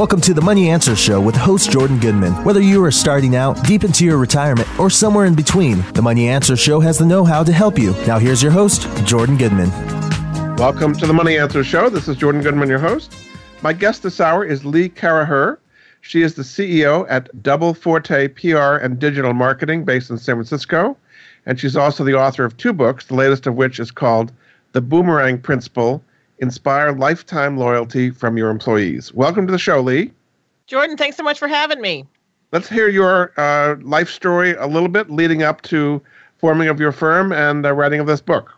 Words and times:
Welcome 0.00 0.22
to 0.22 0.32
the 0.32 0.40
Money 0.40 0.70
Answer 0.70 0.96
Show 0.96 1.20
with 1.20 1.36
host 1.36 1.70
Jordan 1.70 1.98
Goodman. 2.00 2.32
Whether 2.42 2.62
you 2.62 2.82
are 2.82 2.90
starting 2.90 3.36
out, 3.36 3.62
deep 3.64 3.84
into 3.84 4.06
your 4.06 4.16
retirement, 4.16 4.66
or 4.80 4.88
somewhere 4.88 5.26
in 5.26 5.34
between, 5.34 5.82
the 5.92 6.00
Money 6.00 6.26
Answer 6.26 6.56
Show 6.56 6.80
has 6.80 6.96
the 6.96 7.04
know 7.04 7.22
how 7.22 7.44
to 7.44 7.52
help 7.52 7.78
you. 7.78 7.92
Now, 8.06 8.18
here's 8.18 8.42
your 8.42 8.50
host, 8.50 8.88
Jordan 9.04 9.36
Goodman. 9.36 9.68
Welcome 10.56 10.94
to 10.94 11.06
the 11.06 11.12
Money 11.12 11.36
Answer 11.36 11.62
Show. 11.62 11.90
This 11.90 12.08
is 12.08 12.16
Jordan 12.16 12.40
Goodman, 12.40 12.70
your 12.70 12.78
host. 12.78 13.14
My 13.60 13.74
guest 13.74 14.02
this 14.02 14.22
hour 14.22 14.42
is 14.42 14.64
Lee 14.64 14.88
Caraher. 14.88 15.58
She 16.00 16.22
is 16.22 16.32
the 16.32 16.44
CEO 16.44 17.04
at 17.10 17.42
Double 17.42 17.74
Forte 17.74 18.28
PR 18.28 18.76
and 18.76 18.98
Digital 18.98 19.34
Marketing 19.34 19.84
based 19.84 20.08
in 20.08 20.16
San 20.16 20.36
Francisco. 20.36 20.96
And 21.44 21.60
she's 21.60 21.76
also 21.76 22.04
the 22.04 22.18
author 22.18 22.46
of 22.46 22.56
two 22.56 22.72
books, 22.72 23.04
the 23.04 23.16
latest 23.16 23.46
of 23.46 23.54
which 23.54 23.78
is 23.78 23.90
called 23.90 24.32
The 24.72 24.80
Boomerang 24.80 25.42
Principle 25.42 26.02
inspire 26.40 26.92
lifetime 26.92 27.56
loyalty 27.56 28.10
from 28.10 28.36
your 28.36 28.50
employees. 28.50 29.12
Welcome 29.14 29.46
to 29.46 29.52
the 29.52 29.58
show, 29.58 29.80
Lee. 29.80 30.10
Jordan, 30.66 30.96
thanks 30.96 31.16
so 31.16 31.22
much 31.22 31.38
for 31.38 31.48
having 31.48 31.80
me. 31.80 32.06
Let's 32.52 32.68
hear 32.68 32.88
your 32.88 33.32
uh, 33.36 33.76
life 33.82 34.10
story 34.10 34.54
a 34.54 34.66
little 34.66 34.88
bit 34.88 35.10
leading 35.10 35.42
up 35.42 35.62
to 35.62 36.02
forming 36.38 36.68
of 36.68 36.80
your 36.80 36.92
firm 36.92 37.32
and 37.32 37.64
the 37.64 37.74
writing 37.74 38.00
of 38.00 38.06
this 38.06 38.20
book. 38.20 38.52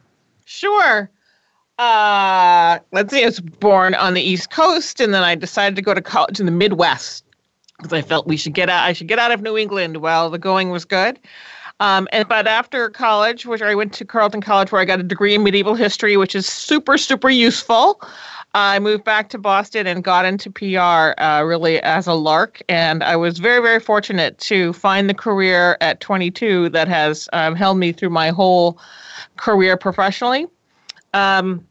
Sure. 0.45 1.11
Uh, 1.79 2.79
let's 2.93 3.13
see, 3.13 3.23
I 3.23 3.27
was 3.27 3.41
born 3.41 3.95
on 3.95 4.15
the 4.15 4.23
East 4.23 4.51
Coast, 4.51 5.01
and 5.01 5.13
then 5.13 5.23
I 5.23 5.35
decided 5.35 5.75
to 5.77 5.83
go 5.83 5.95
to 5.95 6.01
college 6.01 6.39
in 6.39 6.47
the 6.47 6.53
Midwest 6.53 7.25
because 7.79 7.93
I 7.93 8.03
felt 8.03 8.27
we 8.27 8.37
should 8.37 8.55
get 8.55 8.69
out. 8.69 8.85
I 8.85 8.93
should 8.93 9.09
get 9.09 9.19
out 9.19 9.33
of 9.33 9.43
New 9.43 9.57
England 9.57 9.97
while 9.99 10.31
the 10.31 10.39
going 10.39 10.71
was 10.71 10.85
good. 10.85 11.19
Um, 11.83 12.07
and 12.13 12.29
but 12.29 12.47
after 12.47 12.89
college, 12.91 13.45
which 13.45 13.61
I 13.61 13.75
went 13.75 13.93
to 13.95 14.05
Carleton 14.05 14.41
College, 14.41 14.71
where 14.71 14.81
I 14.81 14.85
got 14.85 15.01
a 15.01 15.03
degree 15.03 15.35
in 15.35 15.43
medieval 15.43 15.75
history, 15.75 16.17
which 16.17 16.37
is 16.37 16.47
super 16.47 16.97
super 16.97 17.29
useful. 17.29 18.01
I 18.55 18.79
moved 18.79 19.03
back 19.03 19.31
to 19.31 19.39
Boston 19.39 19.89
and 19.89 20.05
got 20.05 20.25
into 20.25 20.49
PR 20.49 21.21
uh, 21.21 21.43
really 21.43 21.81
as 21.81 22.07
a 22.07 22.15
lark, 22.15 22.63
and 22.69 23.03
I 23.03 23.17
was 23.17 23.39
very 23.39 23.61
very 23.61 23.81
fortunate 23.81 24.39
to 24.39 24.73
find 24.75 25.11
the 25.11 25.15
career 25.15 25.77
at 25.81 25.99
22 25.99 26.69
that 26.69 26.87
has 26.87 27.29
um, 27.33 27.57
held 27.57 27.79
me 27.79 27.91
through 27.91 28.11
my 28.11 28.29
whole 28.29 28.79
career 29.37 29.77
professionally. 29.77 30.47
Um, 31.15 31.67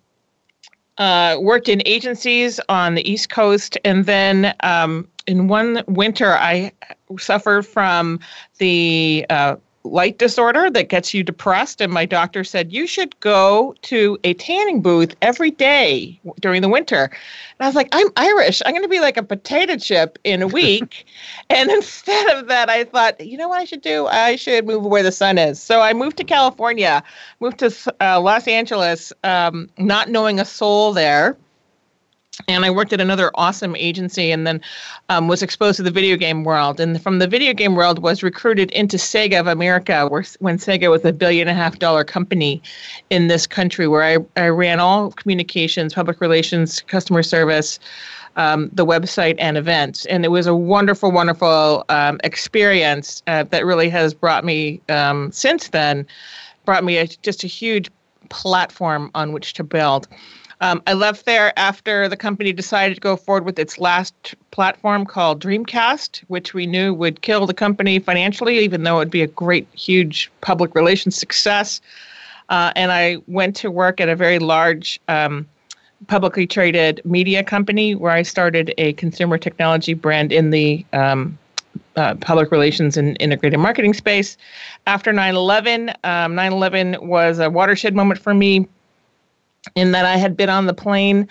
uh, 0.97 1.37
worked 1.39 1.69
in 1.69 1.81
agencies 1.85 2.59
on 2.67 2.95
the 2.95 3.09
East 3.09 3.29
Coast, 3.29 3.77
and 3.85 4.05
then 4.05 4.53
um, 4.59 5.07
in 5.25 5.47
one 5.47 5.85
winter, 5.87 6.33
I 6.33 6.73
suffered 7.17 7.65
from 7.65 8.19
the 8.57 9.25
uh, 9.29 9.55
light 9.83 10.17
disorder 10.17 10.69
that 10.69 10.89
gets 10.89 11.13
you 11.13 11.23
depressed. 11.23 11.81
And 11.81 11.91
my 11.91 12.05
doctor 12.05 12.43
said, 12.43 12.71
You 12.71 12.87
should 12.87 13.19
go 13.19 13.75
to 13.83 14.17
a 14.23 14.33
tanning 14.35 14.81
booth 14.81 15.15
every 15.21 15.51
day 15.51 16.19
during 16.39 16.61
the 16.61 16.69
winter. 16.69 17.05
And 17.05 17.65
I 17.65 17.67
was 17.67 17.75
like, 17.75 17.89
I'm 17.91 18.07
Irish. 18.15 18.61
I'm 18.65 18.73
going 18.73 18.83
to 18.83 18.89
be 18.89 18.99
like 18.99 19.17
a 19.17 19.23
potato 19.23 19.77
chip 19.77 20.19
in 20.23 20.41
a 20.41 20.47
week. 20.47 21.05
and 21.49 21.69
instead 21.69 22.37
of 22.37 22.47
that, 22.47 22.69
I 22.69 22.83
thought, 22.83 23.19
you 23.25 23.37
know 23.37 23.49
what 23.49 23.61
I 23.61 23.65
should 23.65 23.81
do? 23.81 24.07
I 24.07 24.35
should 24.35 24.65
move 24.65 24.85
where 24.85 25.03
the 25.03 25.11
sun 25.11 25.37
is. 25.37 25.61
So 25.61 25.81
I 25.81 25.93
moved 25.93 26.17
to 26.17 26.23
California, 26.23 27.03
moved 27.39 27.59
to 27.59 27.95
uh, 28.01 28.19
Los 28.19 28.47
Angeles, 28.47 29.13
um, 29.23 29.69
not 29.77 30.09
knowing 30.09 30.39
a 30.39 30.45
soul 30.45 30.93
there 30.93 31.37
and 32.47 32.63
I 32.63 32.69
worked 32.69 32.93
at 32.93 33.01
another 33.01 33.31
awesome 33.35 33.75
agency, 33.75 34.31
and 34.31 34.47
then 34.47 34.61
um, 35.09 35.27
was 35.27 35.41
exposed 35.41 35.77
to 35.77 35.83
the 35.83 35.91
video 35.91 36.15
game 36.15 36.43
world. 36.43 36.79
And 36.79 37.01
from 37.01 37.19
the 37.19 37.27
video 37.27 37.53
game 37.53 37.75
world, 37.75 37.99
was 37.99 38.23
recruited 38.23 38.71
into 38.71 38.97
Sega 38.97 39.39
of 39.39 39.47
America, 39.47 40.07
where 40.07 40.23
when 40.39 40.57
Sega 40.57 40.89
was 40.89 41.03
a 41.03 41.11
billion 41.11 41.47
and 41.47 41.57
a 41.57 41.61
half 41.61 41.79
dollar 41.79 42.03
company 42.03 42.61
in 43.09 43.27
this 43.27 43.45
country, 43.45 43.87
where 43.87 44.03
I, 44.03 44.17
I 44.41 44.47
ran 44.47 44.79
all 44.79 45.11
communications, 45.11 45.93
public 45.93 46.21
relations, 46.21 46.81
customer 46.81 47.23
service. 47.23 47.79
Um, 48.37 48.69
the 48.71 48.85
website 48.85 49.35
and 49.39 49.57
events. 49.57 50.05
And 50.05 50.23
it 50.23 50.29
was 50.29 50.47
a 50.47 50.55
wonderful, 50.55 51.11
wonderful 51.11 51.83
um, 51.89 52.17
experience 52.23 53.21
uh, 53.27 53.43
that 53.43 53.65
really 53.65 53.89
has 53.89 54.13
brought 54.13 54.45
me, 54.45 54.79
um, 54.87 55.33
since 55.33 55.67
then, 55.67 56.07
brought 56.63 56.85
me 56.85 56.95
a, 56.95 57.07
just 57.07 57.43
a 57.43 57.47
huge 57.47 57.89
platform 58.29 59.11
on 59.15 59.33
which 59.33 59.51
to 59.55 59.65
build. 59.65 60.07
Um, 60.61 60.81
I 60.85 60.93
left 60.93 61.25
there 61.25 61.57
after 61.57 62.07
the 62.07 62.15
company 62.15 62.53
decided 62.53 62.93
to 62.93 63.01
go 63.01 63.15
forward 63.15 63.45
with 63.45 63.57
its 63.57 63.79
last 63.79 64.35
platform 64.51 65.07
called 65.07 65.41
Dreamcast, 65.41 66.19
which 66.27 66.53
we 66.53 66.67
knew 66.67 66.93
would 66.93 67.21
kill 67.21 67.47
the 67.47 67.53
company 67.53 67.97
financially, 67.97 68.59
even 68.59 68.83
though 68.83 68.97
it 68.97 68.99
would 68.99 69.11
be 69.11 69.23
a 69.23 69.27
great, 69.27 69.67
huge 69.73 70.31
public 70.41 70.75
relations 70.75 71.15
success. 71.15 71.81
Uh, 72.49 72.71
and 72.75 72.91
I 72.91 73.17
went 73.27 73.55
to 73.57 73.71
work 73.71 73.99
at 73.99 74.07
a 74.07 74.15
very 74.15 74.37
large 74.37 75.01
um, 75.07 75.47
publicly 76.05 76.45
traded 76.45 77.01
media 77.05 77.43
company 77.43 77.95
where 77.95 78.11
I 78.11 78.21
started 78.21 78.71
a 78.77 78.93
consumer 78.93 79.39
technology 79.39 79.95
brand 79.95 80.31
in 80.31 80.51
the 80.51 80.85
um, 80.93 81.39
uh, 81.95 82.13
public 82.15 82.51
relations 82.51 82.97
and 82.97 83.17
integrated 83.19 83.59
marketing 83.59 83.95
space. 83.95 84.37
After 84.85 85.11
9 85.11 85.35
11, 85.35 85.91
um, 86.03 86.35
9 86.35 86.53
11 86.53 86.97
was 87.01 87.39
a 87.39 87.49
watershed 87.49 87.95
moment 87.95 88.19
for 88.19 88.35
me 88.35 88.67
in 89.75 89.91
that 89.91 90.05
I 90.05 90.17
had 90.17 90.35
been 90.35 90.49
on 90.49 90.65
the 90.65 90.73
plane, 90.73 91.27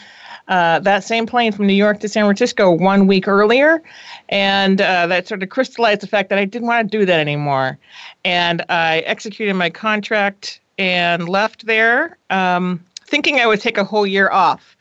uh, 0.48 0.78
that 0.80 1.04
same 1.04 1.26
plane 1.26 1.52
from 1.52 1.66
New 1.66 1.74
York 1.74 2.00
to 2.00 2.08
San 2.08 2.24
Francisco 2.24 2.70
one 2.70 3.06
week 3.06 3.28
earlier. 3.28 3.82
And 4.28 4.80
uh, 4.80 5.06
that 5.08 5.28
sort 5.28 5.42
of 5.42 5.48
crystallized 5.48 6.00
the 6.00 6.06
fact 6.06 6.28
that 6.30 6.38
I 6.38 6.44
didn't 6.44 6.68
want 6.68 6.90
to 6.90 6.98
do 6.98 7.04
that 7.06 7.20
anymore. 7.20 7.78
And 8.24 8.64
I 8.68 9.00
executed 9.00 9.54
my 9.54 9.70
contract 9.70 10.60
and 10.78 11.28
left 11.28 11.66
there, 11.66 12.16
um, 12.30 12.82
thinking 13.04 13.38
I 13.40 13.46
would 13.46 13.60
take 13.60 13.78
a 13.78 13.84
whole 13.84 14.06
year 14.06 14.30
off 14.30 14.76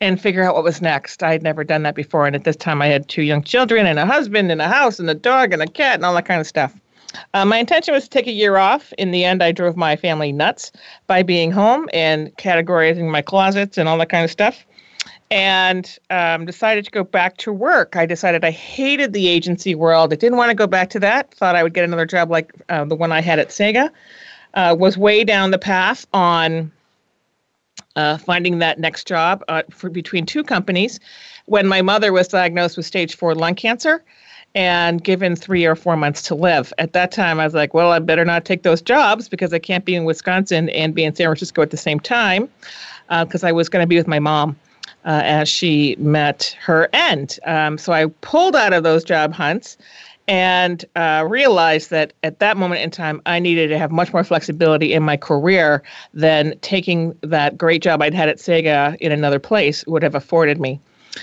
and 0.00 0.20
figure 0.20 0.44
out 0.44 0.54
what 0.54 0.64
was 0.64 0.80
next. 0.80 1.22
I 1.22 1.32
had 1.32 1.42
never 1.42 1.64
done 1.64 1.82
that 1.82 1.94
before. 1.94 2.26
And 2.26 2.36
at 2.36 2.44
this 2.44 2.56
time, 2.56 2.80
I 2.80 2.86
had 2.86 3.08
two 3.08 3.22
young 3.22 3.42
children 3.42 3.86
and 3.86 3.98
a 3.98 4.06
husband 4.06 4.50
and 4.52 4.62
a 4.62 4.68
house 4.68 4.98
and 4.98 5.10
a 5.10 5.14
dog 5.14 5.52
and 5.52 5.60
a 5.60 5.66
cat 5.66 5.96
and 5.96 6.04
all 6.04 6.14
that 6.14 6.24
kind 6.26 6.40
of 6.40 6.46
stuff. 6.46 6.74
Uh, 7.34 7.44
my 7.44 7.58
intention 7.58 7.94
was 7.94 8.04
to 8.04 8.10
take 8.10 8.26
a 8.26 8.32
year 8.32 8.56
off. 8.56 8.92
In 8.98 9.10
the 9.10 9.24
end, 9.24 9.42
I 9.42 9.52
drove 9.52 9.76
my 9.76 9.96
family 9.96 10.32
nuts 10.32 10.72
by 11.06 11.22
being 11.22 11.50
home 11.50 11.88
and 11.92 12.34
categorizing 12.36 13.10
my 13.10 13.22
closets 13.22 13.78
and 13.78 13.88
all 13.88 13.98
that 13.98 14.10
kind 14.10 14.24
of 14.24 14.30
stuff. 14.30 14.64
And 15.30 15.98
um, 16.10 16.46
decided 16.46 16.86
to 16.86 16.90
go 16.90 17.04
back 17.04 17.36
to 17.38 17.52
work. 17.52 17.96
I 17.96 18.06
decided 18.06 18.44
I 18.44 18.50
hated 18.50 19.12
the 19.12 19.28
agency 19.28 19.74
world. 19.74 20.12
I 20.12 20.16
didn't 20.16 20.38
want 20.38 20.50
to 20.50 20.54
go 20.54 20.66
back 20.66 20.88
to 20.90 21.00
that. 21.00 21.34
Thought 21.34 21.54
I 21.54 21.62
would 21.62 21.74
get 21.74 21.84
another 21.84 22.06
job 22.06 22.30
like 22.30 22.52
uh, 22.70 22.84
the 22.86 22.96
one 22.96 23.12
I 23.12 23.20
had 23.20 23.38
at 23.38 23.48
Sega. 23.48 23.90
Uh, 24.54 24.74
was 24.78 24.96
way 24.96 25.24
down 25.24 25.50
the 25.50 25.58
path 25.58 26.06
on 26.14 26.72
uh, 27.96 28.16
finding 28.16 28.58
that 28.60 28.78
next 28.78 29.06
job 29.06 29.44
uh, 29.48 29.62
for 29.70 29.90
between 29.90 30.24
two 30.24 30.42
companies 30.42 30.98
when 31.44 31.66
my 31.66 31.82
mother 31.82 32.12
was 32.12 32.28
diagnosed 32.28 32.76
with 32.76 32.86
stage 32.86 33.16
four 33.16 33.34
lung 33.34 33.54
cancer 33.54 34.02
and 34.58 35.04
given 35.04 35.36
three 35.36 35.64
or 35.64 35.76
four 35.76 35.96
months 35.96 36.20
to 36.20 36.34
live. 36.34 36.72
At 36.78 36.92
that 36.92 37.12
time, 37.12 37.38
I 37.38 37.44
was 37.44 37.54
like, 37.54 37.74
well, 37.74 37.92
I 37.92 38.00
better 38.00 38.24
not 38.24 38.44
take 38.44 38.64
those 38.64 38.82
jobs 38.82 39.28
because 39.28 39.54
I 39.54 39.60
can't 39.60 39.84
be 39.84 39.94
in 39.94 40.04
Wisconsin 40.04 40.68
and 40.70 40.96
be 40.96 41.04
in 41.04 41.14
San 41.14 41.26
Francisco 41.26 41.62
at 41.62 41.70
the 41.70 41.76
same 41.76 42.00
time 42.00 42.48
because 43.08 43.44
uh, 43.44 43.46
I 43.46 43.52
was 43.52 43.68
going 43.68 43.84
to 43.84 43.86
be 43.86 43.96
with 43.96 44.08
my 44.08 44.18
mom. 44.18 44.58
Uh, 45.04 45.22
as 45.22 45.48
she 45.48 45.94
met 45.98 46.56
her 46.60 46.88
end. 46.92 47.38
Um, 47.46 47.78
so 47.78 47.92
I 47.92 48.06
pulled 48.20 48.56
out 48.56 48.72
of 48.72 48.82
those 48.82 49.04
job 49.04 49.32
hunts 49.32 49.78
and 50.26 50.84
uh, 50.96 51.24
realized 51.26 51.90
that 51.90 52.12
at 52.24 52.40
that 52.40 52.56
moment 52.56 52.82
in 52.82 52.90
time, 52.90 53.22
I 53.24 53.38
needed 53.38 53.68
to 53.68 53.78
have 53.78 53.92
much 53.92 54.12
more 54.12 54.24
flexibility 54.24 54.92
in 54.92 55.02
my 55.02 55.16
career 55.16 55.82
than 56.12 56.58
taking 56.60 57.16
that 57.22 57.56
great 57.56 57.80
job 57.80 58.02
I'd 58.02 58.12
had 58.12 58.28
at 58.28 58.38
Sega 58.38 58.96
in 58.96 59.12
another 59.12 59.38
place 59.38 59.86
would 59.86 60.02
have 60.02 60.16
afforded 60.16 60.60
me 60.60 60.80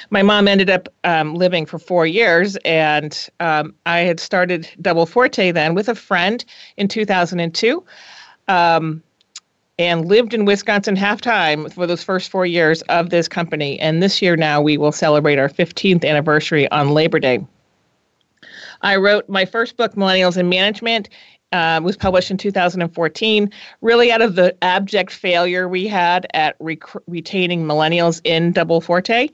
my 0.09 0.23
mom 0.23 0.47
ended 0.47 0.69
up 0.69 0.89
um, 1.03 1.35
living 1.35 1.65
for 1.65 1.79
four 1.79 2.05
years, 2.05 2.57
and 2.65 3.27
um, 3.39 3.73
I 3.85 3.99
had 3.99 4.19
started 4.19 4.69
Double 4.81 5.05
Forte 5.05 5.51
then 5.51 5.75
with 5.75 5.89
a 5.89 5.95
friend 5.95 6.43
in 6.77 6.87
2002. 6.87 7.83
Um, 8.47 9.01
and 9.77 10.05
lived 10.05 10.33
in 10.33 10.45
Wisconsin 10.45 10.95
half 10.95 11.21
time 11.21 11.69
for 11.69 11.85
those 11.85 12.03
first 12.03 12.31
four 12.31 12.45
years 12.45 12.81
of 12.83 13.09
this 13.09 13.27
company. 13.27 13.79
And 13.79 14.01
this 14.01 14.21
year 14.21 14.37
now 14.37 14.61
we 14.61 14.77
will 14.77 14.91
celebrate 14.91 15.37
our 15.37 15.49
15th 15.49 16.05
anniversary 16.05 16.69
on 16.71 16.91
Labor 16.91 17.19
Day. 17.19 17.45
I 18.81 18.95
wrote 18.97 19.27
my 19.27 19.45
first 19.45 19.77
book, 19.77 19.95
Millennials 19.95 20.37
in 20.37 20.49
Management. 20.49 21.09
Uh, 21.51 21.79
was 21.81 21.95
published 21.95 22.31
in 22.31 22.37
2014, 22.37 23.49
really 23.79 24.11
out 24.11 24.21
of 24.21 24.35
the 24.35 24.53
abject 24.61 25.13
failure 25.13 25.69
we 25.69 25.87
had 25.87 26.27
at 26.33 26.55
rec- 26.59 26.81
retaining 27.07 27.63
millennials 27.63 28.19
in 28.25 28.51
Double 28.51 28.81
Forte 28.81 29.29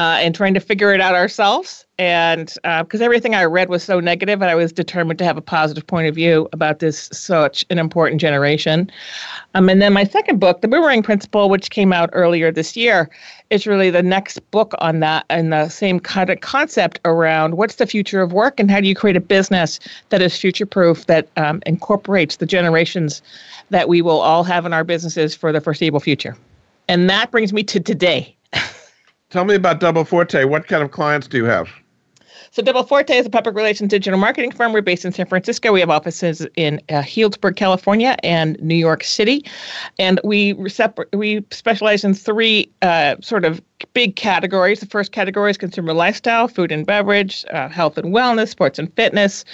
uh, 0.00 0.16
and 0.18 0.34
trying 0.34 0.54
to 0.54 0.60
figure 0.60 0.94
it 0.94 1.00
out 1.02 1.14
ourselves. 1.14 1.84
And 1.98 2.46
because 2.62 3.02
uh, 3.02 3.04
everything 3.04 3.34
I 3.34 3.44
read 3.44 3.68
was 3.68 3.82
so 3.82 4.00
negative, 4.00 4.40
and 4.40 4.50
I 4.50 4.54
was 4.54 4.72
determined 4.72 5.18
to 5.18 5.26
have 5.26 5.36
a 5.36 5.42
positive 5.42 5.86
point 5.86 6.08
of 6.08 6.14
view 6.14 6.48
about 6.54 6.78
this 6.78 7.10
such 7.12 7.66
an 7.68 7.78
important 7.78 8.18
generation. 8.18 8.90
Um, 9.52 9.68
and 9.68 9.82
then 9.82 9.92
my 9.92 10.04
second 10.04 10.40
book, 10.40 10.62
The 10.62 10.68
Boomerang 10.68 11.02
Principle, 11.02 11.50
which 11.50 11.68
came 11.68 11.92
out 11.92 12.08
earlier 12.14 12.50
this 12.50 12.78
year, 12.78 13.10
is 13.50 13.66
really 13.66 13.90
the 13.90 14.02
next 14.02 14.38
book 14.52 14.72
on 14.78 15.00
that 15.00 15.26
and 15.28 15.52
the 15.52 15.68
same 15.68 16.00
kind 16.00 16.30
of 16.30 16.40
concept 16.40 16.98
around 17.04 17.58
what's 17.58 17.74
the 17.74 17.86
future 17.86 18.22
of 18.22 18.32
work 18.32 18.58
and 18.58 18.70
how 18.70 18.80
do 18.80 18.88
you 18.88 18.94
create 18.94 19.16
a 19.16 19.20
business 19.20 19.78
that 20.08 20.22
is 20.22 20.34
future 20.34 20.64
proof 20.64 21.04
that 21.08 21.28
um, 21.36 21.62
incorporates 21.66 22.36
the 22.36 22.46
generations 22.46 23.20
that 23.68 23.86
we 23.86 24.00
will 24.00 24.20
all 24.20 24.44
have 24.44 24.64
in 24.64 24.72
our 24.72 24.82
businesses 24.82 25.34
for 25.34 25.52
the 25.52 25.60
foreseeable 25.60 26.00
future. 26.00 26.38
And 26.88 27.10
that 27.10 27.30
brings 27.30 27.52
me 27.52 27.62
to 27.64 27.80
today. 27.80 28.34
Tell 29.30 29.44
me 29.44 29.54
about 29.54 29.78
Double 29.78 30.04
Forte. 30.04 30.44
What 30.44 30.66
kind 30.66 30.82
of 30.82 30.90
clients 30.90 31.28
do 31.28 31.36
you 31.38 31.44
have? 31.44 31.70
So 32.52 32.62
Double 32.62 32.82
Forte 32.82 33.16
is 33.16 33.26
a 33.26 33.30
public 33.30 33.54
relations 33.54 33.90
digital 33.90 34.18
marketing 34.18 34.50
firm. 34.50 34.72
We're 34.72 34.82
based 34.82 35.04
in 35.04 35.12
San 35.12 35.26
Francisco. 35.26 35.72
We 35.72 35.78
have 35.78 35.90
offices 35.90 36.44
in 36.56 36.80
uh, 36.88 36.94
Healdsburg, 36.94 37.54
California, 37.54 38.16
and 38.24 38.60
New 38.60 38.74
York 38.74 39.04
City, 39.04 39.44
and 40.00 40.20
we 40.24 40.68
separ- 40.68 41.06
we 41.12 41.44
specialize 41.52 42.02
in 42.02 42.14
three 42.14 42.68
uh, 42.82 43.16
sort 43.20 43.44
of 43.44 43.62
big 43.92 44.16
categories. 44.16 44.80
The 44.80 44.86
first 44.86 45.12
category 45.12 45.52
is 45.52 45.58
consumer 45.58 45.92
lifestyle, 45.92 46.48
food 46.48 46.72
and 46.72 46.84
beverage, 46.84 47.44
uh, 47.52 47.68
health 47.68 47.98
and 47.98 48.12
wellness, 48.12 48.48
sports 48.48 48.80
and 48.80 48.92
fitness. 48.94 49.44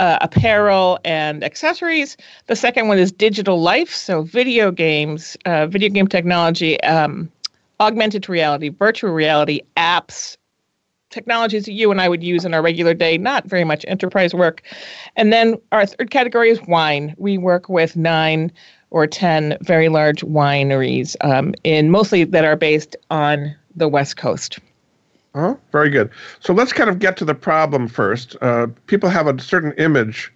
Uh, 0.00 0.16
apparel 0.20 1.00
and 1.04 1.42
accessories. 1.42 2.16
The 2.46 2.54
second 2.54 2.86
one 2.86 3.00
is 3.00 3.10
digital 3.10 3.60
life, 3.60 3.92
so 3.92 4.22
video 4.22 4.70
games, 4.70 5.36
uh, 5.44 5.66
video 5.66 5.88
game 5.88 6.06
technology, 6.06 6.80
um, 6.82 7.28
augmented 7.80 8.28
reality, 8.28 8.68
virtual 8.68 9.12
reality, 9.12 9.60
apps, 9.76 10.36
technologies 11.10 11.64
that 11.64 11.72
you 11.72 11.90
and 11.90 12.00
I 12.00 12.08
would 12.08 12.22
use 12.22 12.44
in 12.44 12.54
our 12.54 12.62
regular 12.62 12.94
day, 12.94 13.16
not 13.18 13.44
very 13.46 13.64
much 13.64 13.84
enterprise 13.88 14.34
work. 14.34 14.62
And 15.16 15.32
then 15.32 15.56
our 15.72 15.86
third 15.86 16.10
category 16.10 16.50
is 16.50 16.60
wine. 16.66 17.14
We 17.18 17.38
work 17.38 17.68
with 17.68 17.96
nine 17.96 18.52
or 18.90 19.06
10 19.06 19.58
very 19.62 19.88
large 19.88 20.22
wineries, 20.22 21.16
um, 21.20 21.54
in 21.64 21.90
mostly 21.90 22.24
that 22.24 22.44
are 22.44 22.56
based 22.56 22.96
on 23.10 23.54
the 23.76 23.88
West 23.88 24.16
Coast. 24.16 24.58
Oh, 25.34 25.58
very 25.72 25.90
good. 25.90 26.10
So 26.40 26.52
let's 26.52 26.72
kind 26.72 26.88
of 26.88 26.98
get 26.98 27.16
to 27.18 27.24
the 27.24 27.34
problem 27.34 27.86
first. 27.86 28.34
Uh, 28.40 28.66
people 28.86 29.08
have 29.08 29.26
a 29.26 29.40
certain 29.40 29.72
image 29.72 30.32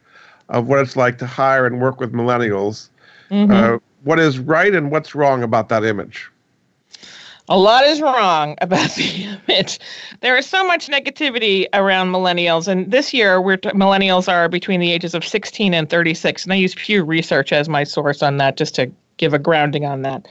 of 0.49 0.67
what 0.67 0.81
it's 0.81 0.97
like 0.97 1.19
to 1.19 1.27
hire 1.27 1.67
and 1.67 1.81
work 1.81 1.99
with 1.99 2.13
millennials. 2.13 2.91
Mm-hmm. 3.31 3.53
Uh, 3.53 3.79
what 4.05 4.19
is 4.19 4.39
right 4.39 4.75
and 4.75 4.91
what's 4.91 5.15
wrong 5.15 5.43
about 5.43 5.69
that 5.71 5.85
image? 5.85 6.31
A 7.53 7.59
lot 7.59 7.85
is 7.85 8.01
wrong 8.01 8.57
about 8.63 8.91
the 8.93 9.39
image. 9.47 9.79
There 10.21 10.39
is 10.39 10.47
so 10.47 10.67
much 10.67 10.89
negativity 10.89 11.67
around 11.75 12.11
millennials, 12.11 12.67
and 12.67 12.91
this 12.91 13.13
year 13.13 13.43
we're 13.43 13.59
t- 13.59 13.69
millennials 13.71 14.27
are 14.27 14.49
between 14.49 14.81
the 14.81 14.91
ages 14.91 15.15
of 15.15 15.23
16 15.23 15.75
and 15.75 15.91
36, 15.91 16.45
and 16.45 16.53
I 16.55 16.57
use 16.57 16.75
Pew 16.75 17.05
Research 17.05 17.53
as 17.53 17.69
my 17.69 17.85
source 17.85 18.23
on 18.23 18.39
that, 18.39 18.57
just 18.57 18.75
to 18.77 18.91
give 19.19 19.35
a 19.35 19.39
grounding 19.39 19.85
on 19.85 20.01
that. 20.01 20.27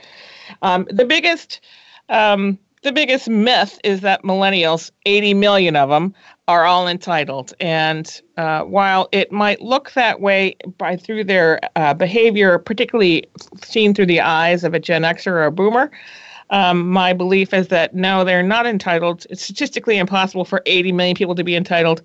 Um, 0.62 0.84
the 0.90 1.04
biggest 1.04 1.60
um, 2.08 2.58
the 2.82 2.90
biggest 2.90 3.28
myth 3.28 3.78
is 3.84 4.00
that 4.00 4.24
millennials, 4.24 4.90
80 5.06 5.34
million 5.34 5.76
of 5.76 5.90
them, 5.90 6.12
are 6.48 6.64
all 6.64 6.88
entitled. 6.88 7.54
And 7.60 8.20
uh, 8.36 8.62
while 8.62 9.08
it 9.12 9.30
might 9.30 9.60
look 9.60 9.92
that 9.92 10.20
way 10.20 10.56
by 10.78 10.96
through 10.96 11.22
their 11.22 11.60
uh, 11.76 11.94
behavior, 11.94 12.58
particularly 12.58 13.28
seen 13.62 13.94
through 13.94 14.06
the 14.06 14.20
eyes 14.20 14.64
of 14.64 14.74
a 14.74 14.80
Gen 14.80 15.02
Xer 15.02 15.28
or 15.28 15.44
a 15.44 15.52
Boomer, 15.52 15.92
um, 16.52 16.88
my 16.88 17.12
belief 17.12 17.52
is 17.52 17.68
that 17.68 17.94
no, 17.94 18.24
they're 18.24 18.42
not 18.42 18.66
entitled. 18.66 19.26
It's 19.30 19.42
statistically 19.42 19.98
impossible 19.98 20.44
for 20.44 20.62
80 20.66 20.92
million 20.92 21.16
people 21.16 21.34
to 21.34 21.42
be 21.42 21.56
entitled. 21.56 22.02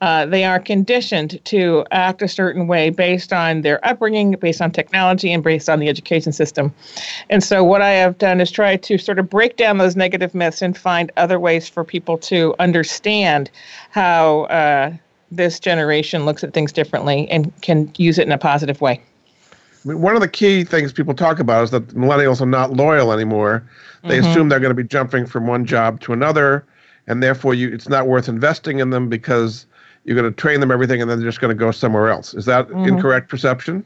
Uh, 0.00 0.26
they 0.26 0.44
are 0.44 0.58
conditioned 0.58 1.42
to 1.44 1.84
act 1.92 2.20
a 2.20 2.28
certain 2.28 2.66
way 2.66 2.90
based 2.90 3.32
on 3.32 3.60
their 3.60 3.84
upbringing, 3.86 4.32
based 4.32 4.60
on 4.60 4.70
technology, 4.72 5.32
and 5.32 5.44
based 5.44 5.68
on 5.68 5.78
the 5.78 5.88
education 5.88 6.32
system. 6.32 6.74
And 7.30 7.44
so, 7.44 7.62
what 7.62 7.80
I 7.80 7.90
have 7.90 8.18
done 8.18 8.40
is 8.40 8.50
try 8.50 8.76
to 8.76 8.98
sort 8.98 9.18
of 9.18 9.30
break 9.30 9.56
down 9.56 9.78
those 9.78 9.94
negative 9.94 10.34
myths 10.34 10.62
and 10.62 10.76
find 10.76 11.12
other 11.16 11.38
ways 11.38 11.68
for 11.68 11.84
people 11.84 12.18
to 12.18 12.54
understand 12.58 13.50
how 13.90 14.42
uh, 14.44 14.92
this 15.30 15.60
generation 15.60 16.24
looks 16.24 16.42
at 16.42 16.52
things 16.52 16.72
differently 16.72 17.30
and 17.30 17.52
can 17.62 17.90
use 17.96 18.18
it 18.18 18.26
in 18.26 18.32
a 18.32 18.38
positive 18.38 18.80
way. 18.80 19.00
Mean, 19.84 20.00
one 20.00 20.14
of 20.14 20.20
the 20.20 20.28
key 20.28 20.64
things 20.64 20.92
people 20.92 21.14
talk 21.14 21.38
about 21.38 21.64
is 21.64 21.70
that 21.70 21.88
millennials 21.88 22.40
are 22.40 22.46
not 22.46 22.72
loyal 22.72 23.12
anymore. 23.12 23.62
They 24.02 24.18
mm-hmm. 24.18 24.28
assume 24.28 24.48
they're 24.48 24.60
going 24.60 24.74
to 24.74 24.82
be 24.82 24.88
jumping 24.88 25.26
from 25.26 25.46
one 25.46 25.64
job 25.64 26.00
to 26.00 26.12
another, 26.12 26.64
and 27.06 27.22
therefore 27.22 27.54
you, 27.54 27.72
it's 27.72 27.88
not 27.88 28.06
worth 28.06 28.28
investing 28.28 28.78
in 28.78 28.90
them 28.90 29.08
because 29.08 29.66
you're 30.04 30.16
going 30.16 30.30
to 30.30 30.36
train 30.36 30.60
them 30.60 30.70
everything 30.70 31.00
and 31.00 31.10
then 31.10 31.18
they're 31.18 31.28
just 31.28 31.40
going 31.40 31.54
to 31.54 31.58
go 31.58 31.70
somewhere 31.70 32.08
else. 32.08 32.34
Is 32.34 32.44
that 32.46 32.68
mm-hmm. 32.68 32.88
incorrect 32.88 33.28
perception? 33.28 33.84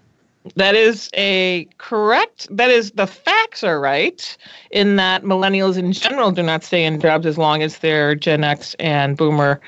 That 0.56 0.74
is 0.74 1.10
a 1.14 1.68
correct. 1.78 2.46
That 2.50 2.70
is 2.70 2.92
the 2.92 3.06
facts 3.06 3.62
are 3.64 3.80
right 3.80 4.36
in 4.70 4.96
that 4.96 5.22
millennials 5.24 5.76
in 5.76 5.92
general 5.92 6.30
do 6.30 6.42
not 6.42 6.64
stay 6.64 6.84
in 6.84 7.00
jobs 7.00 7.26
as 7.26 7.38
long 7.38 7.62
as 7.62 7.78
their 7.78 8.14
Gen 8.14 8.44
X 8.44 8.74
and 8.78 9.16
Boomer 9.16 9.60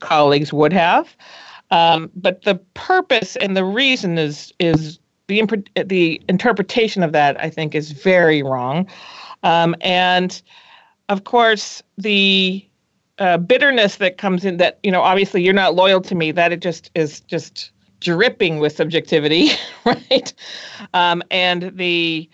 colleagues 0.00 0.52
would 0.52 0.72
have. 0.72 1.16
Um, 1.70 2.10
but 2.14 2.42
the 2.42 2.56
purpose 2.74 3.36
and 3.36 3.56
the 3.56 3.64
reason 3.64 4.18
is 4.18 4.52
is 4.58 4.98
the 5.28 5.40
imp- 5.40 5.88
the 5.88 6.20
interpretation 6.28 7.02
of 7.02 7.12
that 7.12 7.40
I 7.40 7.50
think 7.50 7.74
is 7.74 7.92
very 7.92 8.42
wrong, 8.42 8.88
um, 9.42 9.74
and 9.80 10.40
of 11.08 11.24
course 11.24 11.82
the 11.98 12.64
uh, 13.18 13.38
bitterness 13.38 13.96
that 13.96 14.18
comes 14.18 14.44
in 14.44 14.58
that 14.58 14.78
you 14.82 14.90
know 14.90 15.02
obviously 15.02 15.42
you're 15.42 15.54
not 15.54 15.74
loyal 15.74 16.00
to 16.02 16.14
me 16.14 16.32
that 16.32 16.52
it 16.52 16.60
just 16.60 16.90
is 16.94 17.20
just 17.20 17.70
dripping 18.00 18.58
with 18.58 18.76
subjectivity, 18.76 19.48
right? 19.84 20.32
Um, 20.94 21.22
and 21.30 21.76
the 21.76 22.28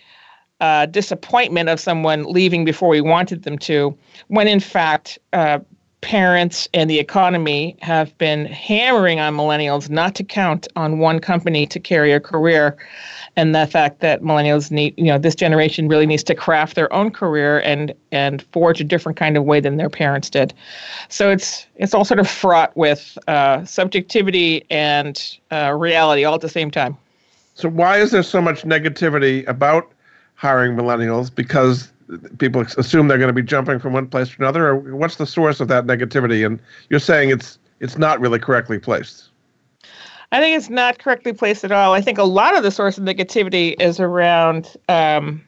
uh, 0.59 0.85
disappointment 0.87 1.69
of 1.69 1.79
someone 1.79 2.23
leaving 2.25 2.63
before 2.63 2.89
we 2.89 3.01
wanted 3.01 3.43
them 3.43 3.57
to, 3.57 3.97
when 4.27 4.47
in 4.47 4.59
fact 4.59 5.17
uh, 5.33 5.59
parents 6.03 6.67
and 6.73 6.89
the 6.89 6.99
economy 6.99 7.77
have 7.81 8.15
been 8.17 8.45
hammering 8.45 9.19
on 9.19 9.35
millennials 9.35 9.89
not 9.89 10.13
to 10.15 10.23
count 10.23 10.67
on 10.75 10.99
one 10.99 11.19
company 11.19 11.65
to 11.65 11.79
carry 11.79 12.11
a 12.11 12.19
career. 12.19 12.75
And 13.37 13.55
the 13.55 13.65
fact 13.65 14.01
that 14.01 14.21
millennials 14.21 14.69
need 14.69 14.93
you 14.97 15.05
know 15.05 15.17
this 15.17 15.33
generation 15.33 15.87
really 15.87 16.05
needs 16.05 16.23
to 16.25 16.35
craft 16.35 16.75
their 16.75 16.91
own 16.93 17.09
career 17.09 17.59
and 17.61 17.93
and 18.11 18.43
forge 18.51 18.81
a 18.81 18.83
different 18.83 19.17
kind 19.17 19.37
of 19.37 19.45
way 19.45 19.61
than 19.61 19.77
their 19.77 19.89
parents 19.89 20.29
did. 20.29 20.53
So 21.07 21.31
it's 21.31 21.65
it's 21.77 21.93
all 21.93 22.05
sort 22.05 22.19
of 22.19 22.27
fraught 22.27 22.75
with 22.75 23.17
uh, 23.27 23.63
subjectivity 23.65 24.65
and 24.69 25.37
uh, 25.51 25.71
reality 25.71 26.25
all 26.25 26.35
at 26.35 26.41
the 26.41 26.49
same 26.49 26.69
time. 26.69 26.97
So 27.55 27.69
why 27.69 27.99
is 27.99 28.11
there 28.11 28.23
so 28.23 28.41
much 28.41 28.63
negativity 28.63 29.47
about 29.47 29.89
hiring 30.35 30.75
millennials? 30.75 31.33
Because 31.33 31.92
people 32.37 32.61
assume 32.77 33.07
they're 33.07 33.17
going 33.17 33.27
to 33.27 33.33
be 33.33 33.43
jumping 33.43 33.79
from 33.79 33.93
one 33.93 34.07
place 34.07 34.29
to 34.29 34.35
another, 34.39 34.69
or 34.69 34.95
what's 34.95 35.15
the 35.15 35.25
source 35.25 35.59
of 35.59 35.67
that 35.67 35.85
negativity? 35.85 36.45
And 36.45 36.59
you're 36.89 36.99
saying 36.99 37.29
it's 37.29 37.59
it's 37.79 37.97
not 37.97 38.19
really 38.19 38.39
correctly 38.39 38.79
placed. 38.79 39.29
I 40.31 40.39
think 40.39 40.57
it's 40.57 40.69
not 40.69 40.97
correctly 40.97 41.33
placed 41.33 41.63
at 41.63 41.71
all. 41.71 41.93
I 41.93 42.01
think 42.01 42.17
a 42.17 42.23
lot 42.23 42.57
of 42.57 42.63
the 42.63 42.71
source 42.71 42.97
of 42.97 43.03
negativity 43.03 43.79
is 43.79 43.99
around 43.99 44.75
um, 44.89 45.43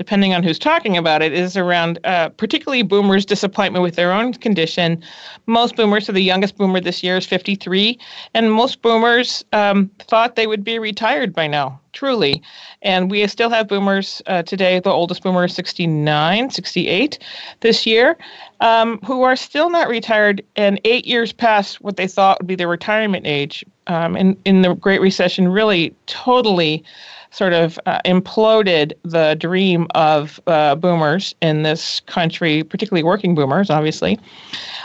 depending 0.00 0.32
on 0.32 0.42
who's 0.42 0.58
talking 0.58 0.96
about 0.96 1.20
it, 1.20 1.30
is 1.30 1.58
around 1.58 1.98
uh, 2.04 2.30
particularly 2.30 2.82
boomers' 2.82 3.26
disappointment 3.26 3.82
with 3.82 3.96
their 3.96 4.12
own 4.12 4.32
condition. 4.32 4.98
Most 5.44 5.76
boomers, 5.76 6.06
so 6.06 6.12
the 6.12 6.22
youngest 6.22 6.56
boomer 6.56 6.80
this 6.80 7.02
year 7.02 7.18
is 7.18 7.26
53, 7.26 7.98
and 8.32 8.50
most 8.50 8.80
boomers 8.80 9.44
um, 9.52 9.90
thought 9.98 10.36
they 10.36 10.46
would 10.46 10.64
be 10.64 10.78
retired 10.78 11.34
by 11.34 11.46
now, 11.46 11.78
truly. 11.92 12.42
And 12.80 13.10
we 13.10 13.26
still 13.26 13.50
have 13.50 13.68
boomers 13.68 14.22
uh, 14.26 14.42
today, 14.42 14.80
the 14.80 14.88
oldest 14.88 15.22
boomer 15.22 15.44
is 15.44 15.54
69, 15.54 16.48
68 16.48 17.18
this 17.60 17.84
year, 17.84 18.16
um, 18.60 19.00
who 19.04 19.20
are 19.20 19.36
still 19.36 19.68
not 19.68 19.86
retired 19.86 20.42
and 20.56 20.80
eight 20.86 21.04
years 21.04 21.30
past 21.30 21.82
what 21.82 21.98
they 21.98 22.06
thought 22.06 22.40
would 22.40 22.46
be 22.46 22.54
their 22.56 22.68
retirement 22.68 23.26
age. 23.26 23.66
Um, 23.86 24.16
in, 24.16 24.38
in 24.46 24.62
the 24.62 24.72
Great 24.72 25.02
Recession, 25.02 25.48
really 25.48 25.94
totally 26.06 26.84
sort 27.30 27.52
of 27.52 27.78
uh, 27.86 28.00
imploded 28.04 28.92
the 29.02 29.36
dream 29.38 29.86
of 29.94 30.40
uh, 30.46 30.74
boomers 30.74 31.34
in 31.40 31.62
this 31.62 32.00
country, 32.00 32.64
particularly 32.64 33.02
working 33.02 33.34
boomers, 33.34 33.70
obviously. 33.70 34.18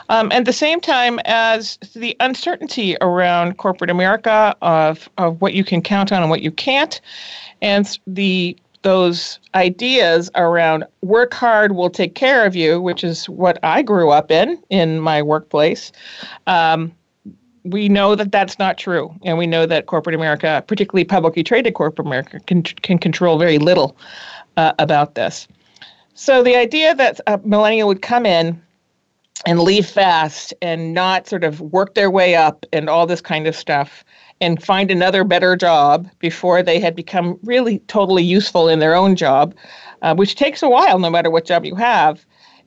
Um, 0.10 0.32
at 0.32 0.46
the 0.46 0.54
same 0.54 0.80
time 0.80 1.20
as 1.26 1.78
the 1.96 2.16
uncertainty 2.20 2.96
around 3.02 3.58
corporate 3.58 3.90
America 3.90 4.56
of, 4.62 5.10
of 5.18 5.42
what 5.42 5.54
you 5.54 5.64
can 5.64 5.82
count 5.82 6.12
on 6.12 6.22
and 6.22 6.30
what 6.30 6.42
you 6.42 6.52
can't, 6.52 7.02
and 7.62 7.98
the 8.06 8.56
those 8.84 9.40
ideas 9.56 10.30
around 10.36 10.84
work 11.02 11.34
hard 11.34 11.72
we'll 11.72 11.90
take 11.90 12.14
care 12.14 12.46
of 12.46 12.56
you, 12.56 12.80
which 12.80 13.04
is 13.04 13.28
what 13.28 13.58
I 13.64 13.82
grew 13.82 14.12
up 14.12 14.30
in 14.30 14.62
in 14.70 15.00
my 15.00 15.24
workplace. 15.24 15.92
Um, 16.46 16.94
we 17.66 17.90
know 17.90 18.16
that 18.16 18.32
that's 18.32 18.60
not 18.60 18.78
true, 18.78 19.14
and 19.24 19.38
we 19.38 19.48
know 19.48 19.66
that 19.66 19.88
corporate 19.88 20.16
America, 20.16 20.64
particularly 20.68 21.04
publicly 21.04 21.44
traded 21.44 21.74
corporate 21.74 22.08
America, 22.08 22.40
can 22.42 22.64
can 22.64 22.98
control 22.98 23.38
very 23.38 23.58
little 23.58 23.98
uh, 24.56 24.74
about 24.80 25.16
this. 25.16 25.48
So 26.14 26.44
the 26.44 26.56
idea 26.56 26.96
that 26.96 27.20
a 27.28 27.40
millennial 27.44 27.88
would 27.88 28.02
come 28.02 28.26
in 28.26 28.62
and 29.46 29.60
leave 29.60 29.86
fast 29.86 30.54
and 30.62 30.94
not 30.94 31.28
sort 31.28 31.44
of 31.44 31.60
work 31.60 31.94
their 31.94 32.10
way 32.10 32.36
up 32.36 32.66
and 32.72 32.90
all 32.90 33.06
this 33.06 33.22
kind 33.22 33.48
of 33.48 33.56
stuff 33.56 34.06
and 34.42 34.64
find 34.64 34.92
another 34.92 35.24
better 35.24 35.56
job 35.56 36.08
before 36.20 36.64
they 36.64 36.80
had 36.80 36.96
become 36.96 37.38
really 37.44 37.80
totally 37.88 38.24
useful 38.24 38.70
in 38.70 38.80
their 38.80 38.96
own 38.96 39.16
job, 39.16 39.54
uh, 40.02 40.16
which 40.16 40.36
takes 40.36 40.64
a 40.64 40.70
while 40.70 41.00
no 41.00 41.10
matter 41.10 41.30
what 41.30 41.46
job 41.46 41.66
you 41.66 41.76
have 41.76 42.26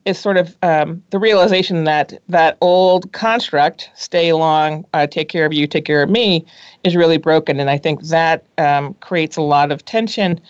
is 0.09 0.19
sort 0.19 0.39
of 0.39 0.57
um, 0.63 1.03
the 1.11 1.19
realization 1.19 1.85
that 1.85 2.21
that 2.29 2.57
old 2.61 3.13
construct, 3.13 3.91
stay 3.95 4.33
long, 4.33 4.85
uh, 4.95 5.07
take 5.07 5.29
care 5.29 5.45
of 5.45 5.53
you, 5.53 5.67
take 5.67 5.85
care 5.85 6.03
of 6.03 6.09
me, 6.09 6.45
is 6.83 6.97
really 6.97 7.19
broken. 7.19 7.61
And 7.61 7.69
I 7.69 7.77
think 7.77 8.03
that 8.05 8.45
um, 8.57 8.95
creates 8.95 9.37
a 9.37 9.43
lot 9.43 9.71
of 9.71 9.85
tension 9.85 10.41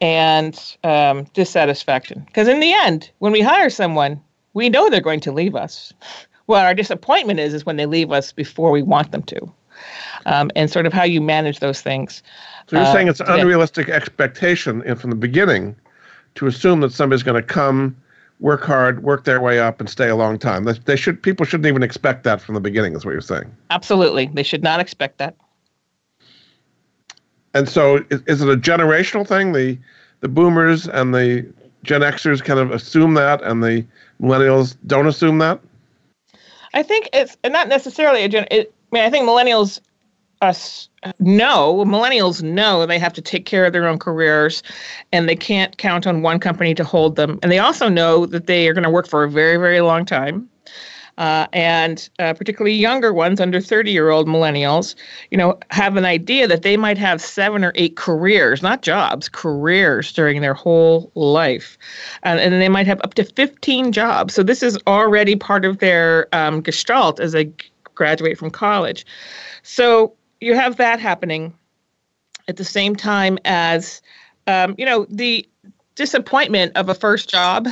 and 0.00 0.76
um, 0.84 1.24
dissatisfaction. 1.32 2.24
Because 2.26 2.46
in 2.46 2.60
the 2.60 2.72
end, 2.72 3.10
when 3.18 3.32
we 3.32 3.40
hire 3.40 3.70
someone, 3.70 4.20
we 4.52 4.68
know 4.68 4.90
they're 4.90 5.00
going 5.00 5.20
to 5.20 5.32
leave 5.32 5.56
us. 5.56 5.92
What 6.46 6.64
our 6.64 6.74
disappointment 6.74 7.40
is 7.40 7.52
is 7.54 7.66
when 7.66 7.74
they 7.74 7.86
leave 7.86 8.12
us 8.12 8.30
before 8.30 8.70
we 8.70 8.80
want 8.80 9.10
them 9.10 9.24
to, 9.24 9.52
um, 10.26 10.48
and 10.54 10.70
sort 10.70 10.86
of 10.86 10.92
how 10.92 11.02
you 11.02 11.20
manage 11.20 11.58
those 11.58 11.82
things. 11.82 12.22
So 12.68 12.76
you're 12.76 12.86
uh, 12.86 12.92
saying 12.92 13.08
it's 13.08 13.18
an 13.18 13.26
unrealistic 13.28 13.88
expectation 13.88 14.94
from 14.94 15.10
the 15.10 15.16
beginning 15.16 15.74
to 16.36 16.46
assume 16.46 16.82
that 16.82 16.92
somebody's 16.92 17.24
going 17.24 17.42
to 17.42 17.42
come, 17.42 17.96
work 18.40 18.64
hard, 18.64 19.02
work 19.02 19.24
their 19.24 19.40
way 19.40 19.58
up, 19.58 19.80
and 19.80 19.88
stay 19.88 20.08
a 20.08 20.16
long 20.16 20.38
time. 20.38 20.64
They 20.64 20.96
should 20.96 21.22
people 21.22 21.46
shouldn't 21.46 21.66
even 21.66 21.82
expect 21.82 22.24
that 22.24 22.40
from 22.40 22.54
the 22.54 22.60
beginning. 22.60 22.94
Is 22.94 23.04
what 23.04 23.12
you're 23.12 23.20
saying? 23.20 23.54
Absolutely, 23.70 24.30
they 24.32 24.42
should 24.42 24.62
not 24.62 24.80
expect 24.80 25.18
that. 25.18 25.36
And 27.54 27.68
so, 27.68 28.04
is, 28.10 28.22
is 28.26 28.42
it 28.42 28.48
a 28.48 28.56
generational 28.56 29.26
thing? 29.26 29.52
The 29.52 29.78
the 30.20 30.28
boomers 30.28 30.88
and 30.88 31.14
the 31.14 31.46
Gen 31.82 32.02
Xers 32.02 32.42
kind 32.42 32.60
of 32.60 32.70
assume 32.70 33.14
that, 33.14 33.42
and 33.42 33.62
the 33.62 33.86
millennials 34.20 34.76
don't 34.86 35.06
assume 35.06 35.38
that. 35.38 35.60
I 36.74 36.82
think 36.82 37.08
it's 37.12 37.36
not 37.46 37.68
necessarily 37.68 38.24
a 38.24 38.28
gen. 38.28 38.46
It, 38.50 38.74
I 38.92 38.94
mean, 38.94 39.04
I 39.04 39.10
think 39.10 39.26
millennials 39.26 39.80
us 40.42 40.88
know 41.18 41.84
millennials 41.86 42.42
know 42.42 42.84
they 42.86 42.98
have 42.98 43.12
to 43.14 43.22
take 43.22 43.46
care 43.46 43.64
of 43.64 43.72
their 43.72 43.86
own 43.86 43.98
careers 43.98 44.62
and 45.12 45.28
they 45.28 45.36
can't 45.36 45.78
count 45.78 46.06
on 46.06 46.22
one 46.22 46.38
company 46.38 46.74
to 46.74 46.84
hold 46.84 47.16
them. 47.16 47.38
And 47.42 47.50
they 47.50 47.58
also 47.58 47.88
know 47.88 48.26
that 48.26 48.46
they 48.46 48.68
are 48.68 48.74
going 48.74 48.84
to 48.84 48.90
work 48.90 49.06
for 49.06 49.24
a 49.24 49.30
very 49.30 49.56
very 49.56 49.80
long 49.80 50.04
time. 50.04 50.48
Uh, 51.18 51.46
and 51.54 52.10
uh, 52.18 52.34
particularly 52.34 52.76
younger 52.76 53.10
ones 53.10 53.40
under 53.40 53.58
30 53.58 53.90
year 53.90 54.10
old 54.10 54.26
millennials 54.28 54.94
you 55.30 55.38
know 55.38 55.58
have 55.70 55.96
an 55.96 56.04
idea 56.04 56.46
that 56.46 56.60
they 56.60 56.76
might 56.76 56.98
have 56.98 57.22
seven 57.22 57.64
or 57.64 57.72
eight 57.74 57.96
careers 57.96 58.62
not 58.62 58.82
jobs 58.82 59.26
careers 59.26 60.12
during 60.12 60.42
their 60.42 60.52
whole 60.52 61.10
life. 61.14 61.78
And, 62.22 62.38
and 62.38 62.60
they 62.60 62.68
might 62.68 62.86
have 62.86 63.00
up 63.02 63.14
to 63.14 63.24
15 63.24 63.92
jobs. 63.92 64.34
So 64.34 64.42
this 64.42 64.62
is 64.62 64.78
already 64.86 65.36
part 65.36 65.64
of 65.64 65.78
their 65.78 66.28
um, 66.34 66.60
gestalt 66.60 67.18
as 67.20 67.32
they 67.32 67.50
graduate 67.94 68.38
from 68.38 68.50
college. 68.50 69.06
So 69.62 70.14
you 70.40 70.54
have 70.54 70.76
that 70.76 71.00
happening 71.00 71.54
at 72.48 72.56
the 72.56 72.64
same 72.64 72.94
time 72.94 73.38
as 73.44 74.02
um, 74.46 74.74
you 74.78 74.84
know 74.84 75.06
the 75.08 75.48
disappointment 75.96 76.76
of 76.76 76.88
a 76.88 76.94
first 76.94 77.28
job 77.28 77.66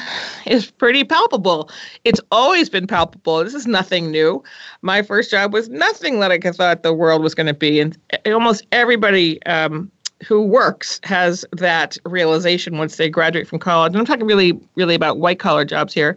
is 0.47 0.71
pretty 0.71 1.05
palpable. 1.05 1.71
It's 2.05 2.21
always 2.31 2.69
been 2.69 2.87
palpable. 2.87 3.45
This 3.45 3.55
is 3.55 3.67
nothing 3.67 4.11
new. 4.11 4.43
My 4.83 5.03
first 5.03 5.31
job 5.31 5.53
was 5.53 5.69
nothing 5.69 6.19
like 6.19 6.45
I 6.45 6.51
thought 6.51 6.83
the 6.83 6.95
world 6.95 7.23
was 7.23 7.35
going 7.35 7.47
to 7.47 7.55
be, 7.55 7.81
and 7.81 7.97
almost 8.27 8.67
everybody 8.73 9.43
um, 9.45 9.91
who 10.27 10.43
works 10.43 11.01
has 11.05 11.45
that 11.53 11.99
realization 12.07 12.79
once 12.79 12.97
they 12.97 13.09
graduate 13.09 13.47
from 13.47 13.59
college. 13.59 13.93
And 13.93 13.99
I'm 13.99 14.07
talking 14.07 14.27
really, 14.27 14.59
really 14.75 14.95
about 14.95 15.19
white 15.19 15.39
collar 15.39 15.65
jobs 15.65 15.93
here, 15.93 16.17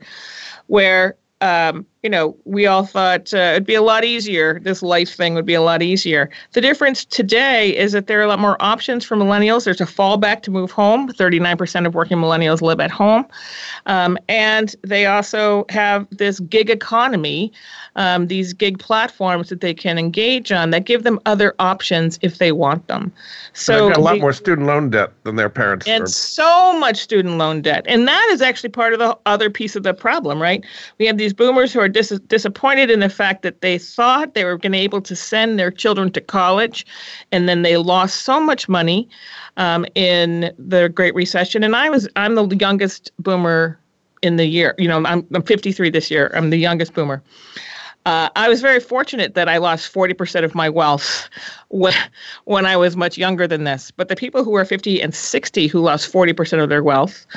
where 0.67 1.15
um, 1.41 1.85
you 2.03 2.09
know, 2.09 2.35
we 2.45 2.67
all 2.67 2.85
thought 2.85 3.33
uh, 3.33 3.37
it'd 3.37 3.65
be 3.65 3.73
a 3.73 3.81
lot 3.81 4.05
easier. 4.05 4.59
This 4.59 4.83
life 4.83 5.15
thing 5.15 5.33
would 5.33 5.45
be 5.45 5.55
a 5.55 5.61
lot 5.61 5.81
easier. 5.81 6.29
The 6.53 6.61
difference 6.61 7.03
today 7.03 7.75
is 7.75 7.91
that 7.91 8.05
there 8.07 8.19
are 8.19 8.23
a 8.23 8.27
lot 8.27 8.39
more 8.39 8.55
options 8.61 9.03
for 9.03 9.17
millennials. 9.17 9.65
There's 9.65 9.81
a 9.81 9.85
fallback 9.85 10.43
to 10.43 10.51
move 10.51 10.71
home. 10.71 11.11
39% 11.11 11.87
of 11.87 11.95
working 11.95 12.17
millennials 12.17 12.61
live 12.61 12.79
at 12.79 12.91
home. 12.91 13.25
Um, 13.87 14.17
and 14.29 14.75
they 14.83 15.07
also 15.07 15.65
have 15.69 16.07
this 16.11 16.39
gig 16.41 16.69
economy, 16.69 17.51
um, 17.95 18.27
these 18.27 18.53
gig 18.53 18.77
platforms 18.77 19.49
that 19.49 19.61
they 19.61 19.73
can 19.73 19.97
engage 19.97 20.51
on 20.51 20.69
that 20.69 20.85
give 20.85 21.01
them 21.03 21.19
other 21.25 21.55
options 21.57 22.19
if 22.21 22.37
they 22.37 22.51
want 22.51 22.87
them. 22.87 23.11
So 23.53 23.91
a 23.91 23.99
lot 23.99 24.13
we, 24.13 24.19
more 24.21 24.33
student 24.33 24.67
loan 24.67 24.91
debt 24.91 25.13
than 25.23 25.35
their 25.35 25.49
parents. 25.49 25.87
And 25.87 26.07
so 26.07 26.77
much 26.79 26.97
student 26.97 27.37
loan 27.37 27.63
debt. 27.63 27.85
And 27.87 28.07
that 28.07 28.29
is 28.31 28.41
actually 28.41 28.69
part 28.69 28.93
of 28.93 28.99
the 28.99 29.17
other 29.25 29.49
piece 29.49 29.75
of 29.75 29.81
the 29.81 29.95
problem, 29.95 30.39
right? 30.39 30.63
We 30.99 31.07
have 31.07 31.17
these 31.17 31.33
boomers 31.33 31.73
who 31.73 31.79
are 31.79 31.86
dis- 31.87 32.19
disappointed 32.27 32.89
in 32.89 32.99
the 32.99 33.09
fact 33.09 33.41
that 33.43 33.61
they 33.61 33.77
thought 33.77 34.33
they 34.33 34.43
were 34.43 34.57
going 34.57 34.71
to 34.73 34.77
be 34.77 34.79
able 34.79 35.01
to 35.01 35.15
send 35.15 35.59
their 35.59 35.71
children 35.71 36.11
to 36.11 36.21
college, 36.21 36.85
and 37.31 37.47
then 37.47 37.61
they 37.61 37.77
lost 37.77 38.21
so 38.21 38.39
much 38.39 38.67
money 38.69 39.07
um, 39.57 39.85
in 39.95 40.53
the 40.57 40.89
Great 40.89 41.15
Recession. 41.15 41.63
And 41.63 41.75
I 41.75 41.89
was 41.89 42.07
I'm 42.15 42.35
the 42.35 42.55
youngest 42.55 43.11
boomer 43.19 43.79
in 44.21 44.37
the 44.37 44.45
year. 44.45 44.75
You 44.77 44.87
know, 44.87 44.97
I'm 45.05 45.25
I'm 45.33 45.43
53 45.43 45.89
this 45.89 46.09
year. 46.11 46.31
I'm 46.33 46.49
the 46.49 46.57
youngest 46.57 46.93
boomer. 46.93 47.21
Uh, 48.07 48.29
I 48.37 48.47
was 48.47 48.61
very 48.61 48.79
fortunate 48.79 49.33
that 49.33 49.49
I 49.49 49.57
lost 49.57 49.93
40% 49.93 50.45
of 50.45 50.55
my 50.55 50.69
wealth 50.69 51.29
when, 51.67 51.93
when 52.45 52.65
I 52.65 52.77
was 52.77 52.95
much 52.95 53.17
younger 53.17 53.47
than 53.47 53.65
this. 53.65 53.91
But 53.91 54.07
the 54.07 54.15
people 54.15 54.45
who 54.45 54.51
were 54.51 54.63
50 54.63 55.01
and 55.01 55.13
60 55.13 55.67
who 55.67 55.81
lost 55.81 56.09
40% 56.09 56.63
of 56.63 56.69
their 56.69 56.81
wealth, 56.81 57.27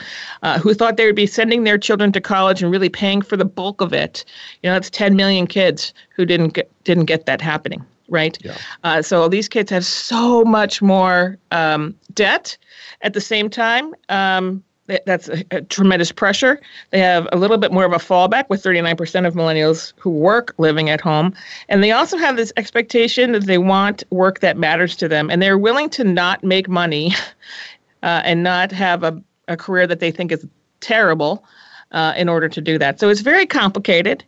uh, 0.44 0.60
who 0.60 0.72
thought 0.72 0.96
they 0.96 1.06
would 1.06 1.16
be 1.16 1.26
sending 1.26 1.64
their 1.64 1.76
children 1.76 2.12
to 2.12 2.20
college 2.20 2.62
and 2.62 2.70
really 2.70 2.88
paying 2.88 3.20
for 3.20 3.36
the 3.36 3.44
bulk 3.44 3.80
of 3.80 3.92
it, 3.92 4.24
you 4.62 4.70
know, 4.70 4.74
that's 4.74 4.90
10 4.90 5.16
million 5.16 5.48
kids 5.48 5.92
who 6.10 6.24
didn't 6.24 6.50
get, 6.50 6.70
didn't 6.84 7.06
get 7.06 7.26
that 7.26 7.40
happening, 7.40 7.84
right? 8.08 8.38
Yeah. 8.40 8.56
Uh, 8.84 9.02
so 9.02 9.26
these 9.26 9.48
kids 9.48 9.72
have 9.72 9.84
so 9.84 10.44
much 10.44 10.80
more 10.80 11.36
um, 11.50 11.96
debt. 12.14 12.56
At 13.02 13.14
the 13.14 13.20
same 13.20 13.50
time, 13.50 13.92
um, 14.08 14.62
that's 15.06 15.28
a, 15.28 15.44
a, 15.50 15.61
tremendous 15.62 16.12
pressure. 16.12 16.61
They 16.90 17.00
have 17.00 17.28
a 17.32 17.37
little 17.37 17.59
bit 17.59 17.73
more 17.73 17.85
of 17.85 17.92
a 17.92 17.97
fallback 17.97 18.49
with 18.49 18.62
39% 18.62 19.26
of 19.26 19.35
millennials 19.35 19.92
who 19.99 20.11
work 20.11 20.54
living 20.59 20.90
at 20.90 21.00
home. 21.00 21.35
And 21.68 21.82
they 21.82 21.92
also 21.92 22.16
have 22.16 22.37
this 22.37 22.52
expectation 22.56 23.32
that 23.32 23.47
they 23.47 23.59
want 23.59 24.02
work 24.11 24.40
that 24.40 24.56
matters 24.56 24.97
to 24.97 25.09
them. 25.09 25.30
And 25.30 25.40
they're 25.40 25.59
willing 25.59 25.90
to 25.90 26.04
not 26.04 26.42
make 26.42 26.68
money 26.68 27.12
uh, 28.02 28.23
and 28.25 28.42
not 28.42 28.73
have 28.73 29.02
a, 29.02 29.23
a 29.49 29.56
career 29.56 29.87
that 29.87 30.00
they 30.00 30.11
think 30.11 30.32
is 30.32 30.47
terrible 30.80 31.44
uh, 31.92 32.14
in 32.16 32.28
order 32.28 32.49
to 32.49 32.61
do 32.61 32.78
that. 32.78 33.00
So 33.00 33.09
it's 33.09 33.20
very 33.20 33.47
complicated. 33.47 34.25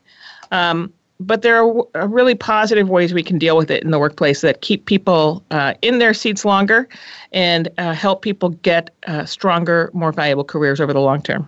Um, 0.51 0.93
but 1.21 1.43
there 1.43 1.63
are 1.95 2.09
really 2.09 2.35
positive 2.35 2.89
ways 2.89 3.15
we 3.15 3.23
can 3.23 3.39
deal 3.39 3.57
with 3.57 3.71
it 3.71 3.83
in 3.83 3.91
the 3.91 3.99
workplace 3.99 4.41
that 4.41 4.61
keep 4.61 4.87
people 4.87 5.43
uh, 5.51 5.75
in 5.83 5.99
their 5.99 6.15
seats 6.15 6.45
longer 6.45 6.89
and 7.33 7.69
uh, 7.79 7.93
help 7.93 8.23
people 8.23 8.51
get 8.51 8.91
uh, 9.07 9.25
stronger, 9.25 9.91
more 9.93 10.13
valuable 10.13 10.45
careers 10.45 10.81
over 10.81 10.93
the 10.93 11.01
long 11.01 11.23
term. 11.23 11.47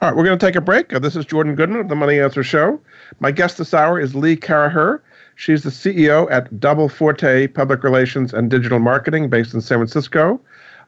All 0.00 0.08
right, 0.08 0.16
we're 0.16 0.24
going 0.24 0.38
to 0.38 0.46
take 0.46 0.56
a 0.56 0.60
break. 0.60 0.92
Uh, 0.92 0.98
this 0.98 1.16
is 1.16 1.24
Jordan 1.24 1.54
Goodman 1.54 1.80
of 1.80 1.88
the 1.88 1.94
Money 1.94 2.20
Answer 2.20 2.42
Show. 2.42 2.80
My 3.20 3.30
guest 3.30 3.58
this 3.58 3.72
hour 3.72 4.00
is 4.00 4.14
Lee 4.14 4.36
Caraher. 4.36 5.00
She's 5.36 5.62
the 5.62 5.70
CEO 5.70 6.30
at 6.30 6.60
Double 6.60 6.88
Forte 6.88 7.46
Public 7.48 7.82
Relations 7.82 8.34
and 8.34 8.50
Digital 8.50 8.78
Marketing 8.78 9.30
based 9.30 9.54
in 9.54 9.60
San 9.60 9.78
Francisco. 9.78 10.40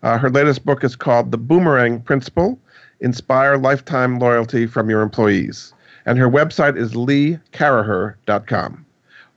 Uh, 0.02 0.18
her 0.18 0.30
latest 0.30 0.64
book 0.66 0.84
is 0.84 0.96
called 0.96 1.30
The 1.30 1.38
Boomerang 1.38 2.00
Principle 2.00 2.58
Inspire 3.00 3.56
Lifetime 3.56 4.18
Loyalty 4.18 4.66
from 4.66 4.90
Your 4.90 5.00
Employees 5.00 5.72
and 6.06 6.18
her 6.18 6.28
website 6.28 6.76
is 6.76 6.94
leecaraher.com. 6.94 8.86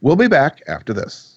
We'll 0.01 0.15
be 0.15 0.27
back 0.27 0.61
after 0.67 0.93
this. 0.93 1.36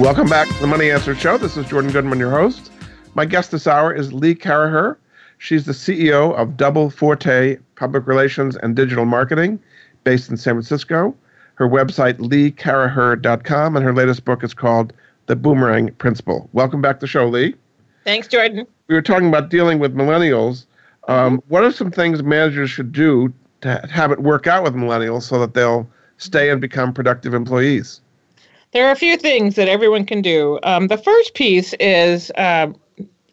Welcome 0.00 0.30
back 0.30 0.48
to 0.48 0.58
the 0.62 0.66
Money 0.66 0.90
Answer 0.90 1.14
Show. 1.14 1.36
This 1.36 1.58
is 1.58 1.66
Jordan 1.66 1.92
Goodman, 1.92 2.18
your 2.18 2.30
host. 2.30 2.72
My 3.14 3.26
guest 3.26 3.50
this 3.50 3.66
hour 3.66 3.92
is 3.92 4.14
Lee 4.14 4.34
Caraher. 4.34 4.96
She's 5.36 5.66
the 5.66 5.72
CEO 5.72 6.34
of 6.36 6.56
Double 6.56 6.88
Forte 6.88 7.58
Public 7.76 8.06
Relations 8.06 8.56
and 8.56 8.74
Digital 8.74 9.04
Marketing, 9.04 9.60
based 10.04 10.30
in 10.30 10.38
San 10.38 10.54
Francisco. 10.54 11.14
Her 11.56 11.68
website, 11.68 12.14
leecaraher.com, 12.14 13.76
and 13.76 13.84
her 13.84 13.92
latest 13.92 14.24
book 14.24 14.42
is 14.42 14.54
called 14.54 14.94
The 15.26 15.36
Boomerang 15.36 15.92
Principle. 15.96 16.48
Welcome 16.54 16.80
back 16.80 16.96
to 16.96 17.00
the 17.00 17.06
show, 17.06 17.28
Lee. 17.28 17.54
Thanks, 18.04 18.26
Jordan. 18.26 18.66
We 18.88 18.94
were 18.94 19.02
talking 19.02 19.28
about 19.28 19.50
dealing 19.50 19.80
with 19.80 19.94
millennials. 19.94 20.64
Um, 21.08 21.42
what 21.48 21.62
are 21.62 21.72
some 21.72 21.90
things 21.90 22.22
managers 22.22 22.70
should 22.70 22.92
do 22.92 23.34
to 23.60 23.86
have 23.92 24.12
it 24.12 24.22
work 24.22 24.46
out 24.46 24.62
with 24.62 24.72
millennials 24.72 25.24
so 25.24 25.38
that 25.40 25.52
they'll 25.52 25.86
stay 26.16 26.48
and 26.48 26.58
become 26.58 26.94
productive 26.94 27.34
employees? 27.34 28.00
There 28.72 28.86
are 28.86 28.92
a 28.92 28.96
few 28.96 29.16
things 29.16 29.56
that 29.56 29.68
everyone 29.68 30.04
can 30.04 30.22
do. 30.22 30.58
Um, 30.62 30.86
the 30.86 30.98
first 30.98 31.34
piece 31.34 31.74
is 31.80 32.30
um, 32.36 32.76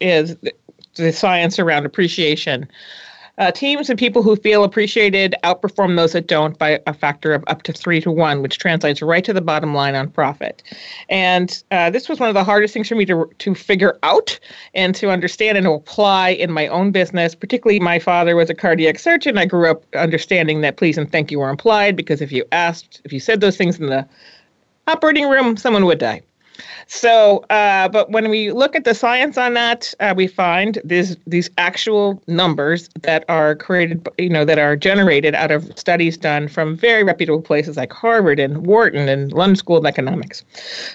is 0.00 0.36
the 0.94 1.12
science 1.12 1.58
around 1.58 1.86
appreciation. 1.86 2.68
Uh, 3.38 3.52
teams 3.52 3.88
and 3.88 3.96
people 3.96 4.20
who 4.20 4.34
feel 4.34 4.64
appreciated 4.64 5.36
outperform 5.44 5.96
those 5.96 6.10
that 6.10 6.26
don't 6.26 6.58
by 6.58 6.80
a 6.88 6.92
factor 6.92 7.32
of 7.32 7.44
up 7.46 7.62
to 7.62 7.72
three 7.72 8.00
to 8.00 8.10
one, 8.10 8.42
which 8.42 8.58
translates 8.58 9.00
right 9.00 9.24
to 9.24 9.32
the 9.32 9.40
bottom 9.40 9.72
line 9.74 9.94
on 9.94 10.10
profit. 10.10 10.60
And 11.08 11.62
uh, 11.70 11.90
this 11.90 12.08
was 12.08 12.18
one 12.18 12.28
of 12.28 12.34
the 12.34 12.42
hardest 12.42 12.74
things 12.74 12.88
for 12.88 12.96
me 12.96 13.06
to 13.06 13.30
to 13.38 13.54
figure 13.54 13.96
out 14.02 14.40
and 14.74 14.92
to 14.96 15.10
understand 15.10 15.56
and 15.56 15.66
to 15.66 15.70
apply 15.70 16.30
in 16.30 16.50
my 16.50 16.66
own 16.66 16.90
business. 16.90 17.36
Particularly, 17.36 17.78
my 17.78 18.00
father 18.00 18.34
was 18.34 18.50
a 18.50 18.54
cardiac 18.54 18.98
surgeon. 18.98 19.38
I 19.38 19.46
grew 19.46 19.70
up 19.70 19.84
understanding 19.94 20.62
that 20.62 20.76
please 20.76 20.98
and 20.98 21.10
thank 21.10 21.30
you 21.30 21.38
were 21.38 21.48
implied 21.48 21.94
because 21.94 22.20
if 22.20 22.32
you 22.32 22.44
asked, 22.50 23.00
if 23.04 23.12
you 23.12 23.20
said 23.20 23.40
those 23.40 23.56
things 23.56 23.78
in 23.78 23.86
the 23.86 24.04
operating 24.88 25.28
room, 25.28 25.56
someone 25.56 25.84
would 25.86 25.98
die. 25.98 26.22
So, 26.86 27.44
uh, 27.50 27.88
but 27.88 28.10
when 28.10 28.30
we 28.30 28.52
look 28.52 28.74
at 28.74 28.84
the 28.84 28.94
science 28.94 29.36
on 29.36 29.54
that, 29.54 29.94
uh, 30.00 30.14
we 30.16 30.26
find 30.26 30.78
these 30.84 31.16
these 31.26 31.50
actual 31.58 32.22
numbers 32.26 32.88
that 33.02 33.24
are 33.28 33.54
created, 33.54 34.08
you 34.18 34.28
know, 34.28 34.44
that 34.44 34.58
are 34.58 34.76
generated 34.76 35.34
out 35.34 35.50
of 35.50 35.70
studies 35.78 36.16
done 36.16 36.48
from 36.48 36.76
very 36.76 37.04
reputable 37.04 37.42
places 37.42 37.76
like 37.76 37.92
Harvard 37.92 38.40
and 38.40 38.66
Wharton 38.66 39.08
and 39.08 39.32
London 39.32 39.56
School 39.56 39.76
of 39.76 39.86
Economics. 39.86 40.44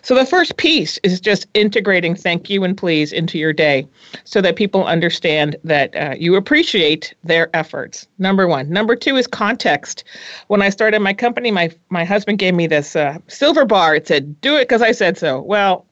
So 0.01 0.15
the 0.15 0.25
first 0.25 0.58
piece 0.58 1.00
is 1.03 1.22
just 1.22 1.48
integrating 1.53 2.15
thank 2.15 2.50
you 2.50 2.63
and 2.63 2.75
please 2.75 3.13
into 3.13 3.38
your 3.38 3.53
day, 3.53 3.88
so 4.24 4.41
that 4.41 4.55
people 4.55 4.86
understand 4.86 5.55
that 5.63 5.96
uh, 5.96 6.15
you 6.17 6.36
appreciate 6.36 7.13
their 7.24 7.50
efforts. 7.55 8.08
Number 8.17 8.48
one. 8.48 8.70
Number 8.70 8.96
two 8.96 9.15
is 9.15 9.27
context. 9.27 10.03
When 10.48 10.62
I 10.62 10.70
started 10.70 11.00
my 11.00 11.13
company, 11.13 11.51
my 11.51 11.72
my 11.89 12.03
husband 12.03 12.39
gave 12.39 12.55
me 12.55 12.67
this 12.67 12.96
uh, 12.96 13.20
silver 13.27 13.66
bar. 13.66 13.96
It 13.96 14.07
said, 14.07 14.42
"Do 14.42 14.55
it 14.55 14.68
because 14.68 14.81
I 14.81 14.92
said 14.92 15.18
so." 15.18 15.42
Well 15.53 15.85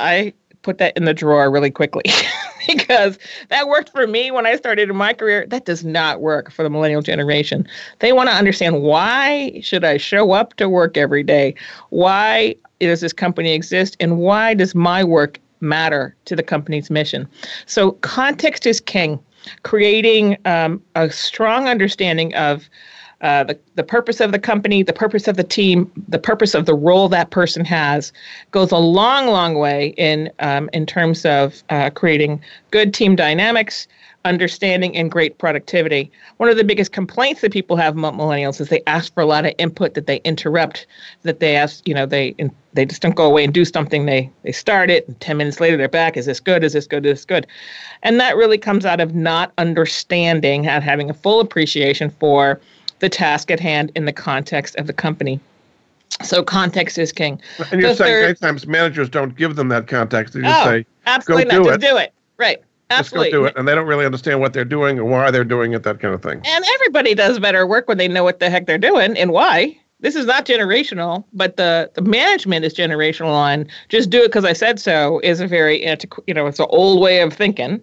I 0.00 0.34
put 0.62 0.78
that 0.78 0.96
in 0.96 1.04
the 1.04 1.14
drawer 1.14 1.48
really 1.52 1.70
quickly 1.70 2.02
because 2.66 3.16
that 3.48 3.68
worked 3.68 3.90
for 3.90 4.08
me 4.08 4.32
when 4.32 4.44
I 4.44 4.56
started 4.56 4.90
in 4.90 4.96
my 4.96 5.12
career. 5.12 5.46
That 5.46 5.66
does 5.66 5.84
not 5.84 6.20
work 6.20 6.50
for 6.50 6.64
the 6.64 6.70
millennial 6.70 7.00
generation. 7.00 7.64
They 8.00 8.12
want 8.12 8.28
to 8.28 8.34
understand 8.34 8.82
why 8.82 9.60
should 9.62 9.84
I 9.84 9.98
show 9.98 10.32
up 10.32 10.54
to 10.54 10.68
work 10.68 10.96
every 10.96 11.22
day? 11.22 11.54
Why 11.90 12.56
does 12.80 13.02
this 13.02 13.12
company 13.12 13.52
exist? 13.52 13.96
And 14.00 14.18
why 14.18 14.54
does 14.54 14.74
my 14.74 15.04
work 15.04 15.38
matter 15.60 16.16
to 16.24 16.34
the 16.34 16.42
company's 16.42 16.90
mission? 16.90 17.28
So 17.66 17.92
context 17.92 18.66
is 18.66 18.80
king. 18.80 19.20
Creating 19.62 20.38
um, 20.44 20.82
a 20.96 21.08
strong 21.10 21.68
understanding 21.68 22.34
of 22.34 22.68
uh, 23.20 23.44
the, 23.44 23.58
the 23.74 23.84
purpose 23.84 24.20
of 24.20 24.32
the 24.32 24.38
company, 24.38 24.82
the 24.82 24.92
purpose 24.92 25.28
of 25.28 25.36
the 25.36 25.44
team, 25.44 25.90
the 26.08 26.18
purpose 26.18 26.54
of 26.54 26.66
the 26.66 26.74
role 26.74 27.08
that 27.08 27.30
person 27.30 27.64
has 27.64 28.12
goes 28.50 28.70
a 28.72 28.78
long, 28.78 29.26
long 29.26 29.54
way 29.54 29.94
in, 29.96 30.30
um, 30.40 30.68
in 30.72 30.86
terms 30.86 31.24
of 31.24 31.62
uh, 31.70 31.90
creating 31.90 32.42
good 32.70 32.92
team 32.92 33.16
dynamics, 33.16 33.86
understanding, 34.24 34.96
and 34.96 35.10
great 35.10 35.36
productivity. 35.38 36.10
One 36.38 36.48
of 36.48 36.56
the 36.56 36.64
biggest 36.64 36.92
complaints 36.92 37.42
that 37.42 37.52
people 37.52 37.76
have 37.76 37.96
about 37.96 38.14
millennials 38.14 38.60
is 38.60 38.68
they 38.68 38.82
ask 38.86 39.12
for 39.12 39.22
a 39.22 39.26
lot 39.26 39.44
of 39.44 39.52
input 39.58 39.94
that 39.94 40.06
they 40.06 40.16
interrupt, 40.24 40.86
that 41.22 41.40
they 41.40 41.56
ask, 41.56 41.86
you 41.86 41.94
know, 41.94 42.06
they 42.06 42.34
they 42.72 42.84
just 42.84 43.02
don't 43.02 43.14
go 43.14 43.26
away 43.26 43.44
and 43.44 43.54
do 43.54 43.64
something. 43.64 44.06
They 44.06 44.30
they 44.42 44.52
start 44.52 44.90
it, 44.90 45.06
and 45.06 45.18
ten 45.20 45.36
minutes 45.36 45.60
later 45.60 45.76
they're 45.76 45.88
back. 45.88 46.16
Is 46.16 46.26
this 46.26 46.40
good? 46.40 46.64
Is 46.64 46.72
this 46.72 46.86
good? 46.86 47.06
Is 47.06 47.18
this 47.18 47.24
good? 47.24 47.46
And 48.02 48.18
that 48.18 48.36
really 48.36 48.58
comes 48.58 48.84
out 48.84 49.00
of 49.00 49.14
not 49.14 49.52
understanding 49.58 50.66
and 50.66 50.82
having 50.82 51.10
a 51.10 51.14
full 51.14 51.40
appreciation 51.40 52.10
for 52.10 52.60
the 53.00 53.08
task 53.08 53.50
at 53.50 53.60
hand 53.60 53.92
in 53.94 54.04
the 54.04 54.12
context 54.12 54.76
of 54.76 54.86
the 54.86 54.92
company. 54.92 55.40
So 56.22 56.42
context 56.42 56.98
is 56.98 57.12
king. 57.12 57.40
And 57.70 57.80
you're 57.80 57.90
the 57.90 57.96
saying 57.96 58.28
third, 58.28 58.40
times 58.40 58.66
managers 58.66 59.08
don't 59.08 59.36
give 59.36 59.56
them 59.56 59.68
that 59.68 59.88
context. 59.88 60.34
They 60.34 60.42
just 60.42 60.60
oh, 60.60 60.70
say, 60.70 60.86
absolutely 61.06 61.44
go 61.46 61.50
not. 61.50 61.62
do 61.62 61.70
just 61.70 61.82
it. 61.82 61.88
do 61.88 61.96
it. 61.96 62.12
Right. 62.36 62.62
Absolutely. 62.90 63.30
Just 63.30 63.32
go 63.32 63.40
do 63.40 63.44
it. 63.46 63.56
And 63.56 63.66
they 63.66 63.74
don't 63.74 63.86
really 63.86 64.06
understand 64.06 64.40
what 64.40 64.52
they're 64.52 64.64
doing 64.64 64.98
and 64.98 65.10
why 65.10 65.30
they're 65.30 65.44
doing 65.44 65.72
it, 65.72 65.82
that 65.82 66.00
kind 66.00 66.14
of 66.14 66.22
thing. 66.22 66.40
And 66.44 66.64
everybody 66.74 67.14
does 67.14 67.38
better 67.38 67.66
work 67.66 67.88
when 67.88 67.98
they 67.98 68.08
know 68.08 68.22
what 68.22 68.40
the 68.40 68.50
heck 68.50 68.66
they're 68.66 68.78
doing 68.78 69.16
and 69.16 69.32
why. 69.32 69.76
This 70.00 70.16
is 70.16 70.26
not 70.26 70.44
generational, 70.44 71.24
but 71.32 71.56
the, 71.56 71.90
the 71.94 72.02
management 72.02 72.64
is 72.64 72.74
generational 72.74 73.32
on 73.32 73.66
just 73.88 74.10
do 74.10 74.22
it 74.22 74.26
because 74.26 74.44
I 74.44 74.52
said 74.52 74.78
so 74.78 75.18
is 75.20 75.40
a 75.40 75.46
very, 75.46 75.80
antiqu- 75.80 76.22
you 76.26 76.34
know, 76.34 76.46
it's 76.46 76.58
an 76.60 76.66
old 76.68 77.00
way 77.00 77.20
of 77.22 77.32
thinking. 77.32 77.80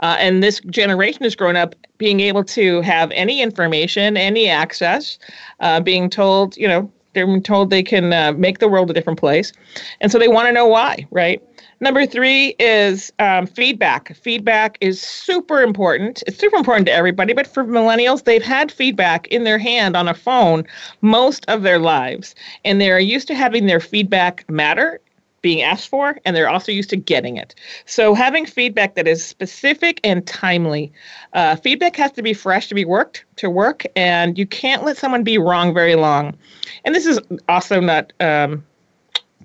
Uh, 0.00 0.16
and 0.18 0.42
this 0.42 0.60
generation 0.70 1.22
has 1.24 1.34
grown 1.34 1.56
up 1.56 1.74
being 1.98 2.20
able 2.20 2.44
to 2.44 2.80
have 2.82 3.10
any 3.12 3.42
information, 3.42 4.16
any 4.16 4.48
access, 4.48 5.18
uh, 5.60 5.80
being 5.80 6.08
told, 6.08 6.56
you 6.56 6.68
know, 6.68 6.90
they're 7.14 7.40
told 7.40 7.70
they 7.70 7.82
can 7.82 8.12
uh, 8.12 8.32
make 8.32 8.58
the 8.58 8.68
world 8.68 8.90
a 8.90 8.94
different 8.94 9.18
place. 9.18 9.52
And 10.00 10.12
so 10.12 10.18
they 10.18 10.28
want 10.28 10.46
to 10.46 10.52
know 10.52 10.66
why, 10.66 11.06
right? 11.10 11.42
Number 11.80 12.06
three 12.06 12.56
is 12.58 13.12
um, 13.18 13.46
feedback. 13.46 14.14
Feedback 14.16 14.78
is 14.80 15.00
super 15.00 15.62
important. 15.62 16.22
It's 16.26 16.38
super 16.38 16.56
important 16.56 16.86
to 16.86 16.92
everybody, 16.92 17.32
but 17.32 17.46
for 17.46 17.64
millennials, 17.64 18.24
they've 18.24 18.42
had 18.42 18.72
feedback 18.72 19.28
in 19.28 19.44
their 19.44 19.58
hand 19.58 19.96
on 19.96 20.08
a 20.08 20.14
phone 20.14 20.64
most 21.02 21.44
of 21.48 21.62
their 21.62 21.78
lives. 21.78 22.34
And 22.64 22.80
they're 22.80 22.98
used 22.98 23.28
to 23.28 23.34
having 23.34 23.66
their 23.66 23.80
feedback 23.80 24.48
matter 24.50 25.00
being 25.42 25.62
asked 25.62 25.88
for 25.88 26.18
and 26.24 26.34
they're 26.34 26.48
also 26.48 26.72
used 26.72 26.90
to 26.90 26.96
getting 26.96 27.36
it. 27.36 27.54
So 27.86 28.14
having 28.14 28.46
feedback 28.46 28.94
that 28.94 29.06
is 29.06 29.24
specific 29.24 30.00
and 30.04 30.26
timely 30.26 30.92
uh, 31.32 31.56
feedback 31.56 31.96
has 31.96 32.12
to 32.12 32.22
be 32.22 32.34
fresh 32.34 32.68
to 32.68 32.74
be 32.74 32.84
worked 32.84 33.24
to 33.36 33.50
work 33.50 33.84
and 33.96 34.38
you 34.38 34.46
can't 34.46 34.84
let 34.84 34.96
someone 34.96 35.22
be 35.22 35.38
wrong 35.38 35.72
very 35.72 35.94
long. 35.94 36.36
And 36.84 36.94
this 36.94 37.06
is 37.06 37.20
also 37.48 37.80
not 37.80 38.12
um, 38.20 38.64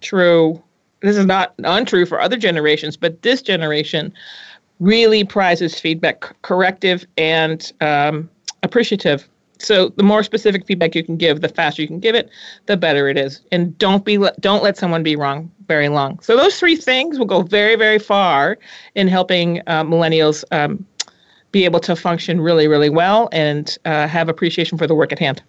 true. 0.01 0.61
This 1.01 1.17
is 1.17 1.25
not 1.25 1.53
untrue 1.59 2.05
for 2.05 2.19
other 2.19 2.37
generations 2.37 2.97
but 2.97 3.21
this 3.21 3.41
generation 3.41 4.13
really 4.79 5.23
prizes 5.23 5.79
feedback 5.79 6.35
corrective 6.41 7.05
and 7.17 7.71
um, 7.81 8.29
appreciative 8.63 9.27
so 9.63 9.89
the 9.89 10.03
more 10.03 10.23
specific 10.23 10.65
feedback 10.65 10.95
you 10.95 11.03
can 11.03 11.17
give, 11.17 11.41
the 11.41 11.49
faster 11.49 11.81
you 11.81 11.87
can 11.87 11.99
give 11.99 12.15
it, 12.15 12.29
the 12.65 12.77
better 12.77 13.07
it 13.07 13.17
is. 13.17 13.41
And 13.51 13.77
don't 13.77 14.05
be 14.05 14.17
don't 14.39 14.63
let 14.63 14.77
someone 14.77 15.03
be 15.03 15.15
wrong 15.15 15.51
very 15.67 15.89
long. 15.89 16.19
So 16.19 16.35
those 16.35 16.59
three 16.59 16.75
things 16.75 17.17
will 17.17 17.25
go 17.25 17.41
very 17.41 17.75
very 17.75 17.99
far 17.99 18.57
in 18.95 19.07
helping 19.07 19.61
uh, 19.67 19.83
millennials 19.83 20.43
um, 20.51 20.85
be 21.51 21.65
able 21.65 21.79
to 21.81 21.95
function 21.95 22.41
really 22.41 22.67
really 22.67 22.89
well 22.89 23.29
and 23.31 23.77
uh, 23.85 24.07
have 24.07 24.29
appreciation 24.29 24.77
for 24.77 24.87
the 24.87 24.95
work 24.95 25.11
at 25.11 25.19
hand. 25.19 25.41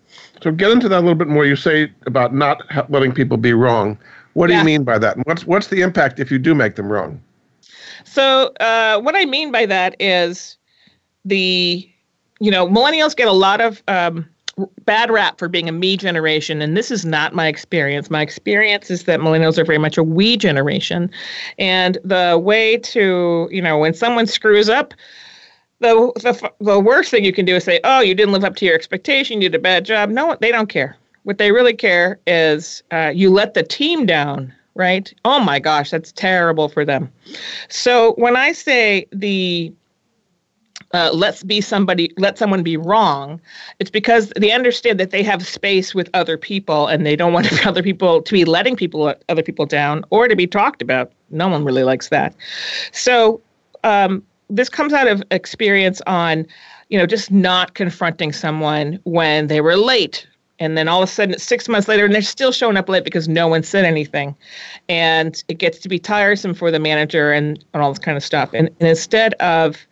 So 0.43 0.51
get 0.51 0.71
into 0.71 0.89
that 0.89 0.99
a 0.99 1.01
little 1.01 1.15
bit 1.15 1.29
more. 1.29 1.45
You 1.45 1.57
say 1.57 1.91
about 2.07 2.35
not 2.35 2.63
letting 2.91 3.13
people 3.13 3.37
be 3.37 3.53
wrong. 3.53 3.99
What 4.35 4.49
do 4.49 4.53
yeah. 4.53 4.61
you 4.61 4.65
mean 4.65 4.85
by 4.85 4.99
that? 4.99 5.17
what's 5.27 5.47
what's 5.47 5.69
the 5.69 5.81
impact 5.81 6.19
if 6.21 6.31
you 6.31 6.39
do 6.39 6.55
make 6.55 6.77
them 6.77 6.91
wrong? 6.91 7.21
So 8.05 8.53
uh, 8.61 9.01
what 9.01 9.17
I 9.17 9.25
mean 9.25 9.51
by 9.51 9.67
that 9.67 9.97
is 9.99 10.57
the 11.25 11.89
you 12.45 12.51
know, 12.51 12.69
millennials 12.69 13.17
get 13.17 13.27
a 13.27 13.33
lot 13.33 13.63
of 13.63 13.83
um, 13.89 14.29
bad 14.85 15.11
rap 15.11 15.39
for 15.39 15.49
being 15.49 15.67
a 15.67 15.73
me 15.73 15.97
generation, 15.97 16.61
and 16.61 16.77
this 16.77 16.91
is 16.91 17.03
not 17.03 17.35
my 17.35 17.47
experience. 17.47 18.11
My 18.11 18.21
experience 18.21 18.91
is 18.91 19.05
that 19.05 19.21
millennials 19.21 19.57
are 19.57 19.65
very 19.65 19.79
much 19.79 19.97
a 19.97 20.03
we 20.03 20.37
generation, 20.37 21.11
and 21.59 21.97
the 22.05 22.39
way 22.43 22.77
to 22.77 23.49
you 23.51 23.63
know 23.63 23.79
when 23.79 23.95
someone 23.95 24.27
screws 24.27 24.69
up. 24.69 24.93
The, 25.81 26.13
the, 26.17 26.51
the 26.61 26.81
worst 26.81 27.11
thing 27.11 27.25
you 27.25 27.33
can 27.33 27.47
do 27.47 27.57
is 27.57 27.65
say, 27.65 27.81
"Oh, 27.83 28.01
you 28.01 28.15
didn't 28.15 28.33
live 28.33 28.45
up 28.45 28.57
to 28.57 28.67
your 28.67 28.75
expectation. 28.75 29.41
You 29.41 29.49
did 29.49 29.59
a 29.59 29.63
bad 29.63 29.87
job." 29.87 30.11
No, 30.11 30.37
they 30.41 30.53
don't 30.53 30.69
care. 30.69 30.97
What 31.23 31.39
they 31.39 31.51
really 31.51 31.75
care 31.75 32.21
is 32.27 32.83
uh, 32.91 33.11
you 33.15 33.31
let 33.31 33.55
the 33.55 33.63
team 33.63 34.05
down, 34.05 34.53
right? 34.75 35.13
Oh 35.25 35.41
my 35.41 35.59
gosh, 35.59 35.91
that's 35.91 36.13
terrible 36.13 36.69
for 36.69 36.85
them. 36.85 37.11
So 37.71 38.13
when 38.15 38.37
I 38.37 38.53
say 38.53 39.07
the 39.13 39.73
uh, 40.95 41.11
let's 41.13 41.43
be 41.43 41.61
somebody 41.61 42.11
let 42.17 42.39
someone 42.39 42.63
be 42.63 42.77
wrong 42.77 43.41
it's 43.79 43.91
because 43.91 44.33
they 44.37 44.51
understand 44.51 44.99
that 45.01 45.11
they 45.11 45.23
have 45.23 45.47
space 45.47 45.95
with 45.95 46.09
other 46.15 46.37
people 46.37 46.87
and 46.87 47.05
they 47.05 47.17
don't 47.17 47.33
want 47.33 47.67
other 47.67 47.83
people 47.83 48.23
to 48.23 48.33
be 48.33 48.45
letting 48.45 48.77
people 48.77 49.15
other 49.29 49.43
people 49.43 49.67
down 49.67 50.05
or 50.11 50.29
to 50.29 50.37
be 50.37 50.47
talked 50.47 50.83
about. 50.83 51.13
No 51.31 51.49
one 51.49 51.65
really 51.65 51.85
likes 51.85 52.09
that. 52.09 52.35
So 52.93 53.41
um, 53.83 54.23
this 54.49 54.69
comes 54.69 54.93
out 54.93 55.09
of 55.09 55.23
experience 55.31 56.01
on 56.07 56.47
you 56.89 56.99
know 56.99 57.07
just 57.07 57.31
not 57.31 57.75
confronting 57.75 58.33
someone 58.33 58.99
when 59.05 59.49
they 59.49 59.61
were 59.61 59.77
late. 59.77 60.27
And 60.61 60.79
then 60.79 60.87
all 60.87 61.03
of 61.03 61.09
a 61.09 61.13
sudden 61.13 61.37
six 61.37 61.69
months 61.69 61.89
later 61.89 62.05
and 62.05 62.15
they're 62.15 62.23
still 62.23 62.53
showing 62.53 62.77
up 62.77 62.89
late 62.89 63.03
because 63.03 63.29
no 63.29 63.49
one 63.49 63.65
said 63.65 63.85
anything. 63.85 64.37
And 64.89 65.43
it 65.49 65.59
gets 65.59 65.79
to 65.79 65.89
be 65.89 65.99
tiresome 65.99 66.55
for 66.55 66.71
the 66.71 66.79
manager 66.79 67.33
and, 67.33 67.63
and 67.75 67.83
all 67.83 67.91
this 67.91 67.99
kind 67.99 68.17
of 68.17 68.23
stuff. 68.23 68.51
And, 68.55 68.69
and 68.79 68.89
instead 68.89 69.35
of 69.35 69.85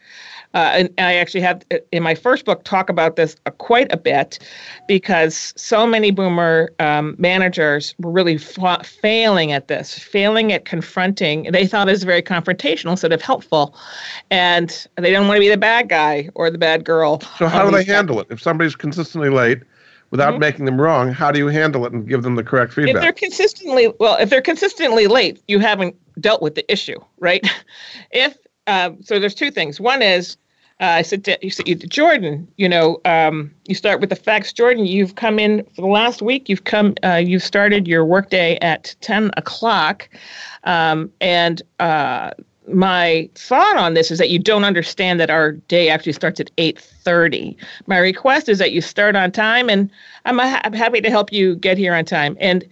uh, 0.54 0.72
and 0.74 0.90
I 0.98 1.14
actually 1.14 1.40
have 1.40 1.64
uh, 1.70 1.78
in 1.92 2.02
my 2.02 2.14
first 2.14 2.44
book 2.44 2.64
talk 2.64 2.90
about 2.90 3.16
this 3.16 3.36
uh, 3.46 3.50
quite 3.50 3.92
a 3.92 3.96
bit 3.96 4.38
because 4.86 5.52
so 5.56 5.86
many 5.86 6.10
boomer 6.10 6.70
um, 6.78 7.14
managers 7.18 7.94
were 7.98 8.10
really 8.10 8.38
fa- 8.38 8.82
failing 8.84 9.52
at 9.52 9.68
this, 9.68 9.98
failing 9.98 10.52
at 10.52 10.64
confronting. 10.64 11.44
They 11.52 11.66
thought 11.66 11.88
it 11.88 11.92
was 11.92 12.04
very 12.04 12.22
confrontational 12.22 12.90
instead 12.90 13.12
of 13.12 13.22
helpful, 13.22 13.74
and 14.30 14.86
they 14.96 15.10
don't 15.10 15.26
want 15.26 15.36
to 15.36 15.40
be 15.40 15.48
the 15.48 15.56
bad 15.56 15.88
guy 15.88 16.28
or 16.34 16.50
the 16.50 16.58
bad 16.58 16.84
girl. 16.84 17.20
So 17.38 17.46
how 17.46 17.64
do 17.64 17.70
they 17.70 17.84
handle 17.84 18.20
it 18.20 18.26
if 18.30 18.40
somebody's 18.40 18.76
consistently 18.76 19.30
late? 19.30 19.60
Without 20.10 20.32
mm-hmm. 20.32 20.40
making 20.40 20.64
them 20.66 20.78
wrong, 20.78 21.10
how 21.10 21.32
do 21.32 21.38
you 21.38 21.46
handle 21.46 21.86
it 21.86 21.92
and 21.94 22.06
give 22.06 22.22
them 22.22 22.34
the 22.34 22.44
correct 22.44 22.74
feedback? 22.74 22.96
If 22.96 23.00
they're 23.00 23.12
consistently 23.14 23.94
well, 23.98 24.18
if 24.20 24.28
they're 24.28 24.42
consistently 24.42 25.06
late, 25.06 25.42
you 25.48 25.58
haven't 25.58 25.96
dealt 26.20 26.42
with 26.42 26.54
the 26.54 26.70
issue, 26.70 26.98
right? 27.18 27.42
If 28.10 28.36
uh, 28.66 28.90
so, 29.00 29.18
there's 29.18 29.34
two 29.34 29.50
things. 29.50 29.80
One 29.80 30.02
is 30.02 30.36
uh, 30.80 30.84
I 30.84 31.02
said 31.02 31.24
to, 31.24 31.38
you 31.42 31.50
said 31.50 31.66
Jordan, 31.88 32.48
you 32.56 32.68
know, 32.68 33.00
um, 33.04 33.52
you 33.66 33.74
start 33.74 34.00
with 34.00 34.10
the 34.10 34.16
facts. 34.16 34.52
Jordan, 34.52 34.86
you've 34.86 35.14
come 35.14 35.38
in 35.38 35.64
for 35.74 35.82
the 35.82 35.86
last 35.86 36.22
week. 36.22 36.48
You've 36.48 36.64
come, 36.64 36.94
uh, 37.04 37.16
you've 37.16 37.42
started 37.42 37.86
your 37.86 38.04
workday 38.04 38.58
at 38.62 38.94
ten 39.00 39.30
o'clock, 39.36 40.08
um, 40.64 41.10
and 41.20 41.62
uh, 41.78 42.30
my 42.68 43.28
thought 43.34 43.76
on 43.76 43.94
this 43.94 44.10
is 44.10 44.18
that 44.18 44.30
you 44.30 44.38
don't 44.38 44.64
understand 44.64 45.18
that 45.20 45.30
our 45.30 45.52
day 45.52 45.88
actually 45.88 46.12
starts 46.12 46.38
at 46.38 46.54
8.30 46.56 47.56
my 47.86 47.98
request 47.98 48.48
is 48.48 48.58
that 48.58 48.72
you 48.72 48.80
start 48.80 49.16
on 49.16 49.32
time 49.32 49.68
and 49.68 49.90
i'm, 50.26 50.38
I'm 50.38 50.72
happy 50.72 51.00
to 51.00 51.10
help 51.10 51.32
you 51.32 51.56
get 51.56 51.76
here 51.76 51.94
on 51.94 52.04
time 52.04 52.36
and 52.38 52.64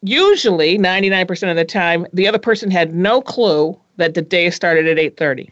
usually 0.00 0.78
99% 0.78 1.50
of 1.50 1.56
the 1.56 1.64
time 1.64 2.06
the 2.12 2.26
other 2.26 2.38
person 2.38 2.70
had 2.70 2.94
no 2.94 3.20
clue 3.20 3.78
that 3.96 4.14
the 4.14 4.22
day 4.22 4.50
started 4.50 4.86
at 4.86 4.96
8.30 5.16 5.50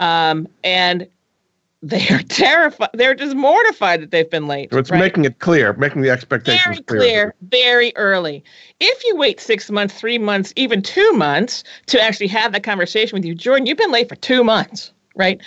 um, 0.00 0.48
and 0.64 1.06
they 1.82 2.08
are 2.08 2.22
terrified. 2.28 2.90
They're 2.94 3.14
just 3.14 3.36
mortified 3.36 4.02
that 4.02 4.10
they've 4.10 4.28
been 4.28 4.46
late. 4.46 4.72
So 4.72 4.78
it's 4.78 4.90
right? 4.90 4.98
making 4.98 5.24
it 5.24 5.38
clear, 5.38 5.72
making 5.74 6.02
the 6.02 6.10
expectations 6.10 6.64
very 6.64 6.82
clear, 6.82 7.00
clear, 7.00 7.34
very 7.42 7.92
early. 7.96 8.44
If 8.80 9.04
you 9.04 9.16
wait 9.16 9.40
six 9.40 9.70
months, 9.70 9.94
three 9.94 10.18
months, 10.18 10.52
even 10.56 10.82
two 10.82 11.12
months 11.12 11.64
to 11.86 12.00
actually 12.00 12.28
have 12.28 12.52
that 12.52 12.62
conversation 12.62 13.16
with 13.16 13.24
you, 13.24 13.34
Jordan, 13.34 13.66
you've 13.66 13.78
been 13.78 13.92
late 13.92 14.08
for 14.08 14.16
two 14.16 14.42
months, 14.42 14.92
right? 15.14 15.40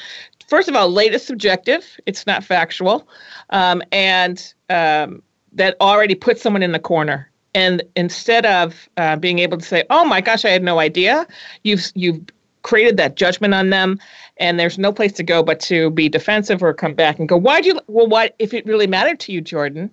First 0.47 0.67
of 0.67 0.75
all, 0.75 0.89
late 0.89 1.13
is 1.13 1.23
subjective; 1.23 1.85
it's 2.07 2.25
not 2.25 2.43
factual, 2.43 3.07
um, 3.51 3.83
and 3.91 4.53
um, 4.69 5.21
that 5.53 5.75
already 5.79 6.15
puts 6.15 6.41
someone 6.41 6.63
in 6.63 6.71
the 6.71 6.79
corner. 6.79 7.29
And 7.53 7.83
instead 7.95 8.45
of 8.45 8.87
uh, 8.97 9.15
being 9.17 9.39
able 9.39 9.59
to 9.59 9.65
say, 9.65 9.83
"Oh 9.91 10.05
my 10.05 10.21
gosh, 10.21 10.45
I 10.45 10.49
had 10.49 10.63
no 10.63 10.79
idea," 10.79 11.27
you've 11.63 11.91
you've 11.93 12.21
created 12.69 12.97
that 12.97 13.15
judgment 13.15 13.51
on 13.51 13.71
them 13.71 13.99
and 14.37 14.59
there's 14.59 14.77
no 14.77 14.93
place 14.93 15.11
to 15.11 15.23
go 15.23 15.41
but 15.41 15.59
to 15.59 15.89
be 15.89 16.07
defensive 16.07 16.61
or 16.61 16.71
come 16.71 16.93
back 16.93 17.17
and 17.17 17.27
go 17.27 17.35
why 17.35 17.59
do 17.59 17.69
you 17.69 17.79
well 17.87 18.05
why 18.05 18.29
if 18.37 18.53
it 18.53 18.63
really 18.67 18.85
mattered 18.85 19.19
to 19.19 19.31
you 19.31 19.41
jordan 19.41 19.89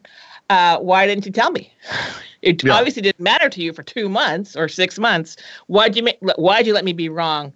uh, 0.50 0.78
why 0.78 1.06
didn't 1.06 1.24
you 1.24 1.32
tell 1.32 1.50
me 1.50 1.72
it 2.42 2.62
yeah. 2.62 2.74
obviously 2.74 3.00
didn't 3.00 3.18
matter 3.18 3.48
to 3.48 3.62
you 3.62 3.72
for 3.72 3.82
two 3.82 4.10
months 4.10 4.54
or 4.54 4.68
six 4.68 4.98
months 4.98 5.38
why'd 5.68 5.96
you 5.96 6.02
make 6.02 6.18
why'd 6.36 6.66
you 6.66 6.74
let 6.74 6.84
me 6.84 6.92
be 6.92 7.08
wrong 7.08 7.50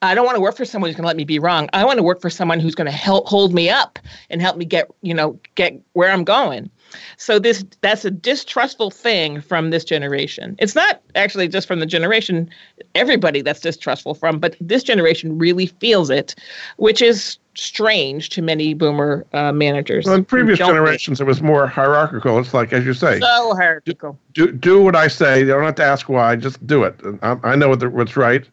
I 0.00 0.14
don't 0.14 0.24
want 0.24 0.36
to 0.36 0.40
work 0.40 0.56
for 0.56 0.64
someone 0.64 0.88
who's 0.88 0.96
going 0.96 1.04
to 1.04 1.06
let 1.06 1.16
me 1.16 1.22
be 1.22 1.38
wrong. 1.38 1.68
I 1.72 1.84
want 1.84 1.98
to 1.98 2.02
work 2.02 2.20
for 2.20 2.28
someone 2.28 2.58
who's 2.58 2.74
going 2.74 2.86
to 2.86 2.90
help 2.90 3.28
hold 3.28 3.54
me 3.54 3.70
up 3.70 4.00
and 4.30 4.42
help 4.42 4.56
me 4.56 4.64
get, 4.64 4.90
you 5.02 5.14
know, 5.14 5.38
get 5.54 5.80
where 5.92 6.10
I'm 6.10 6.24
going. 6.24 6.68
So 7.16 7.38
this 7.38 7.64
that's 7.80 8.04
a 8.04 8.10
distrustful 8.10 8.90
thing 8.90 9.40
from 9.40 9.70
this 9.70 9.84
generation. 9.84 10.56
It's 10.58 10.74
not 10.74 11.00
actually 11.14 11.48
just 11.48 11.66
from 11.66 11.80
the 11.80 11.86
generation 11.86 12.50
everybody 12.94 13.42
that's 13.42 13.60
distrustful 13.60 14.14
from, 14.14 14.38
but 14.38 14.56
this 14.60 14.82
generation 14.82 15.38
really 15.38 15.66
feels 15.66 16.10
it, 16.10 16.34
which 16.76 17.02
is 17.02 17.38
strange 17.54 18.30
to 18.30 18.42
many 18.42 18.74
boomer 18.74 19.26
uh, 19.32 19.52
managers. 19.52 20.06
Well, 20.06 20.14
in 20.14 20.24
previous 20.24 20.58
generations, 20.58 21.20
it 21.20 21.24
was 21.24 21.42
more 21.42 21.66
hierarchical. 21.66 22.38
It's 22.38 22.54
like, 22.54 22.72
as 22.72 22.84
you 22.84 22.94
say, 22.94 23.20
so 23.20 23.54
hierarchical. 23.54 24.18
Do, 24.32 24.50
do 24.52 24.82
what 24.82 24.96
I 24.96 25.08
say. 25.08 25.40
You 25.40 25.46
don't 25.46 25.64
have 25.64 25.74
to 25.76 25.84
ask 25.84 26.08
why. 26.08 26.36
Just 26.36 26.66
do 26.66 26.84
it. 26.84 26.98
I, 27.22 27.36
I 27.42 27.56
know 27.56 27.68
what 27.68 27.80
the, 27.80 27.90
what's 27.90 28.16
right 28.16 28.46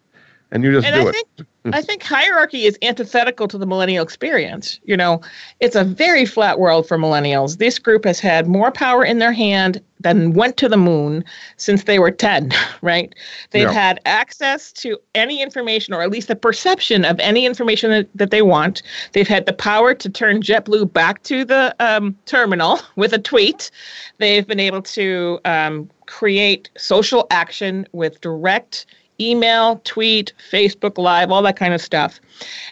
and 0.51 0.63
you 0.63 0.71
just 0.71 0.87
and 0.87 0.95
do 0.95 1.07
I 1.07 1.09
it. 1.09 1.15
Think, 1.15 1.47
I 1.75 1.81
think 1.81 2.03
hierarchy 2.03 2.65
is 2.65 2.77
antithetical 2.81 3.47
to 3.49 3.57
the 3.57 3.65
millennial 3.65 4.03
experience. 4.03 4.79
You 4.83 4.97
know, 4.97 5.21
it's 5.59 5.75
a 5.75 5.83
very 5.83 6.25
flat 6.25 6.59
world 6.59 6.87
for 6.87 6.97
millennials. 6.97 7.57
This 7.57 7.77
group 7.77 8.05
has 8.05 8.19
had 8.19 8.47
more 8.47 8.71
power 8.71 9.03
in 9.03 9.19
their 9.19 9.33
hand 9.33 9.81
than 9.99 10.33
went 10.33 10.55
to 10.57 10.69
the 10.69 10.77
moon 10.77 11.25
since 11.57 11.83
they 11.83 11.99
were 11.99 12.11
10, 12.11 12.51
right? 12.81 13.13
They've 13.51 13.63
yeah. 13.63 13.71
had 13.73 13.99
access 14.05 14.71
to 14.73 14.97
any 15.13 15.41
information, 15.41 15.93
or 15.93 16.01
at 16.01 16.09
least 16.09 16.29
the 16.29 16.35
perception 16.35 17.05
of 17.05 17.19
any 17.19 17.45
information 17.45 17.91
that, 17.91 18.07
that 18.15 18.31
they 18.31 18.41
want. 18.41 18.81
They've 19.11 19.27
had 19.27 19.45
the 19.45 19.53
power 19.53 19.93
to 19.93 20.09
turn 20.09 20.41
JetBlue 20.41 20.91
back 20.93 21.23
to 21.23 21.43
the 21.43 21.75
um, 21.79 22.17
terminal 22.25 22.79
with 22.95 23.13
a 23.13 23.19
tweet. 23.19 23.69
They've 24.17 24.47
been 24.47 24.59
able 24.59 24.81
to 24.81 25.39
um, 25.45 25.89
create 26.07 26.69
social 26.77 27.27
action 27.29 27.85
with 27.91 28.21
direct 28.21 28.85
email, 29.19 29.81
tweet, 29.83 30.33
Facebook 30.51 30.97
Live, 30.97 31.31
all 31.31 31.41
that 31.43 31.57
kind 31.57 31.73
of 31.73 31.81
stuff. 31.81 32.19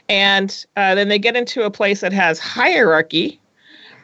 And 0.09 0.65
uh, 0.75 0.95
then 0.95 1.09
they 1.09 1.19
get 1.19 1.35
into 1.35 1.63
a 1.63 1.71
place 1.71 2.01
that 2.01 2.13
has 2.13 2.39
hierarchy. 2.39 3.39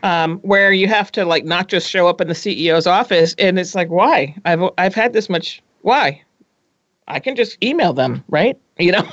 Um, 0.04 0.40
where 0.40 0.74
you 0.74 0.90
have 0.90 1.14
to 1.14 1.24
like 1.24 1.46
not 1.46 1.70
just 1.70 1.90
show 1.90 2.10
up 2.10 2.20
in 2.20 2.28
the 2.28 2.34
CEO's 2.34 2.86
office, 2.86 3.34
and 3.38 3.58
it's 3.58 3.74
like, 3.74 3.88
why? 3.88 4.36
I've 4.44 4.62
I've 4.78 4.94
had 4.94 5.14
this 5.14 5.30
much. 5.30 5.64
Why? 5.80 6.22
I 7.08 7.20
can 7.20 7.36
just 7.36 7.62
email 7.64 7.94
them, 7.94 8.24
right? 8.30 8.58
You 8.80 8.92
know, 8.92 9.08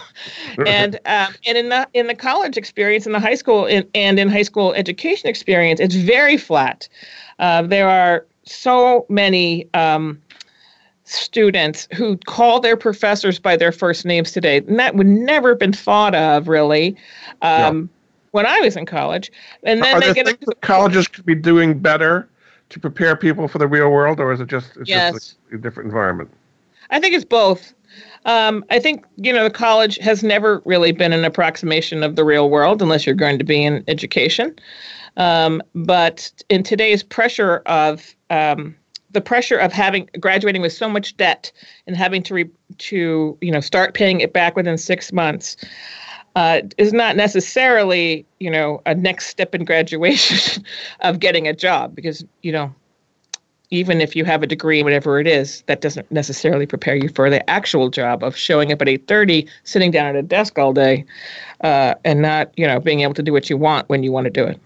and 0.67 0.97
um, 1.07 1.35
and 1.47 1.59
in 1.59 1.69
the 1.69 1.87
in 1.93 2.07
the 2.07 2.15
college 2.15 2.57
experience, 2.57 3.07
in 3.07 3.13
the 3.13 3.21
high 3.21 3.35
school, 3.35 3.67
in, 3.67 3.87
and 3.95 4.19
in 4.19 4.29
high 4.29 4.43
school 4.43 4.73
education 4.73 5.29
experience, 5.29 5.81
it's 5.81 5.95
very 5.95 6.37
flat. 6.37 6.89
Uh, 7.39 7.63
there 7.63 7.89
are 7.89 8.27
so 8.45 9.07
many 9.09 9.69
um, 9.75 10.21
students 11.11 11.89
who 11.93 12.17
call 12.19 12.61
their 12.61 12.77
professors 12.77 13.39
by 13.39 13.57
their 13.57 13.73
first 13.73 14.05
names 14.05 14.33
today. 14.33 14.59
And 14.59 14.79
that 14.79 14.95
would 14.95 15.07
never 15.07 15.51
have 15.51 15.59
been 15.59 15.73
thought 15.73 16.15
of 16.15 16.49
really 16.49 16.97
um, 17.43 17.79
yeah. 17.79 17.83
when 18.31 18.47
I 18.47 18.61
was 18.61 18.77
in 18.77 18.87
college. 18.87 19.31
And 19.63 19.83
then 19.83 19.97
Are 19.97 20.01
they 20.01 20.15
get 20.15 20.27
things 20.27 20.45
colleges 20.61 21.09
could 21.09 21.27
be 21.27 21.35
doing 21.35 21.79
better 21.79 22.29
to 22.69 22.81
prepare 22.81 23.17
people 23.17 23.49
for 23.49 23.59
the 23.59 23.67
real 23.67 23.91
world, 23.91 24.21
or 24.21 24.33
is 24.33 24.41
it 24.41 24.47
just, 24.47 24.77
it's 24.77 24.89
yes. 24.89 25.13
just 25.13 25.37
a, 25.53 25.57
a 25.57 25.59
different 25.59 25.89
environment? 25.89 26.31
I 26.91 27.01
think 27.01 27.15
it's 27.15 27.25
both. 27.25 27.75
Um, 28.25 28.65
I 28.71 28.79
think 28.79 29.05
you 29.17 29.33
know 29.33 29.45
the 29.45 29.51
college 29.51 29.97
has 29.99 30.23
never 30.23 30.63
really 30.65 30.93
been 30.93 31.13
an 31.13 31.25
approximation 31.25 32.03
of 32.03 32.17
the 32.17 32.25
real 32.25 32.51
world 32.51 32.83
unless 32.83 33.07
you're 33.07 33.15
going 33.15 33.39
to 33.39 33.45
be 33.45 33.65
in 33.65 33.83
education. 33.89 34.55
Um, 35.17 35.63
but 35.75 36.31
in 36.49 36.63
today's 36.63 37.03
pressure 37.03 37.63
of 37.67 38.15
um, 38.31 38.77
the 39.13 39.21
pressure 39.21 39.57
of 39.57 39.73
having 39.73 40.09
graduating 40.19 40.63
with 40.63 40.73
so 40.73 40.89
much 40.89 41.17
debt 41.17 41.51
and 41.87 41.97
having 41.97 42.23
to 42.23 42.35
re, 42.35 42.51
to 42.79 43.37
you 43.41 43.51
know 43.51 43.61
start 43.61 43.95
paying 43.95 44.21
it 44.21 44.33
back 44.33 44.57
within 44.57 44.79
six 44.79 45.13
months 45.13 45.57
uh, 46.37 46.61
is 46.79 46.93
not 46.93 47.17
necessarily 47.17 48.25
you 48.39 48.51
know 48.51 48.81
a 48.87 48.95
next 48.95 49.27
step 49.27 49.55
in 49.55 49.65
graduation 49.71 50.65
of 51.01 51.21
getting 51.21 51.49
a 51.49 51.55
job 51.55 51.95
because 51.95 52.25
you 52.43 52.53
know 52.53 52.73
even 53.73 54.01
if 54.01 54.17
you 54.17 54.25
have 54.25 54.43
a 54.43 54.47
degree 54.47 54.83
whatever 54.83 55.21
it 55.21 55.27
is 55.27 55.63
that 55.67 55.81
doesn't 55.81 56.11
necessarily 56.11 56.67
prepare 56.67 56.97
you 56.97 57.09
for 57.09 57.31
the 57.31 57.49
actual 57.49 57.89
job 57.89 58.23
of 58.25 58.37
showing 58.37 58.73
up 58.73 58.83
at 58.83 58.89
8.30 58.89 59.49
sitting 59.65 59.91
down 59.91 60.07
at 60.07 60.17
a 60.17 60.23
desk 60.23 60.59
all 60.59 60.73
day 60.73 61.05
uh, 61.63 61.95
and 62.05 62.23
not 62.23 62.53
you 62.57 62.67
know 62.67 62.81
being 62.81 63.01
able 63.01 63.15
to 63.15 63.23
do 63.23 63.33
what 63.33 63.51
you 63.51 63.57
want 63.57 63.89
when 63.89 64.03
you 64.03 64.13
want 64.13 64.25
to 64.25 64.31
do 64.31 64.45
it. 64.45 64.61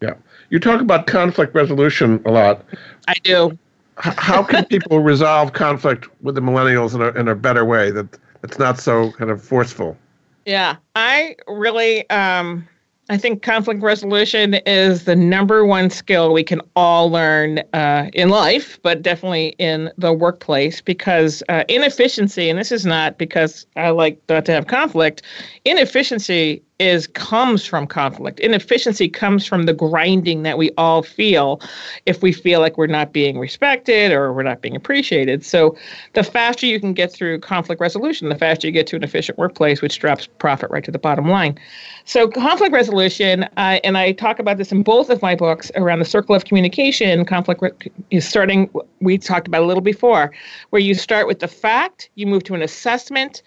Yeah 0.00 0.14
You 0.52 0.60
talk 0.60 0.82
about 0.82 1.06
conflict 1.06 1.54
resolution 1.54 2.20
a 2.26 2.30
lot. 2.30 2.62
I 3.08 3.14
do. 3.24 3.58
How 3.96 4.42
can 4.42 4.64
people 4.70 5.00
resolve 5.00 5.54
conflict 5.54 6.08
with 6.20 6.34
the 6.34 6.42
millennials 6.42 6.94
in 6.94 7.00
a, 7.00 7.08
in 7.18 7.26
a 7.26 7.34
better 7.34 7.64
way 7.64 7.90
that 7.90 8.18
it's 8.44 8.58
not 8.58 8.78
so 8.78 9.12
kind 9.12 9.30
of 9.30 9.42
forceful? 9.42 9.96
Yeah, 10.44 10.76
I 10.94 11.36
really 11.48 12.08
um, 12.10 12.68
I 13.08 13.16
think 13.16 13.42
conflict 13.42 13.82
resolution 13.82 14.54
is 14.66 15.04
the 15.04 15.16
number 15.16 15.64
one 15.64 15.90
skill 15.90 16.32
we 16.32 16.44
can 16.44 16.60
all 16.76 17.10
learn 17.10 17.58
uh, 17.72 18.10
in 18.12 18.28
life, 18.28 18.78
but 18.82 19.02
definitely 19.02 19.54
in 19.58 19.90
the 19.98 20.12
workplace 20.12 20.80
because 20.80 21.42
uh, 21.48 21.64
inefficiency, 21.68 22.48
and 22.48 22.58
this 22.58 22.70
is 22.70 22.86
not 22.86 23.18
because 23.18 23.66
I 23.76 23.90
like 23.90 24.20
not 24.28 24.44
to 24.44 24.52
have 24.52 24.66
conflict, 24.66 25.22
inefficiency 25.64 26.62
is 26.82 27.06
comes 27.06 27.64
from 27.64 27.86
conflict. 27.86 28.40
Inefficiency 28.40 29.08
comes 29.08 29.46
from 29.46 29.62
the 29.64 29.72
grinding 29.72 30.42
that 30.42 30.58
we 30.58 30.70
all 30.76 31.02
feel 31.02 31.60
if 32.06 32.22
we 32.22 32.32
feel 32.32 32.60
like 32.60 32.76
we're 32.76 32.86
not 32.86 33.12
being 33.12 33.38
respected 33.38 34.12
or 34.12 34.32
we're 34.32 34.42
not 34.42 34.60
being 34.60 34.76
appreciated. 34.76 35.44
So 35.44 35.76
the 36.14 36.24
faster 36.24 36.66
you 36.66 36.80
can 36.80 36.92
get 36.92 37.12
through 37.12 37.38
conflict 37.40 37.80
resolution, 37.80 38.28
the 38.28 38.36
faster 38.36 38.66
you 38.66 38.72
get 38.72 38.86
to 38.88 38.96
an 38.96 39.04
efficient 39.04 39.38
workplace, 39.38 39.80
which 39.80 39.98
drops 39.98 40.26
profit 40.38 40.70
right 40.70 40.84
to 40.84 40.90
the 40.90 40.98
bottom 40.98 41.28
line. 41.28 41.58
So 42.04 42.28
conflict 42.28 42.72
resolution, 42.72 43.44
uh, 43.56 43.78
and 43.84 43.96
I 43.96 44.12
talk 44.12 44.38
about 44.38 44.58
this 44.58 44.72
in 44.72 44.82
both 44.82 45.08
of 45.08 45.22
my 45.22 45.34
books 45.36 45.70
around 45.76 46.00
the 46.00 46.04
circle 46.04 46.34
of 46.34 46.44
communication. 46.44 47.24
Conflict 47.24 47.62
re- 47.62 47.70
is 48.10 48.28
starting. 48.28 48.68
We 49.00 49.18
talked 49.18 49.46
about 49.46 49.62
a 49.62 49.66
little 49.66 49.82
before, 49.82 50.32
where 50.70 50.82
you 50.82 50.94
start 50.94 51.26
with 51.26 51.38
the 51.38 51.48
fact, 51.48 52.10
you 52.16 52.26
move 52.26 52.42
to 52.44 52.54
an 52.54 52.62
assessment, 52.62 53.42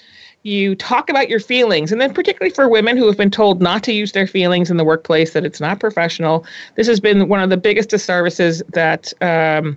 you 0.45 0.75
talk 0.75 1.09
about 1.09 1.27
your 1.27 1.39
feelings 1.39 1.91
and 1.91 1.99
then 1.99 2.13
particularly 2.13 2.53
for 2.53 2.69
women 2.69 2.95
who 2.95 3.07
have 3.07 3.17
been 3.17 3.31
told 3.31 3.61
not 3.61 3.81
to 3.83 3.91
use 3.91 4.11
their 4.11 4.27
feelings 4.27 4.69
in 4.69 4.77
the 4.77 4.83
workplace 4.83 5.33
that 5.33 5.43
it's 5.43 5.59
not 5.59 5.79
professional. 5.79 6.45
This 6.75 6.85
has 6.85 6.99
been 6.99 7.27
one 7.27 7.41
of 7.41 7.49
the 7.49 7.57
biggest 7.57 7.89
disservices 7.89 8.61
that 8.69 9.11
um, 9.21 9.75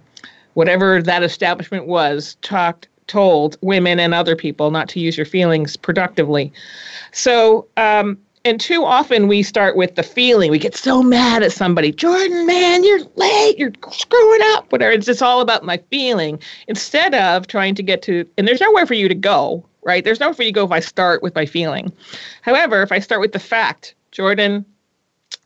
whatever 0.53 1.01
that 1.01 1.23
establishment 1.23 1.87
was 1.87 2.37
talked 2.43 2.87
told 3.07 3.57
women 3.63 3.99
and 3.99 4.13
other 4.13 4.37
people 4.37 4.71
not 4.71 4.91
to 4.91 5.01
use 5.01 5.17
your 5.17 5.25
feelings 5.25 5.75
productively. 5.75 6.53
So 7.13 7.67
um, 7.79 8.19
and 8.45 8.61
too 8.61 8.85
often 8.85 9.27
we 9.27 9.43
start 9.43 9.75
with 9.75 9.95
the 9.95 10.03
feeling. 10.03 10.51
We 10.51 10.59
get 10.59 10.77
so 10.77 11.03
mad 11.03 11.43
at 11.43 11.53
somebody 11.53 11.93
jordan 11.93 12.47
man 12.47 12.85
you're 12.85 13.01
late 13.17 13.59
you're 13.59 13.73
screwing 13.91 14.41
up 14.53 14.71
whatever. 14.71 14.93
It's 14.93 15.07
just 15.07 15.23
all 15.23 15.41
about 15.41 15.65
my 15.65 15.79
feeling. 15.91 16.39
Instead 16.67 17.15
of 17.15 17.47
trying 17.47 17.75
to 17.75 17.83
get 17.83 18.03
to 18.03 18.29
and 18.37 18.47
there's 18.47 18.61
nowhere 18.61 18.85
for 18.85 18.93
you 18.93 19.09
to 19.09 19.15
go 19.15 19.65
right? 19.83 20.05
There's 20.05 20.19
for 20.19 20.43
you 20.43 20.49
to 20.49 20.53
go 20.53 20.65
if 20.65 20.73
I 20.73 20.81
start 20.81 21.23
with 21.23 21.35
my 21.35 21.47
feeling. 21.47 21.93
However, 22.43 22.83
if 22.83 22.93
I 22.93 22.99
start 22.99 23.21
with 23.21 23.33
the 23.33 23.39
fact, 23.39 23.95
Jordan, 24.13 24.65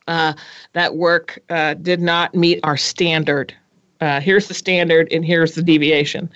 uh, 0.08 0.32
that 0.72 0.96
work 0.96 1.38
uh, 1.50 1.74
did 1.74 2.00
not 2.00 2.34
meet 2.34 2.60
our 2.64 2.76
standard. 2.76 3.54
Uh, 4.00 4.20
here's 4.20 4.48
the 4.48 4.54
standard, 4.54 5.06
and 5.12 5.24
here's 5.24 5.54
the 5.54 5.62
deviation. 5.62 6.28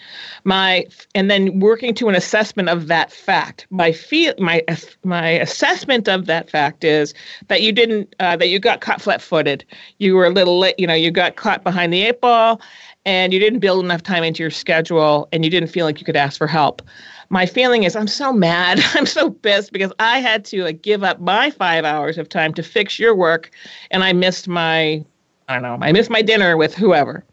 My 0.44 0.86
and 1.16 1.28
then 1.28 1.58
working 1.58 1.94
to 1.94 2.08
an 2.08 2.14
assessment 2.14 2.68
of 2.68 2.86
that 2.86 3.10
fact. 3.10 3.66
My 3.70 3.90
feel 3.90 4.34
my 4.38 4.62
my 5.02 5.30
assessment 5.30 6.06
of 6.06 6.26
that 6.26 6.48
fact 6.48 6.84
is 6.84 7.12
that 7.48 7.62
you 7.62 7.72
didn't 7.72 8.14
uh, 8.20 8.36
that 8.36 8.50
you 8.50 8.60
got 8.60 8.82
caught 8.82 9.02
flat-footed. 9.02 9.64
You 9.98 10.14
were 10.14 10.26
a 10.26 10.30
little 10.30 10.60
late. 10.60 10.78
You 10.78 10.86
know, 10.86 10.94
you 10.94 11.10
got 11.10 11.34
caught 11.34 11.64
behind 11.64 11.92
the 11.92 12.02
eight 12.02 12.20
ball, 12.20 12.60
and 13.04 13.32
you 13.32 13.40
didn't 13.40 13.58
build 13.58 13.84
enough 13.84 14.04
time 14.04 14.22
into 14.22 14.44
your 14.44 14.52
schedule, 14.52 15.26
and 15.32 15.44
you 15.44 15.50
didn't 15.50 15.70
feel 15.70 15.86
like 15.86 15.98
you 15.98 16.06
could 16.06 16.16
ask 16.16 16.38
for 16.38 16.46
help 16.46 16.82
my 17.28 17.46
feeling 17.46 17.82
is 17.82 17.96
I'm 17.96 18.08
so 18.08 18.32
mad. 18.32 18.80
I'm 18.94 19.06
so 19.06 19.30
pissed 19.30 19.72
because 19.72 19.92
I 19.98 20.18
had 20.18 20.44
to 20.46 20.62
like 20.64 20.82
give 20.82 21.02
up 21.02 21.20
my 21.20 21.50
five 21.50 21.84
hours 21.84 22.18
of 22.18 22.28
time 22.28 22.54
to 22.54 22.62
fix 22.62 22.98
your 22.98 23.14
work 23.14 23.50
and 23.90 24.04
I 24.04 24.12
missed 24.12 24.48
my 24.48 25.04
I 25.48 25.54
don't 25.54 25.62
know, 25.62 25.78
I 25.80 25.92
missed 25.92 26.10
my 26.10 26.22
dinner 26.22 26.56
with 26.56 26.74
whoever. 26.74 27.24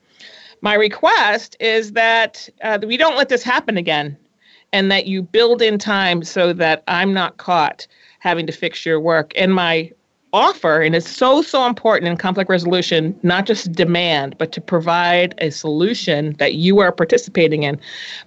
My 0.61 0.75
request 0.75 1.57
is 1.59 1.93
that 1.93 2.47
uh, 2.61 2.79
we 2.85 2.95
don't 2.95 3.17
let 3.17 3.29
this 3.29 3.43
happen 3.43 3.75
again 3.75 4.15
and 4.71 4.91
that 4.91 5.07
you 5.07 5.21
build 5.21 5.61
in 5.61 5.77
time 5.77 6.23
so 6.23 6.53
that 6.53 6.83
I'm 6.87 7.13
not 7.13 7.37
caught 7.37 7.87
having 8.19 8.47
to 8.47 8.53
fix 8.53 8.85
your 8.85 8.99
work. 8.99 9.33
And 9.35 9.53
my 9.53 9.91
offer, 10.33 10.81
and 10.81 10.95
it's 10.95 11.09
so, 11.09 11.41
so 11.41 11.65
important 11.65 12.09
in 12.09 12.17
conflict 12.17 12.49
resolution, 12.49 13.17
not 13.23 13.45
just 13.45 13.71
demand, 13.71 14.35
but 14.37 14.51
to 14.51 14.59
provide 14.59 15.35
a 15.37 15.51
solution 15.51 16.33
that 16.39 16.55
you 16.55 16.79
are 16.79 16.91
participating 16.91 17.63
in. 17.63 17.79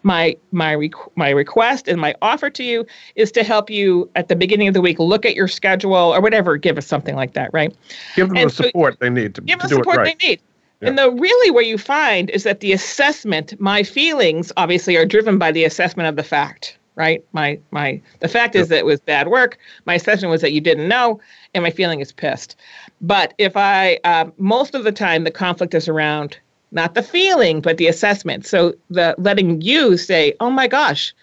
My, 0.05 0.37
my, 0.53 0.89
my 1.17 1.31
request 1.31 1.89
and 1.89 2.01
my 2.01 2.15
offer 2.23 2.49
to 2.51 2.63
you 2.63 2.87
is 3.17 3.33
to 3.33 3.43
help 3.43 3.69
you 3.69 4.09
at 4.15 4.29
the 4.29 4.37
beginning 4.37 4.69
of 4.69 4.75
the 4.75 4.81
week 4.81 4.99
look 4.99 5.27
at 5.27 5.35
your 5.35 5.49
schedule 5.49 5.95
or 5.95 6.21
whatever, 6.21 6.57
give 6.57 6.79
us 6.79 6.87
something 6.87 7.17
like 7.17 7.35
that, 7.35 7.51
right? 7.53 7.75
Give 8.15 8.29
them 8.29 8.37
and 8.37 8.51
the 8.51 8.55
so 8.55 8.65
support 8.65 8.99
they 9.01 9.11
need 9.11 9.35
to, 9.35 9.41
give 9.41 9.59
to 9.59 9.67
them 9.67 9.69
the 9.69 9.83
support 9.83 9.99
right. 9.99 10.19
they 10.19 10.29
need. 10.29 10.41
Yeah. 10.81 10.89
And 10.89 10.99
the 10.99 11.11
really 11.11 11.51
where 11.51 11.65
you 11.65 11.79
find 11.79 12.31
is 12.31 12.45
that 12.45 12.61
the 12.61 12.73
assessment, 12.73 13.59
my 13.59 13.83
feelings 13.83 14.53
obviously 14.57 14.97
are 14.97 15.07
driven 15.07 15.39
by 15.39 15.51
the 15.51 15.65
assessment 15.65 16.09
of 16.09 16.17
the 16.17 16.23
fact 16.23 16.79
right? 16.97 17.25
My 17.33 17.59
my 17.71 18.01
the 18.21 18.29
fact 18.29 18.55
yep. 18.55 18.63
is 18.63 18.69
that 18.69 18.79
it 18.79 18.87
was 18.87 19.01
bad 19.01 19.29
work. 19.29 19.59
My 19.85 19.95
assessment 19.95 20.31
was 20.31 20.41
that 20.41 20.53
you 20.53 20.61
didn't 20.61 20.89
know, 20.89 21.21
and 21.55 21.63
my 21.63 21.71
feeling 21.71 22.01
is 22.01 22.11
pissed. 22.11 22.57
But 23.01 23.35
if 23.39 23.57
I 23.57 24.01
uh, 24.05 24.27
most 24.39 24.75
of 24.75 24.83
the 24.83 24.93
time 24.93 25.25
the 25.25 25.31
conflict 25.31 25.75
is 25.75 25.87
around 25.89 26.39
not 26.73 26.95
the 26.95 27.03
feeling 27.03 27.61
but 27.61 27.77
the 27.77 27.87
assessment. 27.87 28.45
So 28.45 28.75
the 28.91 29.15
letting 29.19 29.61
you 29.61 29.97
say, 29.97 30.35
"Oh 30.41 30.51
my 30.51 30.67
gosh, 30.67 31.15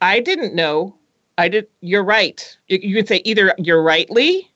I 0.00 0.18
didn't 0.18 0.54
know. 0.54 0.94
I 1.38 1.48
did. 1.48 1.68
You're 1.80 2.04
right." 2.04 2.56
You, 2.68 2.78
you 2.82 2.96
could 2.96 3.08
say 3.08 3.22
either 3.24 3.54
you're 3.58 3.82
rightly, 3.82 4.50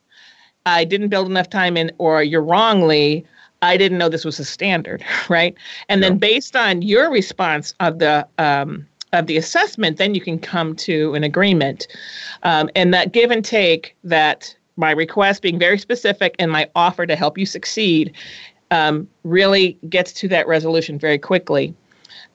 I 0.67 0.85
didn't 0.85 1.09
build 1.09 1.29
enough 1.29 1.51
time 1.51 1.77
in, 1.77 1.93
or 1.99 2.23
you're 2.23 2.43
wrongly. 2.43 3.27
I 3.63 3.77
didn't 3.77 3.99
know 3.99 4.09
this 4.09 4.25
was 4.25 4.41
a 4.41 4.45
standard, 4.45 5.05
right? 5.29 5.55
And 5.91 6.03
then 6.03 6.17
based 6.17 6.57
on 6.57 6.81
your 6.81 7.11
response 7.11 7.75
of 7.79 7.99
the 7.99 8.27
um, 8.39 8.87
of 9.13 9.27
the 9.27 9.37
assessment, 9.37 9.97
then 9.97 10.15
you 10.15 10.21
can 10.21 10.39
come 10.39 10.75
to 10.77 11.15
an 11.15 11.25
agreement. 11.25 11.89
Um, 12.43 12.71
and 12.77 12.95
that 12.95 13.13
give 13.13 13.31
and 13.31 13.45
take, 13.45 13.97
that 14.05 14.55
my 14.77 14.91
request 14.93 15.43
being 15.43 15.59
very 15.59 15.79
specific 15.79 16.35
and 16.39 16.51
my 16.51 16.69
offer 16.75 17.07
to 17.07 17.17
help 17.17 17.37
you 17.37 17.47
succeed 17.47 18.13
um, 18.71 19.09
really 19.25 19.77
gets 19.89 20.13
to 20.15 20.29
that 20.29 20.47
resolution 20.47 20.99
very 20.99 21.19
quickly. 21.19 21.75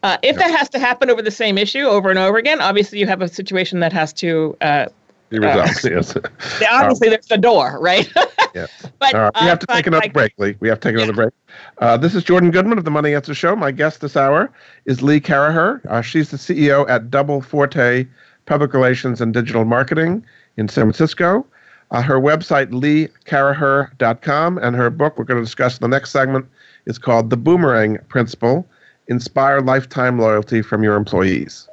Uh, 0.04 0.18
if 0.22 0.36
that 0.36 0.52
has 0.52 0.70
to 0.70 0.80
happen 0.80 1.10
over 1.10 1.22
the 1.22 1.32
same 1.32 1.58
issue 1.58 1.84
over 1.84 2.10
and 2.10 2.20
over 2.20 2.38
again, 2.38 2.62
obviously 2.62 3.00
you 3.00 3.08
have 3.08 3.22
a 3.22 3.28
situation 3.28 3.80
that 3.80 3.92
has 3.92 4.14
to 4.14 4.56
uh, 4.62 4.86
be 5.30 5.40
resolved. 5.40 5.86
Uh, 5.86 5.90
yes. 5.96 6.16
Obviously, 6.70 7.08
um, 7.08 7.12
there's 7.12 7.26
the 7.26 7.38
door, 7.38 7.80
right? 7.82 8.08
yes. 8.56 8.88
But 9.00 9.14
we 9.14 9.48
have 9.48 9.60
to 9.60 9.68
take 9.68 9.86
another 9.88 10.10
break, 10.10 10.34
Lee. 10.38 10.56
We 10.60 10.70
have 10.70 10.80
to 10.80 10.90
take 10.90 10.96
another 10.96 11.14
break. 11.14 11.34
Uh, 11.80 11.98
this 11.98 12.16
is 12.16 12.24
Jordan 12.24 12.52
Goodman 12.52 12.78
of 12.78 12.86
the 12.86 12.92
Money 12.92 13.14
Answer 13.14 13.36
Show. 13.36 13.56
My 13.56 13.72
guest 13.72 14.02
this 14.02 14.18
hour 14.18 14.52
is 14.86 15.02
Lee 15.02 15.20
Caraher. 15.20 15.86
Uh, 15.86 16.02
she's 16.02 16.32
the 16.32 16.38
CEO 16.38 16.90
at 16.90 17.12
Double 17.12 17.42
Forte 17.42 18.08
Public 18.46 18.74
Relations 18.74 19.22
and 19.22 19.34
Digital 19.34 19.66
Marketing 19.66 20.26
in 20.58 20.68
San 20.68 20.86
Francisco. 20.86 21.46
Uh, 21.92 22.02
her 22.02 22.20
website, 22.20 22.72
leecaraher.com, 22.72 24.58
and 24.58 24.76
her 24.76 24.90
book 24.90 25.18
we're 25.18 25.26
going 25.26 25.40
to 25.40 25.46
discuss 25.46 25.78
in 25.78 25.82
the 25.82 25.88
next 25.88 26.12
segment 26.12 26.46
is 26.86 26.98
called 26.98 27.30
The 27.30 27.38
Boomerang 27.38 28.00
Principle 28.10 28.68
Inspire 29.08 29.62
Lifetime 29.62 30.20
Loyalty 30.20 30.62
from 30.62 30.84
Your 30.84 30.96
Employees. 30.96 31.70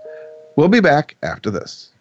We'll 0.57 0.68
be 0.68 0.81
back 0.81 1.16
after 1.23 1.51
this. 1.51 1.91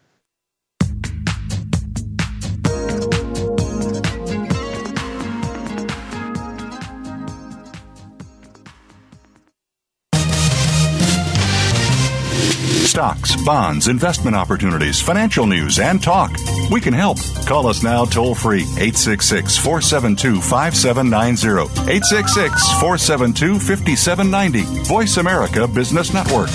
Stocks, 12.91 13.41
bonds, 13.45 13.87
investment 13.87 14.35
opportunities, 14.35 15.01
financial 15.01 15.45
news, 15.45 15.79
and 15.79 16.03
talk. 16.03 16.35
We 16.69 16.81
can 16.81 16.93
help. 16.93 17.19
Call 17.47 17.67
us 17.67 17.83
now 17.83 18.03
toll 18.03 18.35
free 18.35 18.63
866 18.63 19.57
472 19.57 20.41
5790. 20.41 21.71
866 21.89 22.71
472 22.81 23.59
5790. 23.59 24.83
Voice 24.83 25.15
America 25.15 25.67
Business 25.69 26.13
Network. 26.13 26.49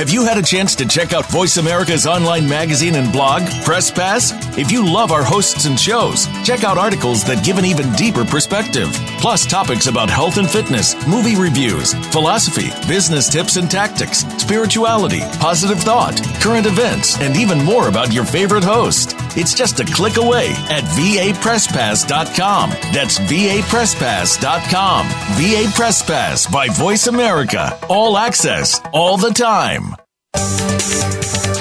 Have 0.00 0.08
you 0.08 0.24
had 0.24 0.38
a 0.38 0.42
chance 0.42 0.74
to 0.76 0.88
check 0.88 1.12
out 1.12 1.26
Voice 1.26 1.58
America's 1.58 2.06
online 2.06 2.48
magazine 2.48 2.94
and 2.94 3.12
blog, 3.12 3.42
Press 3.64 3.90
Pass? 3.90 4.32
If 4.56 4.72
you 4.72 4.82
love 4.82 5.12
our 5.12 5.22
hosts 5.22 5.66
and 5.66 5.78
shows, 5.78 6.26
check 6.42 6.64
out 6.64 6.78
articles 6.78 7.22
that 7.24 7.44
give 7.44 7.58
an 7.58 7.66
even 7.66 7.92
deeper 7.92 8.24
perspective, 8.24 8.88
plus 9.20 9.46
topics 9.46 9.86
about 9.86 10.08
health 10.08 10.38
and 10.38 10.50
fitness, 10.50 10.94
movie 11.06 11.36
reviews, 11.36 11.92
philosophy, 12.10 12.70
business 12.88 13.28
tips 13.28 13.56
and 13.56 13.70
tactics, 13.70 14.24
spirituality, 14.38 15.20
positive 15.38 15.78
thought, 15.78 16.20
current 16.40 16.66
events, 16.66 17.20
and 17.20 17.36
even 17.36 17.62
more 17.62 17.88
about 17.88 18.12
your 18.12 18.24
favorite 18.24 18.64
host. 18.64 19.14
It's 19.36 19.54
just 19.54 19.78
a 19.80 19.84
click 19.84 20.16
away 20.16 20.48
at 20.70 20.84
vapresspass.com. 20.84 22.70
That's 22.92 23.18
vapresspass.com. 23.18 25.06
VA 25.06 25.70
Press 25.74 26.02
Pass 26.02 26.46
by 26.50 26.68
Voice 26.68 27.06
America. 27.06 27.78
All 27.88 28.16
access, 28.16 28.80
all 28.92 29.16
the 29.16 29.30
time. 29.30 29.94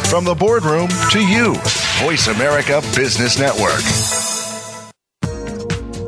From 0.09 0.25
the 0.25 0.35
boardroom 0.35 0.89
to 1.11 1.19
you, 1.19 1.53
Voice 2.01 2.27
America 2.27 2.81
Business 2.95 3.37
Network. 3.37 4.18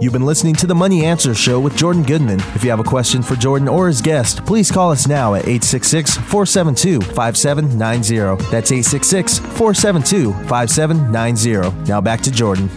You've 0.02 0.14
been 0.14 0.26
listening 0.26 0.56
to 0.56 0.66
the 0.66 0.74
Money 0.74 1.06
Answer 1.06 1.36
Show 1.36 1.60
with 1.60 1.78
Jordan 1.78 2.02
Goodman. 2.02 2.40
If 2.56 2.64
you 2.64 2.72
have 2.72 2.80
a 2.80 2.84
question 2.84 3.22
for 3.22 3.36
Jordan 3.36 3.68
or 3.68 3.86
his 3.86 4.02
guest, 4.02 4.44
please 4.48 4.72
call 4.72 4.90
us 4.90 5.08
now 5.08 5.36
at 5.36 5.44
866 5.44 6.18
472 6.18 7.02
5790. 7.14 8.44
That's 8.50 8.72
866 8.72 9.38
472 9.38 10.34
5790. 10.48 11.88
Now 11.88 12.02
back 12.02 12.22
to 12.22 12.32
Jordan. 12.32 12.68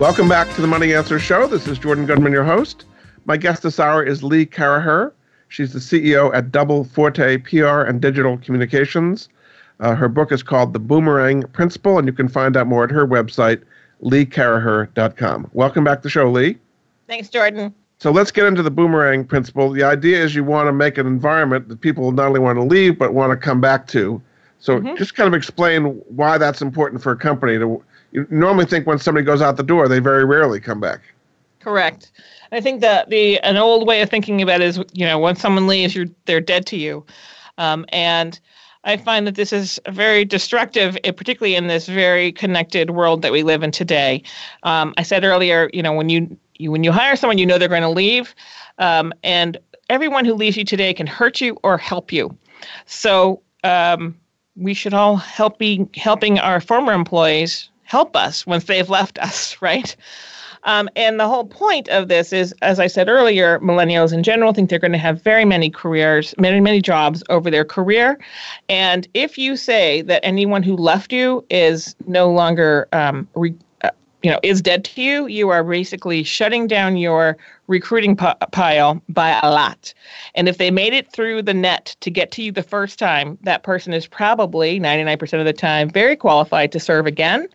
Welcome 0.00 0.28
back 0.28 0.52
to 0.56 0.60
the 0.60 0.66
Money 0.66 0.92
Answer 0.92 1.20
Show. 1.20 1.46
This 1.46 1.68
is 1.68 1.78
Jordan 1.78 2.04
Goodman, 2.04 2.32
your 2.32 2.42
host. 2.42 2.84
My 3.26 3.36
guest 3.36 3.62
this 3.62 3.78
hour 3.78 4.02
is 4.02 4.24
Lee 4.24 4.44
Caraher. 4.44 5.12
She's 5.46 5.72
the 5.72 5.78
CEO 5.78 6.34
at 6.34 6.50
Double 6.50 6.82
Forte 6.82 7.36
PR 7.38 7.82
and 7.82 8.00
Digital 8.00 8.38
Communications. 8.38 9.28
Uh, 9.78 9.94
her 9.94 10.08
book 10.08 10.32
is 10.32 10.42
called 10.42 10.72
The 10.72 10.80
Boomerang 10.80 11.44
Principle, 11.52 11.96
and 11.96 12.08
you 12.08 12.12
can 12.12 12.26
find 12.26 12.56
out 12.56 12.66
more 12.66 12.82
at 12.82 12.90
her 12.90 13.06
website, 13.06 13.62
leecaraher.com. 14.04 15.50
Welcome 15.52 15.84
back 15.84 15.98
to 15.98 16.02
the 16.04 16.10
show, 16.10 16.30
Lee. 16.30 16.58
Thanks, 17.08 17.28
Jordan. 17.28 17.74
So 17.98 18.10
let's 18.10 18.30
get 18.30 18.44
into 18.44 18.62
the 18.62 18.70
boomerang 18.70 19.24
principle. 19.24 19.70
The 19.70 19.82
idea 19.82 20.22
is 20.22 20.34
you 20.34 20.44
want 20.44 20.68
to 20.68 20.72
make 20.72 20.98
an 20.98 21.06
environment 21.06 21.68
that 21.68 21.80
people 21.80 22.12
not 22.12 22.26
only 22.26 22.40
want 22.40 22.56
to 22.58 22.62
leave, 22.62 22.98
but 22.98 23.14
want 23.14 23.30
to 23.30 23.36
come 23.36 23.60
back 23.60 23.86
to. 23.88 24.20
So 24.58 24.78
mm-hmm. 24.78 24.96
just 24.96 25.14
kind 25.14 25.26
of 25.26 25.34
explain 25.34 25.84
why 26.08 26.38
that's 26.38 26.60
important 26.60 27.02
for 27.02 27.12
a 27.12 27.16
company 27.16 27.58
to. 27.58 27.82
You 28.12 28.26
normally 28.30 28.66
think 28.66 28.86
when 28.86 28.98
somebody 28.98 29.24
goes 29.24 29.42
out 29.42 29.56
the 29.56 29.62
door, 29.62 29.88
they 29.88 29.98
very 29.98 30.24
rarely 30.24 30.60
come 30.60 30.80
back. 30.80 31.00
Correct. 31.60 32.12
I 32.52 32.60
think 32.60 32.80
that 32.82 33.10
the 33.10 33.40
an 33.40 33.56
old 33.56 33.86
way 33.86 34.02
of 34.02 34.10
thinking 34.10 34.40
about 34.42 34.60
it 34.60 34.66
is, 34.66 34.80
you 34.92 35.04
know, 35.04 35.18
when 35.18 35.34
someone 35.34 35.66
leaves, 35.66 35.94
you're 35.94 36.06
they're 36.26 36.40
dead 36.40 36.66
to 36.66 36.76
you, 36.76 37.04
um, 37.58 37.84
and 37.88 38.38
I 38.84 38.96
find 38.96 39.26
that 39.26 39.34
this 39.34 39.52
is 39.52 39.80
very 39.88 40.24
destructive, 40.24 40.96
eh, 41.04 41.10
particularly 41.10 41.56
in 41.56 41.66
this 41.66 41.86
very 41.86 42.32
connected 42.32 42.90
world 42.90 43.22
that 43.22 43.32
we 43.32 43.42
live 43.42 43.62
in 43.62 43.70
today. 43.70 44.22
Um, 44.62 44.94
I 44.96 45.02
said 45.02 45.24
earlier, 45.24 45.70
you 45.72 45.82
know, 45.82 45.92
when 45.92 46.08
you, 46.08 46.36
you 46.58 46.70
when 46.70 46.84
you 46.84 46.92
hire 46.92 47.16
someone, 47.16 47.38
you 47.38 47.46
know 47.46 47.58
they're 47.58 47.68
going 47.68 47.82
to 47.82 47.88
leave, 47.88 48.34
um, 48.78 49.12
and 49.22 49.56
everyone 49.88 50.24
who 50.24 50.34
leaves 50.34 50.56
you 50.56 50.64
today 50.64 50.92
can 50.92 51.06
hurt 51.06 51.40
you 51.40 51.58
or 51.62 51.78
help 51.78 52.12
you. 52.12 52.36
So 52.86 53.42
um, 53.64 54.16
we 54.56 54.74
should 54.74 54.94
all 54.94 55.16
help 55.16 55.58
be 55.58 55.88
helping 55.94 56.38
our 56.38 56.60
former 56.60 56.92
employees 56.92 57.70
help 57.82 58.16
us 58.16 58.46
once 58.46 58.64
they've 58.64 58.88
left 58.88 59.18
us, 59.18 59.56
right? 59.62 59.96
Um, 60.64 60.88
and 60.96 61.20
the 61.20 61.28
whole 61.28 61.44
point 61.44 61.88
of 61.88 62.08
this 62.08 62.32
is, 62.32 62.54
as 62.62 62.80
I 62.80 62.86
said 62.86 63.08
earlier, 63.08 63.58
millennials 63.60 64.12
in 64.12 64.22
general 64.22 64.52
think 64.52 64.70
they're 64.70 64.78
going 64.78 64.92
to 64.92 64.98
have 64.98 65.22
very 65.22 65.44
many 65.44 65.70
careers, 65.70 66.34
many, 66.38 66.60
many 66.60 66.80
jobs 66.80 67.22
over 67.28 67.50
their 67.50 67.64
career. 67.64 68.18
And 68.68 69.06
if 69.14 69.36
you 69.38 69.56
say 69.56 70.02
that 70.02 70.24
anyone 70.24 70.62
who 70.62 70.76
left 70.76 71.12
you 71.12 71.44
is 71.50 71.94
no 72.06 72.30
longer, 72.30 72.88
um, 72.92 73.28
re- 73.34 73.54
you 74.24 74.30
know, 74.30 74.40
is 74.42 74.62
dead 74.62 74.86
to 74.86 75.02
you, 75.02 75.26
you 75.26 75.50
are 75.50 75.62
basically 75.62 76.22
shutting 76.24 76.66
down 76.66 76.96
your 76.96 77.36
recruiting 77.66 78.16
p- 78.16 78.32
pile 78.52 79.02
by 79.10 79.38
a 79.42 79.50
lot. 79.50 79.92
And 80.34 80.48
if 80.48 80.56
they 80.56 80.70
made 80.70 80.94
it 80.94 81.12
through 81.12 81.42
the 81.42 81.52
net 81.52 81.94
to 82.00 82.10
get 82.10 82.30
to 82.32 82.42
you 82.42 82.50
the 82.50 82.62
first 82.62 82.98
time, 82.98 83.36
that 83.42 83.64
person 83.64 83.92
is 83.92 84.06
probably 84.06 84.80
99% 84.80 85.38
of 85.38 85.44
the 85.44 85.52
time 85.52 85.90
very 85.90 86.16
qualified 86.16 86.72
to 86.72 86.80
serve 86.80 87.06
again. 87.06 87.46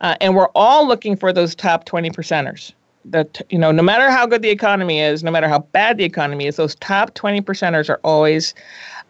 Uh, 0.00 0.16
and 0.22 0.34
we're 0.34 0.48
all 0.54 0.88
looking 0.88 1.16
for 1.16 1.34
those 1.34 1.54
top 1.54 1.84
20 1.84 2.10
percenters. 2.12 2.72
That 3.04 3.42
you 3.50 3.58
know, 3.58 3.70
no 3.70 3.82
matter 3.82 4.10
how 4.10 4.26
good 4.26 4.40
the 4.40 4.48
economy 4.48 5.00
is, 5.00 5.22
no 5.22 5.30
matter 5.30 5.48
how 5.48 5.60
bad 5.60 5.98
the 5.98 6.04
economy 6.04 6.46
is, 6.46 6.56
those 6.56 6.74
top 6.76 7.12
20 7.14 7.40
percenters 7.42 7.88
are 7.90 8.00
always 8.02 8.52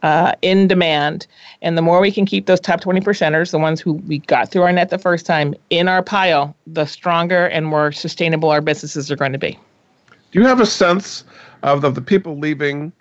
uh, 0.03 0.33
in 0.43 0.69
demand. 0.69 1.27
And 1.63 1.77
the 1.77 1.83
more 1.83 2.01
we 2.01 2.13
can 2.13 2.27
keep 2.27 2.47
those 2.47 2.61
top 2.61 2.81
20 2.81 3.01
percenters, 3.01 3.51
the 3.51 3.59
ones 3.59 3.81
who 3.81 3.95
we 3.95 4.19
got 4.19 4.51
through 4.51 4.63
our 4.63 4.73
net 4.73 4.91
the 4.91 4.99
first 4.99 5.27
time, 5.27 5.55
in 5.71 5.89
our 5.89 6.03
pile, 6.03 6.55
the 6.67 6.85
stronger 6.85 7.47
and 7.47 7.67
more 7.67 7.93
sustainable 7.93 8.51
our 8.51 8.61
businesses 8.61 9.11
are 9.11 9.17
going 9.17 9.33
to 9.33 9.39
be. 9.39 9.59
Do 10.33 10.41
you 10.41 10.47
have 10.47 10.61
a 10.61 10.67
sense 10.67 11.25
of, 11.63 11.85
of 11.85 11.95
the 11.95 12.03
people 12.03 12.39
leaving, 12.39 12.93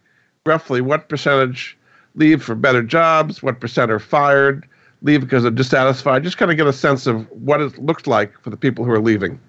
roughly 0.45 0.81
what 0.81 1.09
percentage 1.09 1.77
leave 2.15 2.41
for 2.41 2.55
better 2.55 2.81
jobs, 2.81 3.43
what 3.43 3.59
percent 3.59 3.91
are 3.91 3.99
fired? 3.99 4.67
leave 5.05 5.21
because 5.21 5.43
they're 5.43 5.51
dissatisfied? 5.51 6.23
Just 6.23 6.37
kind 6.37 6.51
of 6.51 6.57
get 6.57 6.67
a 6.67 6.73
sense 6.73 7.07
of 7.07 7.29
what 7.31 7.61
it 7.61 7.77
looks 7.77 8.07
like 8.07 8.37
for 8.41 8.49
the 8.49 8.57
people 8.57 8.83
who 8.83 8.91
are 8.91 8.99
leaving. 8.99 9.39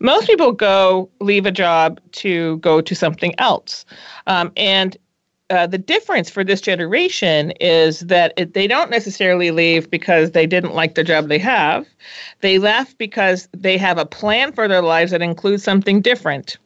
Most 0.00 0.26
people 0.26 0.52
go 0.52 1.08
leave 1.20 1.46
a 1.46 1.50
job 1.50 2.00
to 2.12 2.58
go 2.58 2.80
to 2.80 2.94
something 2.94 3.34
else. 3.38 3.84
Um, 4.26 4.52
and 4.56 4.96
uh, 5.50 5.66
the 5.66 5.78
difference 5.78 6.28
for 6.28 6.44
this 6.44 6.60
generation 6.60 7.52
is 7.60 8.00
that 8.00 8.32
it, 8.36 8.54
they 8.54 8.66
don't 8.66 8.90
necessarily 8.90 9.50
leave 9.50 9.90
because 9.90 10.32
they 10.32 10.46
didn't 10.46 10.74
like 10.74 10.94
the 10.94 11.04
job 11.04 11.28
they 11.28 11.38
have. 11.38 11.86
They 12.40 12.58
left 12.58 12.98
because 12.98 13.48
they 13.52 13.78
have 13.78 13.98
a 13.98 14.06
plan 14.06 14.52
for 14.52 14.68
their 14.68 14.82
lives 14.82 15.10
that 15.12 15.22
includes 15.22 15.62
something 15.62 16.00
different. 16.00 16.58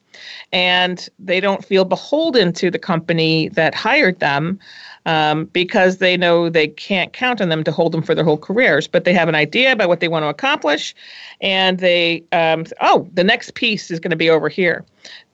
And 0.52 1.08
they 1.18 1.40
don't 1.40 1.64
feel 1.64 1.84
beholden 1.84 2.52
to 2.54 2.70
the 2.70 2.78
company 2.78 3.48
that 3.50 3.74
hired 3.74 4.20
them 4.20 4.58
um, 5.06 5.46
because 5.46 5.98
they 5.98 6.16
know 6.16 6.48
they 6.48 6.68
can't 6.68 7.12
count 7.12 7.40
on 7.40 7.48
them 7.48 7.64
to 7.64 7.72
hold 7.72 7.92
them 7.92 8.02
for 8.02 8.14
their 8.14 8.24
whole 8.24 8.38
careers. 8.38 8.86
But 8.86 9.04
they 9.04 9.14
have 9.14 9.28
an 9.28 9.34
idea 9.34 9.72
about 9.72 9.88
what 9.88 10.00
they 10.00 10.08
want 10.08 10.24
to 10.24 10.28
accomplish, 10.28 10.94
and 11.40 11.78
they 11.78 12.24
um, 12.32 12.66
oh, 12.80 13.08
the 13.14 13.24
next 13.24 13.54
piece 13.54 13.90
is 13.90 13.98
going 13.98 14.10
to 14.10 14.16
be 14.16 14.30
over 14.30 14.48
here. 14.48 14.84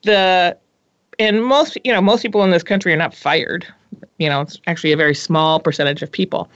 The 0.03 0.57
and 1.19 1.43
most 1.45 1.77
you 1.83 1.91
know 1.91 2.01
most 2.01 2.21
people 2.21 2.43
in 2.43 2.51
this 2.51 2.63
country 2.63 2.93
are 2.93 2.97
not 2.97 3.13
fired. 3.13 3.67
You 4.17 4.29
know, 4.29 4.41
it's 4.41 4.59
actually 4.67 4.91
a 4.91 4.97
very 4.97 5.15
small 5.15 5.59
percentage 5.59 6.01
of 6.01 6.11
people. 6.11 6.49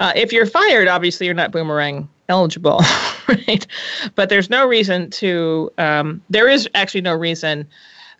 Uh, 0.00 0.12
if 0.16 0.32
you're 0.32 0.46
fired, 0.46 0.88
obviously 0.88 1.26
you're 1.26 1.34
not 1.34 1.52
boomerang 1.52 2.08
eligible, 2.28 2.80
right? 3.28 3.66
But 4.14 4.28
there's 4.28 4.50
no 4.50 4.66
reason 4.66 5.10
to. 5.10 5.70
Um, 5.78 6.22
there 6.30 6.48
is 6.48 6.68
actually 6.74 7.02
no 7.02 7.14
reason 7.14 7.66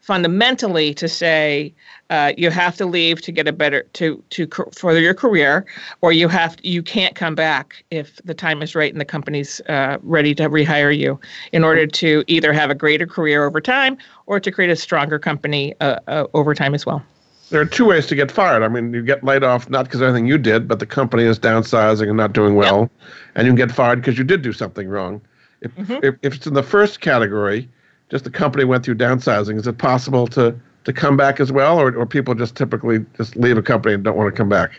fundamentally 0.04 0.92
to 0.92 1.08
say 1.08 1.72
uh, 2.10 2.32
you 2.36 2.50
have 2.50 2.76
to 2.76 2.84
leave 2.84 3.22
to 3.22 3.32
get 3.32 3.48
a 3.48 3.52
better 3.52 3.84
to 3.94 4.22
to 4.28 4.46
further 4.72 5.00
your 5.00 5.14
career, 5.14 5.64
or 6.02 6.12
you 6.12 6.28
have 6.28 6.56
you 6.62 6.82
can't 6.82 7.14
come 7.14 7.34
back 7.34 7.82
if 7.90 8.20
the 8.24 8.34
time 8.34 8.62
is 8.62 8.74
right 8.74 8.92
and 8.92 9.00
the 9.00 9.06
company's 9.06 9.62
uh, 9.62 9.96
ready 10.02 10.34
to 10.34 10.50
rehire 10.50 10.96
you 10.96 11.18
in 11.52 11.64
order 11.64 11.86
to 11.86 12.22
either 12.26 12.52
have 12.52 12.70
a 12.70 12.74
greater 12.74 13.06
career 13.06 13.44
over 13.44 13.60
time 13.62 13.96
or 14.26 14.38
to 14.38 14.50
create 14.50 14.70
a 14.70 14.76
stronger 14.76 15.18
company 15.18 15.74
uh, 15.80 15.98
uh 16.06 16.26
over 16.34 16.54
time 16.54 16.74
as 16.74 16.84
well. 16.84 17.02
There 17.50 17.60
are 17.60 17.66
two 17.66 17.86
ways 17.86 18.06
to 18.06 18.14
get 18.14 18.30
fired. 18.30 18.62
I 18.62 18.68
mean, 18.68 18.92
you 18.92 19.02
get 19.02 19.24
laid 19.24 19.42
off 19.42 19.70
not 19.70 19.84
because 19.84 20.00
of 20.00 20.08
anything 20.08 20.26
you 20.26 20.38
did, 20.38 20.68
but 20.68 20.80
the 20.80 20.86
company 20.86 21.24
is 21.24 21.38
downsizing 21.38 22.08
and 22.08 22.16
not 22.16 22.32
doing 22.32 22.56
well, 22.56 22.80
yep. 22.80 22.90
and 23.36 23.46
you 23.46 23.52
can 23.52 23.56
get 23.56 23.72
fired 23.74 24.00
because 24.00 24.18
you 24.18 24.24
did 24.24 24.42
do 24.42 24.52
something 24.52 24.88
wrong. 24.88 25.20
If, 25.62 25.74
mm-hmm. 25.76 26.04
if, 26.04 26.14
if 26.22 26.34
it's 26.34 26.46
in 26.46 26.54
the 26.54 26.62
first 26.62 27.00
category, 27.00 27.68
just 28.10 28.24
the 28.24 28.30
company 28.30 28.64
went 28.64 28.84
through 28.84 28.96
downsizing, 28.96 29.58
is 29.58 29.66
it 29.66 29.78
possible 29.78 30.26
to 30.28 30.54
to 30.84 30.92
come 30.92 31.16
back 31.16 31.40
as 31.40 31.50
well, 31.50 31.78
or, 31.78 31.94
or 31.96 32.06
people 32.06 32.34
just 32.34 32.56
typically 32.56 33.04
just 33.16 33.36
leave 33.36 33.56
a 33.56 33.62
company 33.62 33.94
and 33.94 34.04
don't 34.04 34.16
want 34.16 34.32
to 34.32 34.36
come 34.36 34.48
back? 34.48 34.72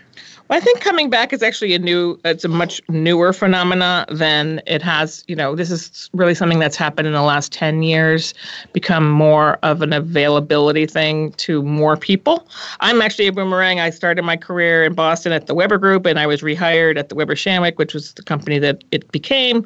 Well, 0.47 0.57
I 0.57 0.61
think 0.61 0.79
coming 0.79 1.09
back 1.09 1.33
is 1.33 1.41
actually 1.41 1.73
a 1.73 1.79
new, 1.79 2.19
it's 2.23 2.45
a 2.45 2.47
much 2.47 2.79
newer 2.87 3.33
phenomena 3.33 4.05
than 4.11 4.61
it 4.67 4.83
has, 4.83 5.23
you 5.27 5.35
know, 5.35 5.55
this 5.55 5.71
is 5.71 6.07
really 6.13 6.35
something 6.35 6.59
that's 6.59 6.77
happened 6.77 7.07
in 7.07 7.15
the 7.15 7.23
last 7.23 7.51
10 7.51 7.81
years, 7.81 8.35
become 8.71 9.09
more 9.09 9.57
of 9.63 9.81
an 9.81 9.91
availability 9.91 10.85
thing 10.85 11.31
to 11.33 11.63
more 11.63 11.97
people. 11.97 12.47
I'm 12.79 13.01
actually 13.01 13.25
a 13.25 13.31
boomerang. 13.31 13.79
I 13.79 13.89
started 13.89 14.21
my 14.21 14.37
career 14.37 14.83
in 14.83 14.93
Boston 14.93 15.31
at 15.31 15.47
the 15.47 15.55
Weber 15.55 15.79
Group, 15.79 16.05
and 16.05 16.19
I 16.19 16.27
was 16.27 16.41
rehired 16.41 16.99
at 16.99 17.09
the 17.09 17.15
Weber 17.15 17.33
Shandwick, 17.33 17.77
which 17.77 17.95
was 17.95 18.13
the 18.13 18.21
company 18.21 18.59
that 18.59 18.83
it 18.91 19.11
became. 19.11 19.65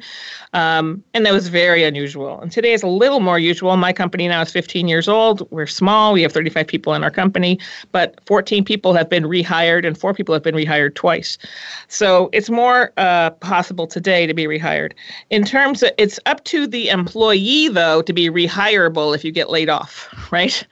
Um, 0.52 1.04
and 1.14 1.24
that 1.26 1.32
was 1.32 1.48
very 1.48 1.84
unusual. 1.84 2.40
And 2.40 2.50
today 2.50 2.72
is 2.72 2.82
a 2.82 2.88
little 2.88 3.20
more 3.20 3.38
usual. 3.38 3.76
My 3.76 3.92
company 3.92 4.26
now 4.26 4.42
is 4.42 4.50
15 4.50 4.88
years 4.88 5.08
old. 5.08 5.48
We're 5.50 5.66
small. 5.66 6.12
We 6.12 6.22
have 6.22 6.32
35 6.32 6.66
people 6.66 6.92
in 6.94 7.04
our 7.04 7.10
company, 7.10 7.58
but 7.92 8.18
14 8.26 8.64
people 8.64 8.92
have 8.94 9.08
been 9.08 9.24
rehired 9.24 9.86
and 9.86 9.96
four 9.96 10.12
people 10.12 10.34
have 10.34 10.42
been 10.42 10.56
rehired 10.56 10.94
twice. 10.96 11.38
So 11.88 12.30
it's 12.32 12.50
more 12.50 12.92
uh, 12.96 13.30
possible 13.30 13.86
today 13.86 14.26
to 14.26 14.34
be 14.34 14.44
rehired. 14.44 14.92
In 15.30 15.44
terms 15.44 15.82
of, 15.82 15.92
it's 15.98 16.18
up 16.26 16.42
to 16.44 16.66
the 16.66 16.88
employee, 16.88 17.68
though, 17.68 18.02
to 18.02 18.12
be 18.12 18.28
rehirable 18.28 19.14
if 19.14 19.24
you 19.24 19.30
get 19.30 19.50
laid 19.50 19.68
off, 19.68 20.08
right? 20.32 20.66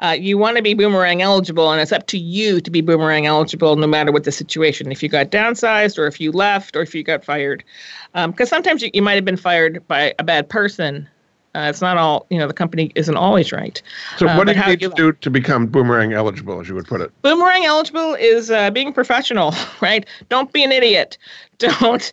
Uh, 0.00 0.16
you 0.18 0.36
want 0.36 0.56
to 0.56 0.62
be 0.62 0.74
boomerang 0.74 1.22
eligible, 1.22 1.70
and 1.72 1.80
it's 1.80 1.92
up 1.92 2.06
to 2.06 2.18
you 2.18 2.60
to 2.60 2.70
be 2.70 2.80
boomerang 2.80 3.26
eligible 3.26 3.76
no 3.76 3.86
matter 3.86 4.12
what 4.12 4.24
the 4.24 4.32
situation. 4.32 4.92
If 4.92 5.02
you 5.02 5.08
got 5.08 5.30
downsized, 5.30 5.98
or 5.98 6.06
if 6.06 6.20
you 6.20 6.32
left, 6.32 6.76
or 6.76 6.82
if 6.82 6.94
you 6.94 7.02
got 7.02 7.24
fired. 7.24 7.64
Because 8.12 8.52
um, 8.52 8.56
sometimes 8.56 8.82
you, 8.82 8.90
you 8.92 9.02
might 9.02 9.14
have 9.14 9.24
been 9.24 9.36
fired 9.36 9.86
by 9.88 10.14
a 10.18 10.24
bad 10.24 10.48
person 10.48 11.08
uh, 11.56 11.70
it's 11.70 11.80
not 11.80 11.96
all, 11.96 12.26
you 12.28 12.38
know, 12.38 12.46
the 12.46 12.52
company 12.52 12.92
isn't 12.96 13.16
always 13.16 13.50
right. 13.50 13.80
So, 14.18 14.28
uh, 14.28 14.36
what 14.36 14.46
do 14.46 14.52
you 14.52 14.66
need 14.66 14.80
to 14.80 14.90
do 14.90 15.12
to 15.12 15.30
become 15.30 15.66
boomerang 15.66 16.12
eligible, 16.12 16.60
as 16.60 16.68
you 16.68 16.74
would 16.74 16.86
put 16.86 17.00
it? 17.00 17.10
Boomerang 17.22 17.64
eligible 17.64 18.14
is 18.14 18.50
uh, 18.50 18.70
being 18.70 18.92
professional, 18.92 19.54
right? 19.80 20.04
Don't 20.28 20.52
be 20.52 20.62
an 20.62 20.70
idiot. 20.72 21.16
Don't, 21.58 22.12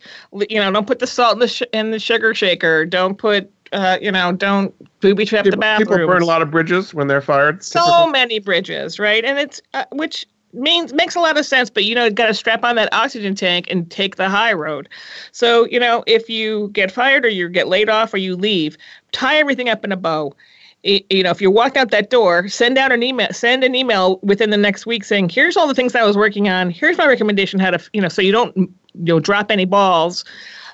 you 0.50 0.58
know, 0.58 0.72
don't 0.72 0.88
put 0.88 1.00
the 1.00 1.08
salt 1.08 1.34
in 1.34 1.40
the, 1.40 1.50
sh- 1.50 1.64
in 1.74 1.92
the 1.92 2.00
sugar 2.00 2.34
shaker. 2.34 2.86
Don't 2.86 3.18
put 3.18 3.52
uh, 3.74 3.98
you 4.02 4.12
know, 4.12 4.32
don't 4.32 4.74
booby 5.00 5.26
trap 5.26 5.46
the 5.46 5.58
bathroom. 5.58 5.88
People 5.88 6.08
burn 6.08 6.22
a 6.22 6.26
lot 6.26 6.42
of 6.42 6.52
bridges 6.52 6.94
when 6.94 7.08
they're 7.08 7.22
fired. 7.22 7.64
So 7.64 7.80
typically. 7.80 8.12
many 8.12 8.40
bridges, 8.40 9.00
right? 9.00 9.26
And 9.26 9.38
it's 9.38 9.62
uh, 9.74 9.86
which 9.92 10.26
means 10.54 10.94
makes 10.94 11.16
a 11.16 11.20
lot 11.20 11.38
of 11.38 11.46
sense, 11.46 11.70
but 11.70 11.84
you 11.84 11.96
know, 11.96 12.10
got 12.10 12.28
to 12.28 12.34
strap 12.34 12.64
on 12.64 12.76
that 12.76 12.94
oxygen 12.94 13.36
tank 13.36 13.68
and 13.70 13.90
take 13.90 14.16
the 14.16 14.30
high 14.30 14.54
road. 14.54 14.88
So, 15.32 15.66
you 15.66 15.80
know, 15.80 16.04
if 16.08 16.30
you 16.30 16.70
get 16.74 16.92
fired 16.92 17.26
or 17.26 17.30
you 17.30 17.50
get 17.50 17.68
laid 17.68 17.90
off 17.90 18.14
or 18.14 18.18
you 18.18 18.36
leave, 18.36 18.78
tie 19.12 19.38
everything 19.38 19.70
up 19.70 19.84
in 19.84 19.92
a 19.92 19.98
bow. 19.98 20.34
You 20.84 21.24
know, 21.24 21.32
if 21.32 21.42
you 21.42 21.50
walk 21.50 21.78
out 21.78 21.92
that 21.92 22.10
door, 22.10 22.50
send 22.50 22.78
out 22.78 22.92
an 22.92 23.04
email. 23.04 23.30
Send 23.32 23.64
an 23.64 23.74
email 23.74 24.20
within 24.22 24.50
the 24.50 24.58
next 24.58 24.86
week 24.86 25.06
saying, 25.06 25.30
"Here's 25.30 25.56
all 25.56 25.66
the 25.66 25.74
things 25.74 25.96
I 25.96 26.04
was 26.04 26.18
working 26.18 26.50
on. 26.50 26.70
Here's 26.70 26.98
my 26.98 27.08
recommendation 27.08 27.58
how 27.58 27.72
to, 27.72 27.90
you 27.94 28.02
know, 28.02 28.10
so 28.10 28.22
you 28.22 28.34
don't, 28.34 28.54
you 28.58 28.70
know, 28.94 29.20
drop 29.22 29.50
any 29.50 29.64
balls." 29.64 30.26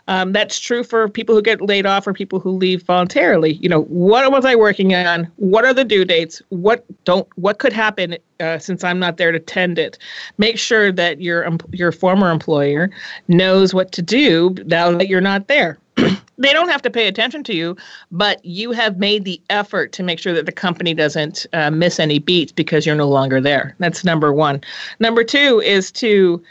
Um, 0.09 0.31
that's 0.31 0.59
true 0.59 0.83
for 0.83 1.07
people 1.07 1.35
who 1.35 1.41
get 1.43 1.61
laid 1.61 1.85
off 1.85 2.07
or 2.07 2.13
people 2.13 2.39
who 2.39 2.49
leave 2.49 2.81
voluntarily. 2.81 3.53
You 3.53 3.69
know, 3.69 3.83
what 3.83 4.29
was 4.31 4.43
I 4.43 4.55
working 4.55 4.95
on? 4.95 5.31
What 5.35 5.65
are 5.65 5.73
the 5.73 5.85
due 5.85 6.03
dates? 6.03 6.41
What 6.49 6.83
don't? 7.05 7.27
What 7.35 7.59
could 7.59 7.71
happen 7.71 8.17
uh, 8.39 8.57
since 8.57 8.83
I'm 8.83 8.97
not 8.97 9.17
there 9.17 9.31
to 9.31 9.39
tend 9.39 9.77
it? 9.77 9.99
Make 10.39 10.57
sure 10.57 10.91
that 10.91 11.21
your 11.21 11.47
your 11.71 11.91
former 11.91 12.31
employer 12.31 12.89
knows 13.27 13.71
what 13.71 13.91
to 13.93 14.01
do 14.01 14.55
now 14.65 14.89
that 14.97 15.09
you're 15.09 15.21
not 15.21 15.47
there. 15.47 15.77
they 16.37 16.53
don't 16.53 16.69
have 16.69 16.81
to 16.81 16.89
pay 16.89 17.07
attention 17.07 17.43
to 17.43 17.55
you, 17.55 17.75
but 18.11 18.43
you 18.43 18.71
have 18.71 18.97
made 18.97 19.25
the 19.25 19.41
effort 19.49 19.91
to 19.93 20.03
make 20.03 20.19
sure 20.19 20.33
that 20.33 20.45
the 20.45 20.51
company 20.51 20.93
doesn't 20.93 21.45
uh, 21.53 21.69
miss 21.69 21.99
any 21.99 22.19
beats 22.19 22.51
because 22.51 22.85
you're 22.85 22.95
no 22.95 23.09
longer 23.09 23.41
there. 23.41 23.75
That's 23.79 24.03
number 24.03 24.33
one. 24.33 24.61
Number 24.99 25.23
two 25.23 25.61
is 25.61 25.91
to 25.93 26.41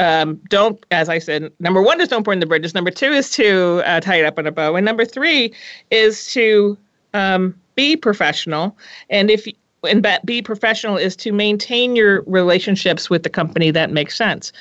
um, 0.00 0.36
don't, 0.48 0.84
as 0.90 1.08
I 1.08 1.18
said, 1.18 1.50
number 1.60 1.82
one 1.82 2.00
is 2.00 2.08
don't 2.08 2.22
burn 2.22 2.40
the 2.40 2.46
bridges. 2.46 2.74
Number 2.74 2.90
two 2.90 3.12
is 3.12 3.30
to 3.30 3.82
uh, 3.86 4.00
tie 4.00 4.16
it 4.16 4.26
up 4.26 4.38
in 4.38 4.46
a 4.46 4.52
bow, 4.52 4.76
and 4.76 4.84
number 4.84 5.04
three 5.04 5.52
is 5.90 6.32
to 6.32 6.76
um, 7.14 7.54
be 7.74 7.96
professional. 7.96 8.76
And 9.10 9.30
if 9.30 9.46
and 9.84 10.06
be 10.24 10.42
professional 10.42 10.96
is 10.96 11.16
to 11.16 11.32
maintain 11.32 11.96
your 11.96 12.22
relationships 12.22 13.10
with 13.10 13.22
the 13.22 13.30
company 13.30 13.70
that 13.70 13.90
makes 13.90 14.16
sense. 14.16 14.52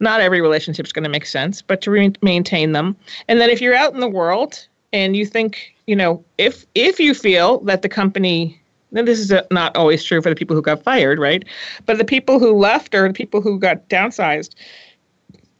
Not 0.00 0.20
every 0.20 0.40
relationship 0.40 0.86
is 0.86 0.92
going 0.92 1.04
to 1.04 1.10
make 1.10 1.26
sense, 1.26 1.62
but 1.62 1.80
to 1.82 1.90
re- 1.90 2.12
maintain 2.22 2.72
them. 2.72 2.96
And 3.28 3.40
then 3.40 3.50
if 3.50 3.60
you're 3.60 3.74
out 3.74 3.94
in 3.94 4.00
the 4.00 4.08
world 4.08 4.66
and 4.92 5.16
you 5.16 5.26
think, 5.26 5.74
you 5.86 5.96
know, 5.96 6.24
if 6.38 6.66
if 6.74 6.98
you 6.98 7.14
feel 7.14 7.60
that 7.60 7.82
the 7.82 7.88
company 7.88 8.60
and 8.94 9.06
this 9.06 9.18
is 9.18 9.32
not 9.50 9.76
always 9.76 10.02
true 10.02 10.22
for 10.22 10.30
the 10.30 10.36
people 10.36 10.56
who 10.56 10.62
got 10.62 10.82
fired, 10.82 11.18
right? 11.18 11.44
But 11.84 11.98
the 11.98 12.04
people 12.04 12.38
who 12.38 12.56
left 12.56 12.94
or 12.94 13.06
the 13.06 13.14
people 13.14 13.40
who 13.40 13.58
got 13.58 13.88
downsized, 13.88 14.54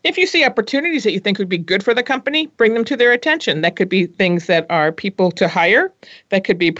if 0.05 0.16
you 0.16 0.27
see 0.27 0.45
opportunities 0.45 1.05
that 1.05 1.12
you 1.12 1.21
think 1.21 1.39
would 1.39 1.49
be 1.49 1.59
good 1.59 1.83
for 1.83 1.93
the 1.93 2.03
company, 2.03 2.47
bring 2.57 2.75
them 2.75 2.85
to 2.85 2.97
their 2.97 3.12
attention. 3.12 3.61
That 3.61 3.77
could 3.77 3.89
be 3.89 4.07
things 4.07 4.47
that 4.47 4.66
are 4.71 4.93
people 4.93 5.31
to 5.33 5.49
hire, 5.49 5.93
that 6.31 6.45
could 6.45 6.59
be 6.59 6.73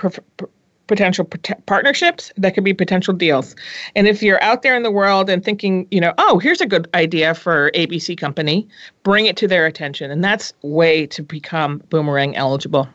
potential 0.89 1.25
partnerships 1.67 2.33
that 2.37 2.55
could 2.55 2.65
be 2.65 2.75
potential 2.75 3.15
deals. 3.15 3.55
And 3.95 4.09
if 4.09 4.23
you're 4.23 4.43
out 4.43 4.63
there 4.63 4.75
in 4.75 4.83
the 4.83 4.91
world 4.91 5.31
and 5.31 5.45
thinking 5.45 5.87
you 5.91 6.01
know 6.01 6.13
oh 6.19 6.39
here's 6.39 6.61
a 6.61 6.67
good 6.67 6.89
idea 6.95 7.35
for 7.35 7.71
abc 7.73 8.19
company 8.19 8.67
bring 9.05 9.27
it 9.27 9.37
to 9.37 9.47
their 9.47 9.67
attention. 9.67 10.11
And 10.11 10.25
that's 10.25 10.53
way 10.63 11.07
to 11.07 11.23
become 11.23 11.79
boomerang 11.91 12.35
eligible. 12.35 12.89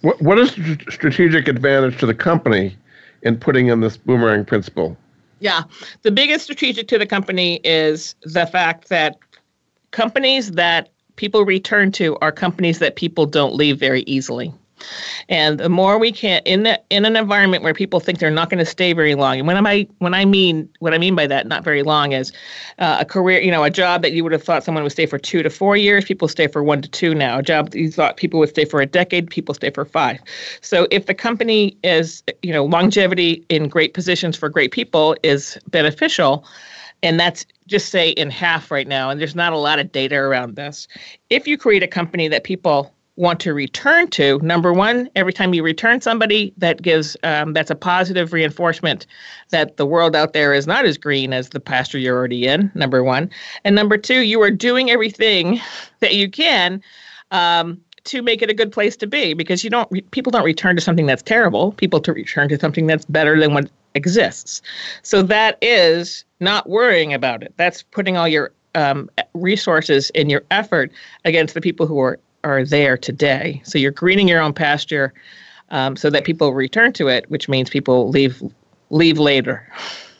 What, 0.00 0.22
what 0.22 0.38
is 0.38 0.54
the 0.54 0.78
strategic 0.88 1.48
advantage 1.48 1.98
to 1.98 2.06
the 2.06 2.14
company 2.14 2.76
in 3.22 3.36
putting 3.36 3.68
in 3.68 3.80
this 3.80 3.96
boomerang 3.96 4.44
principle? 4.44 4.96
Yeah. 5.40 5.64
The 6.02 6.10
biggest 6.10 6.44
strategic 6.44 6.88
to 6.88 6.98
the 6.98 7.06
company 7.06 7.60
is 7.62 8.14
the 8.22 8.46
fact 8.46 8.88
that 8.88 9.18
companies 9.90 10.52
that 10.52 10.90
people 11.16 11.44
return 11.44 11.92
to 11.92 12.16
are 12.20 12.32
companies 12.32 12.78
that 12.78 12.96
people 12.96 13.26
don't 13.26 13.54
leave 13.54 13.78
very 13.78 14.02
easily 14.02 14.52
and 15.28 15.58
the 15.58 15.68
more 15.68 15.98
we 15.98 16.12
can 16.12 16.42
in 16.44 16.62
the, 16.62 16.80
in 16.90 17.04
an 17.04 17.16
environment 17.16 17.62
where 17.62 17.74
people 17.74 18.00
think 18.00 18.18
they're 18.18 18.30
not 18.30 18.50
going 18.50 18.58
to 18.58 18.66
stay 18.66 18.92
very 18.92 19.14
long, 19.14 19.38
and 19.38 19.46
when 19.46 19.66
I 19.66 19.86
when 19.98 20.14
I 20.14 20.24
mean 20.24 20.68
what 20.78 20.94
I 20.94 20.98
mean 20.98 21.14
by 21.14 21.26
that, 21.26 21.46
not 21.46 21.64
very 21.64 21.82
long, 21.82 22.12
is 22.12 22.32
uh, 22.78 22.98
a 23.00 23.04
career, 23.04 23.40
you 23.40 23.50
know, 23.50 23.64
a 23.64 23.70
job 23.70 24.02
that 24.02 24.12
you 24.12 24.22
would 24.22 24.32
have 24.32 24.42
thought 24.42 24.64
someone 24.64 24.82
would 24.82 24.92
stay 24.92 25.06
for 25.06 25.18
two 25.18 25.42
to 25.42 25.50
four 25.50 25.76
years, 25.76 26.04
people 26.04 26.28
stay 26.28 26.46
for 26.46 26.62
one 26.62 26.82
to 26.82 26.88
two 26.88 27.14
now. 27.14 27.38
A 27.38 27.42
job 27.42 27.70
that 27.70 27.78
you 27.78 27.90
thought 27.90 28.16
people 28.16 28.38
would 28.40 28.50
stay 28.50 28.64
for 28.64 28.80
a 28.80 28.86
decade, 28.86 29.30
people 29.30 29.54
stay 29.54 29.70
for 29.70 29.84
five. 29.84 30.20
So 30.60 30.86
if 30.90 31.06
the 31.06 31.14
company 31.14 31.76
is, 31.82 32.22
you 32.42 32.52
know, 32.52 32.64
longevity 32.64 33.44
in 33.48 33.68
great 33.68 33.94
positions 33.94 34.36
for 34.36 34.48
great 34.48 34.72
people 34.72 35.16
is 35.22 35.58
beneficial 35.68 36.44
and 37.02 37.20
that's 37.20 37.44
just 37.66 37.90
say 37.90 38.10
in 38.10 38.30
half 38.30 38.70
right 38.70 38.88
now 38.88 39.10
and 39.10 39.20
there's 39.20 39.34
not 39.34 39.52
a 39.52 39.58
lot 39.58 39.78
of 39.78 39.92
data 39.92 40.16
around 40.16 40.56
this 40.56 40.88
if 41.30 41.46
you 41.46 41.58
create 41.58 41.82
a 41.82 41.88
company 41.88 42.28
that 42.28 42.44
people 42.44 42.92
want 43.16 43.40
to 43.40 43.54
return 43.54 44.08
to 44.08 44.38
number 44.42 44.72
one 44.72 45.08
every 45.16 45.32
time 45.32 45.54
you 45.54 45.62
return 45.62 46.00
somebody 46.00 46.52
that 46.58 46.82
gives 46.82 47.16
um, 47.22 47.54
that's 47.54 47.70
a 47.70 47.74
positive 47.74 48.32
reinforcement 48.32 49.06
that 49.50 49.78
the 49.78 49.86
world 49.86 50.14
out 50.14 50.34
there 50.34 50.52
is 50.52 50.66
not 50.66 50.84
as 50.84 50.98
green 50.98 51.32
as 51.32 51.50
the 51.50 51.60
pasture 51.60 51.98
you're 51.98 52.16
already 52.16 52.46
in 52.46 52.70
number 52.74 53.02
one. 53.02 53.30
And 53.64 53.74
number 53.74 53.96
two 53.96 54.20
you 54.20 54.40
are 54.42 54.50
doing 54.50 54.90
everything 54.90 55.60
that 56.00 56.14
you 56.14 56.30
can 56.30 56.82
um, 57.30 57.80
to 58.04 58.22
make 58.22 58.42
it 58.42 58.50
a 58.50 58.54
good 58.54 58.70
place 58.70 58.96
to 58.98 59.06
be 59.06 59.34
because 59.34 59.64
you 59.64 59.70
don't 59.70 60.10
people 60.10 60.30
don't 60.30 60.44
return 60.44 60.76
to 60.76 60.82
something 60.82 61.06
that's 61.06 61.22
terrible. 61.22 61.72
People 61.72 62.00
to 62.00 62.12
return 62.12 62.48
to 62.50 62.58
something 62.58 62.86
that's 62.86 63.06
better 63.06 63.40
than 63.40 63.54
what 63.54 63.70
exists. 63.94 64.60
So 65.02 65.22
that 65.22 65.56
is 65.62 66.24
not 66.38 66.68
worrying 66.68 67.14
about 67.14 67.42
it. 67.42 67.54
That's 67.56 67.82
putting 67.82 68.16
all 68.16 68.28
your 68.28 68.52
um, 68.74 69.10
resources 69.32 70.10
in 70.10 70.28
your 70.28 70.42
effort 70.50 70.92
against 71.24 71.54
the 71.54 71.62
people 71.62 71.86
who 71.86 71.98
are 71.98 72.20
are 72.46 72.64
there 72.64 72.96
today. 72.96 73.60
So 73.64 73.78
you're 73.78 73.90
greening 73.90 74.28
your 74.28 74.40
own 74.40 74.52
pasture 74.52 75.12
um, 75.70 75.96
so 75.96 76.10
that 76.10 76.24
people 76.24 76.54
return 76.54 76.92
to 76.94 77.08
it, 77.08 77.28
which 77.30 77.48
means 77.48 77.70
people 77.70 78.08
leave 78.10 78.42
leave 78.90 79.18
later. 79.18 79.66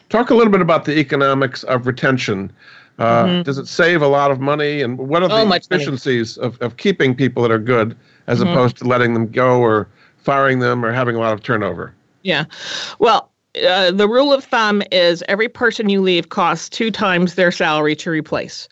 Talk 0.09 0.31
a 0.31 0.35
little 0.35 0.53
bit 0.53 0.61
about 0.61 0.85
the 0.85 0.99
economics 0.99 1.63
of 1.65 1.87
retention. 1.87 2.53
Uh, 2.99 3.25
mm-hmm. 3.25 3.43
Does 3.43 3.59
it 3.59 3.69
save 3.69 4.03
a 4.03 4.09
lot 4.09 4.31
of 4.31 4.41
money? 4.41 4.81
And 4.83 4.99
what 4.99 5.23
are 5.23 5.29
the 5.29 5.35
oh, 5.35 5.53
efficiencies 5.53 6.39
of, 6.39 6.61
of 6.63 6.77
keeping 6.79 7.15
people 7.15 7.43
that 7.43 7.53
are 7.53 7.59
good 7.59 7.97
as 8.27 8.41
mm-hmm. 8.41 8.49
opposed 8.49 8.77
to 8.79 8.85
letting 8.85 9.15
them 9.15 9.31
go 9.31 9.61
or 9.61 9.89
firing 10.19 10.61
them 10.61 10.85
or 10.85 10.93
having 10.93 11.15
a 11.15 11.19
lot 11.19 11.33
of 11.33 11.43
turnover? 11.43 11.95
Yeah. 12.23 12.45
Well, 12.99 13.31
uh, 13.67 13.91
the 13.91 14.09
rule 14.09 14.33
of 14.33 14.45
thumb 14.45 14.83
is 14.91 15.23
every 15.29 15.49
person 15.49 15.89
you 15.89 16.01
leave 16.03 16.29
costs 16.29 16.69
two 16.69 16.91
times 16.91 17.35
their 17.35 17.53
salary 17.53 17.97
to 17.97 18.11
replace. 18.11 18.69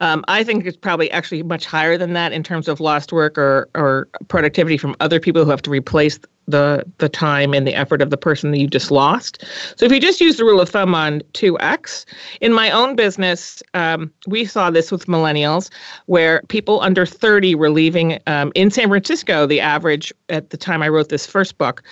Um, 0.00 0.24
I 0.28 0.44
think 0.44 0.66
it's 0.66 0.76
probably 0.76 1.10
actually 1.10 1.42
much 1.42 1.64
higher 1.64 1.96
than 1.96 2.12
that 2.12 2.32
in 2.32 2.42
terms 2.42 2.68
of 2.68 2.80
lost 2.80 3.12
work 3.12 3.38
or, 3.38 3.68
or 3.74 4.08
productivity 4.28 4.76
from 4.76 4.94
other 5.00 5.20
people 5.20 5.44
who 5.44 5.50
have 5.50 5.62
to 5.62 5.70
replace 5.70 6.18
the 6.48 6.84
the 6.98 7.08
time 7.08 7.52
and 7.54 7.66
the 7.66 7.74
effort 7.74 8.00
of 8.00 8.10
the 8.10 8.16
person 8.16 8.50
that 8.50 8.58
you 8.58 8.66
just 8.66 8.90
lost. 8.90 9.44
So 9.76 9.84
if 9.84 9.92
you 9.92 10.00
just 10.00 10.20
use 10.20 10.36
the 10.36 10.44
rule 10.44 10.60
of 10.60 10.68
thumb 10.68 10.94
on 10.94 11.20
2x, 11.32 12.04
in 12.40 12.52
my 12.52 12.70
own 12.70 12.94
business, 12.94 13.62
um, 13.74 14.12
we 14.26 14.44
saw 14.44 14.70
this 14.70 14.92
with 14.92 15.06
millennials 15.06 15.70
where 16.06 16.42
people 16.48 16.80
under 16.80 17.04
30 17.04 17.54
were 17.54 17.70
leaving 17.70 18.18
um, 18.26 18.52
in 18.54 18.70
San 18.70 18.88
Francisco. 18.88 19.46
The 19.46 19.60
average 19.60 20.12
at 20.28 20.50
the 20.50 20.56
time 20.56 20.82
I 20.82 20.88
wrote 20.88 21.08
this 21.08 21.26
first 21.26 21.58
book 21.58 21.82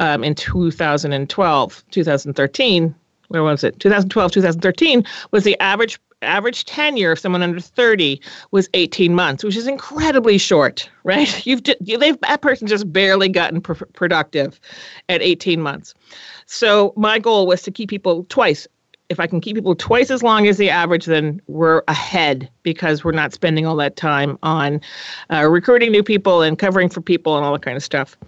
um, 0.00 0.24
in 0.24 0.34
2012, 0.34 1.84
2013, 1.90 2.94
where 3.28 3.42
was 3.42 3.62
it? 3.62 3.78
2012, 3.78 4.32
2013 4.32 5.04
was 5.32 5.44
the 5.44 5.58
average 5.60 6.00
average 6.22 6.64
tenure 6.64 7.12
of 7.12 7.18
someone 7.18 7.42
under 7.42 7.60
30 7.60 8.20
was 8.50 8.68
18 8.74 9.14
months, 9.14 9.44
which 9.44 9.56
is 9.56 9.66
incredibly 9.66 10.38
short, 10.38 10.88
right? 11.04 11.46
You've 11.46 11.62
just, 11.62 11.78
they've 11.84 12.20
that 12.20 12.42
person 12.42 12.66
just 12.66 12.92
barely 12.92 13.28
gotten 13.28 13.60
pr- 13.60 13.84
productive 13.92 14.60
at 15.08 15.22
18 15.22 15.60
months. 15.60 15.94
So 16.46 16.92
my 16.96 17.18
goal 17.18 17.46
was 17.46 17.62
to 17.62 17.70
keep 17.70 17.90
people 17.90 18.24
twice. 18.28 18.66
If 19.08 19.18
I 19.18 19.26
can 19.26 19.40
keep 19.40 19.56
people 19.56 19.74
twice 19.74 20.10
as 20.10 20.22
long 20.22 20.46
as 20.46 20.58
the 20.58 20.68
average, 20.68 21.06
then 21.06 21.40
we're 21.46 21.82
ahead 21.88 22.50
because 22.62 23.02
we're 23.02 23.12
not 23.12 23.32
spending 23.32 23.64
all 23.64 23.76
that 23.76 23.96
time 23.96 24.38
on 24.42 24.82
uh, 25.32 25.48
recruiting 25.48 25.90
new 25.90 26.02
people 26.02 26.42
and 26.42 26.58
covering 26.58 26.90
for 26.90 27.00
people 27.00 27.34
and 27.34 27.42
all 27.42 27.54
that 27.54 27.62
kind 27.62 27.76
of 27.78 27.82
stuff. 27.82 28.18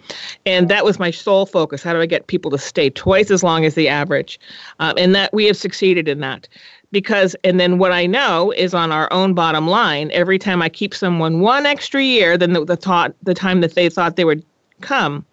And 0.46 0.70
that 0.70 0.82
was 0.82 0.98
my 0.98 1.10
sole 1.10 1.44
focus. 1.44 1.82
How 1.82 1.92
do 1.92 2.00
I 2.00 2.06
get 2.06 2.28
people 2.28 2.50
to 2.52 2.56
stay 2.56 2.88
twice 2.88 3.30
as 3.30 3.42
long 3.42 3.66
as 3.66 3.74
the 3.74 3.88
average? 3.88 4.40
Um, 4.78 4.94
and 4.96 5.14
that 5.14 5.34
we 5.34 5.44
have 5.46 5.56
succeeded 5.58 6.08
in 6.08 6.20
that 6.20 6.48
because 6.92 7.36
and 7.44 7.60
then 7.60 7.78
what 7.78 7.92
i 7.92 8.06
know 8.06 8.52
is 8.52 8.74
on 8.74 8.92
our 8.92 9.12
own 9.12 9.34
bottom 9.34 9.66
line 9.66 10.10
every 10.12 10.38
time 10.38 10.62
i 10.62 10.68
keep 10.68 10.94
someone 10.94 11.40
one 11.40 11.66
extra 11.66 12.02
year 12.02 12.36
than 12.36 12.52
the, 12.52 12.64
the 12.64 12.76
thought 12.76 13.14
the 13.22 13.34
time 13.34 13.60
that 13.60 13.74
they 13.74 13.88
thought 13.88 14.16
they 14.16 14.24
would 14.24 14.44
come 14.80 15.24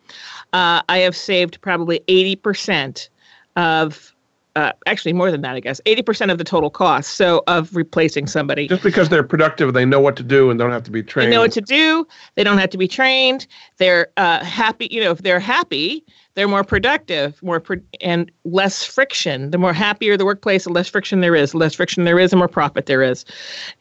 uh, 0.53 0.81
i 0.89 0.97
have 0.97 1.15
saved 1.15 1.59
probably 1.61 1.99
80% 2.07 3.09
of 3.55 4.13
uh, 4.55 4.73
actually 4.87 5.13
more 5.13 5.29
than 5.29 5.41
that 5.41 5.55
i 5.55 5.59
guess 5.59 5.79
80% 5.85 6.31
of 6.31 6.37
the 6.37 6.43
total 6.43 6.69
cost 6.69 7.11
so 7.11 7.43
of 7.45 7.75
replacing 7.75 8.25
somebody. 8.25 8.67
Just 8.67 8.81
because 8.81 9.09
they're 9.09 9.23
productive 9.23 9.73
they 9.73 9.85
know 9.85 9.99
what 9.99 10.15
to 10.17 10.23
do 10.23 10.49
and 10.49 10.59
don't 10.59 10.71
have 10.71 10.83
to 10.83 10.91
be 10.91 11.03
trained 11.03 11.31
they 11.31 11.35
know 11.35 11.41
what 11.41 11.51
to 11.51 11.61
do 11.61 12.07
they 12.35 12.43
don't 12.43 12.57
have 12.57 12.71
to 12.71 12.77
be 12.77 12.87
trained 12.87 13.45
they're 13.77 14.07
uh, 14.17 14.43
happy 14.43 14.87
you 14.89 14.99
know 15.01 15.11
if 15.11 15.19
they're 15.19 15.39
happy 15.39 16.03
they're 16.37 16.47
more 16.47 16.63
productive, 16.63 17.41
more 17.41 17.59
pro- 17.59 17.81
and 17.99 18.31
less 18.45 18.83
friction. 18.83 19.49
The 19.49 19.57
more 19.57 19.73
happier 19.73 20.15
the 20.15 20.23
workplace, 20.23 20.65
the 20.65 20.69
less 20.69 20.87
friction 20.87 21.21
there 21.21 21.35
is. 21.35 21.51
The 21.51 21.57
less 21.57 21.73
friction 21.73 22.03
there 22.03 22.19
is, 22.19 22.29
the 22.29 22.37
more 22.37 22.47
profit 22.47 22.85
there 22.85 23.01
is. 23.01 23.25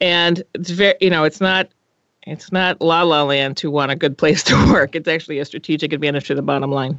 And 0.00 0.42
it's 0.54 0.70
very, 0.70 0.94
you 1.02 1.10
know, 1.10 1.24
it's 1.24 1.38
not 1.38 1.68
it's 2.22 2.50
not 2.52 2.80
la 2.80 3.02
la 3.02 3.24
land 3.24 3.58
to 3.58 3.70
want 3.70 3.92
a 3.92 3.94
good 3.94 4.16
place 4.16 4.42
to 4.44 4.54
work. 4.72 4.96
It's 4.96 5.06
actually 5.06 5.38
a 5.38 5.44
strategic 5.44 5.92
advantage 5.92 6.28
to 6.28 6.34
the 6.34 6.40
bottom 6.40 6.72
line. 6.72 6.98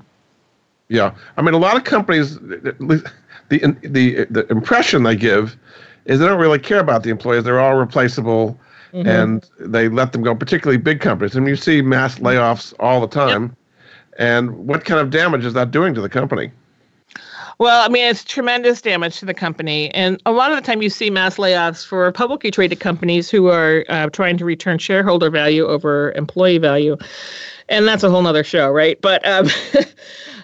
Yeah, 0.89 1.15
I 1.37 1.41
mean, 1.41 1.55
a 1.55 1.57
lot 1.57 1.75
of 1.75 1.85
companies 1.85 2.35
the 2.35 3.03
the 3.49 4.27
the 4.29 4.45
impression 4.51 5.01
they 5.01 5.15
give 5.15 5.57
is 6.05 6.19
they 6.19 6.27
don't 6.27 6.39
really 6.39 6.59
care 6.59 6.79
about 6.79 7.01
the 7.01 7.09
employees. 7.09 7.45
They're 7.45 7.59
all 7.59 7.77
replaceable, 7.77 8.59
mm-hmm. 8.93 9.09
and 9.09 9.49
they 9.59 9.89
let 9.89 10.11
them 10.11 10.21
go. 10.21 10.35
Particularly 10.35 10.77
big 10.77 11.01
companies. 11.01 11.35
I 11.35 11.39
mean, 11.39 11.49
you 11.49 11.55
see 11.55 11.81
mass 11.81 12.19
layoffs 12.19 12.75
all 12.79 13.01
the 13.01 13.07
time. 13.07 13.41
Yep. 13.41 13.51
And 14.17 14.51
what 14.67 14.83
kind 14.83 14.99
of 14.99 15.09
damage 15.09 15.45
is 15.45 15.53
that 15.53 15.71
doing 15.71 15.93
to 15.93 16.01
the 16.01 16.09
company? 16.09 16.51
Well, 17.59 17.83
I 17.83 17.89
mean, 17.89 18.05
it's 18.05 18.23
tremendous 18.23 18.81
damage 18.81 19.19
to 19.19 19.25
the 19.25 19.33
company. 19.33 19.89
And 19.91 20.21
a 20.27 20.31
lot 20.31 20.51
of 20.51 20.57
the 20.57 20.61
time 20.61 20.83
you 20.83 20.91
see 20.91 21.09
mass 21.09 21.37
layoffs 21.37 21.85
for 21.85 22.11
publicly 22.11 22.51
traded 22.51 22.79
companies 22.79 23.31
who 23.31 23.47
are 23.47 23.83
uh, 23.89 24.09
trying 24.09 24.37
to 24.37 24.45
return 24.45 24.77
shareholder 24.77 25.31
value 25.31 25.65
over 25.65 26.11
employee 26.11 26.59
value. 26.59 26.97
And 27.69 27.87
that's 27.87 28.03
a 28.03 28.11
whole 28.11 28.21
nother 28.21 28.43
show, 28.43 28.69
right? 28.69 29.01
But 29.01 29.25
um, 29.27 29.47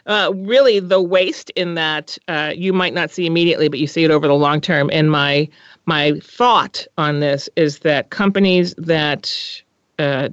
uh, 0.08 0.32
really, 0.36 0.80
the 0.80 1.02
waste 1.02 1.52
in 1.52 1.76
that 1.76 2.18
uh, 2.28 2.52
you 2.56 2.74
might 2.74 2.96
not 2.96 3.12
see 3.12 3.28
immediately, 3.28 3.68
but 3.68 3.80
you 3.80 3.88
see 3.88 4.04
it 4.04 4.12
over 4.12 4.28
the 4.28 4.34
long 4.34 4.60
term. 4.60 4.90
And 4.92 5.12
my 5.12 5.48
my 5.86 6.20
thought 6.24 6.86
on 6.98 7.20
this 7.20 7.48
is 7.56 7.80
that 7.80 8.10
companies 8.10 8.74
that 8.78 9.62
uh, 10.00 10.30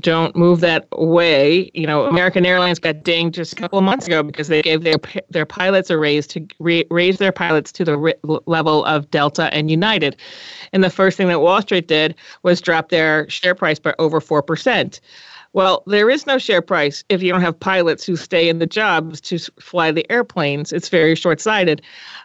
don't 0.00 0.34
move 0.36 0.60
that 0.60 0.86
way. 0.92 1.70
You 1.74 1.86
know, 1.86 2.06
American 2.06 2.44
Airlines 2.46 2.78
got 2.78 3.02
dinged 3.02 3.34
just 3.34 3.52
a 3.52 3.56
couple 3.56 3.78
of 3.78 3.84
months 3.84 4.06
ago 4.06 4.22
because 4.22 4.48
they 4.48 4.62
gave 4.62 4.82
their 4.82 4.96
their 5.30 5.46
pilots 5.46 5.90
a 5.90 5.98
raise 5.98 6.26
to 6.28 6.46
re, 6.58 6.84
raise 6.90 7.18
their 7.18 7.32
pilots 7.32 7.72
to 7.72 7.84
the 7.84 8.42
level 8.46 8.84
of 8.84 9.10
Delta 9.10 9.52
and 9.52 9.70
United. 9.70 10.16
And 10.72 10.84
the 10.84 10.90
first 10.90 11.16
thing 11.16 11.28
that 11.28 11.40
Wall 11.40 11.62
Street 11.62 11.88
did 11.88 12.14
was 12.42 12.60
drop 12.60 12.88
their 12.88 13.28
share 13.28 13.54
price 13.54 13.78
by 13.78 13.94
over 13.98 14.20
4%. 14.20 15.00
Well, 15.54 15.82
there 15.86 16.10
is 16.10 16.26
no 16.26 16.38
share 16.38 16.60
price 16.60 17.02
if 17.08 17.22
you 17.22 17.32
don't 17.32 17.40
have 17.40 17.58
pilots 17.58 18.04
who 18.04 18.16
stay 18.16 18.48
in 18.48 18.58
the 18.58 18.66
jobs 18.66 19.20
to 19.22 19.38
fly 19.60 19.90
the 19.90 20.10
airplanes. 20.10 20.72
It's 20.72 20.88
very 20.88 21.14
short 21.14 21.40
sighted. 21.40 21.82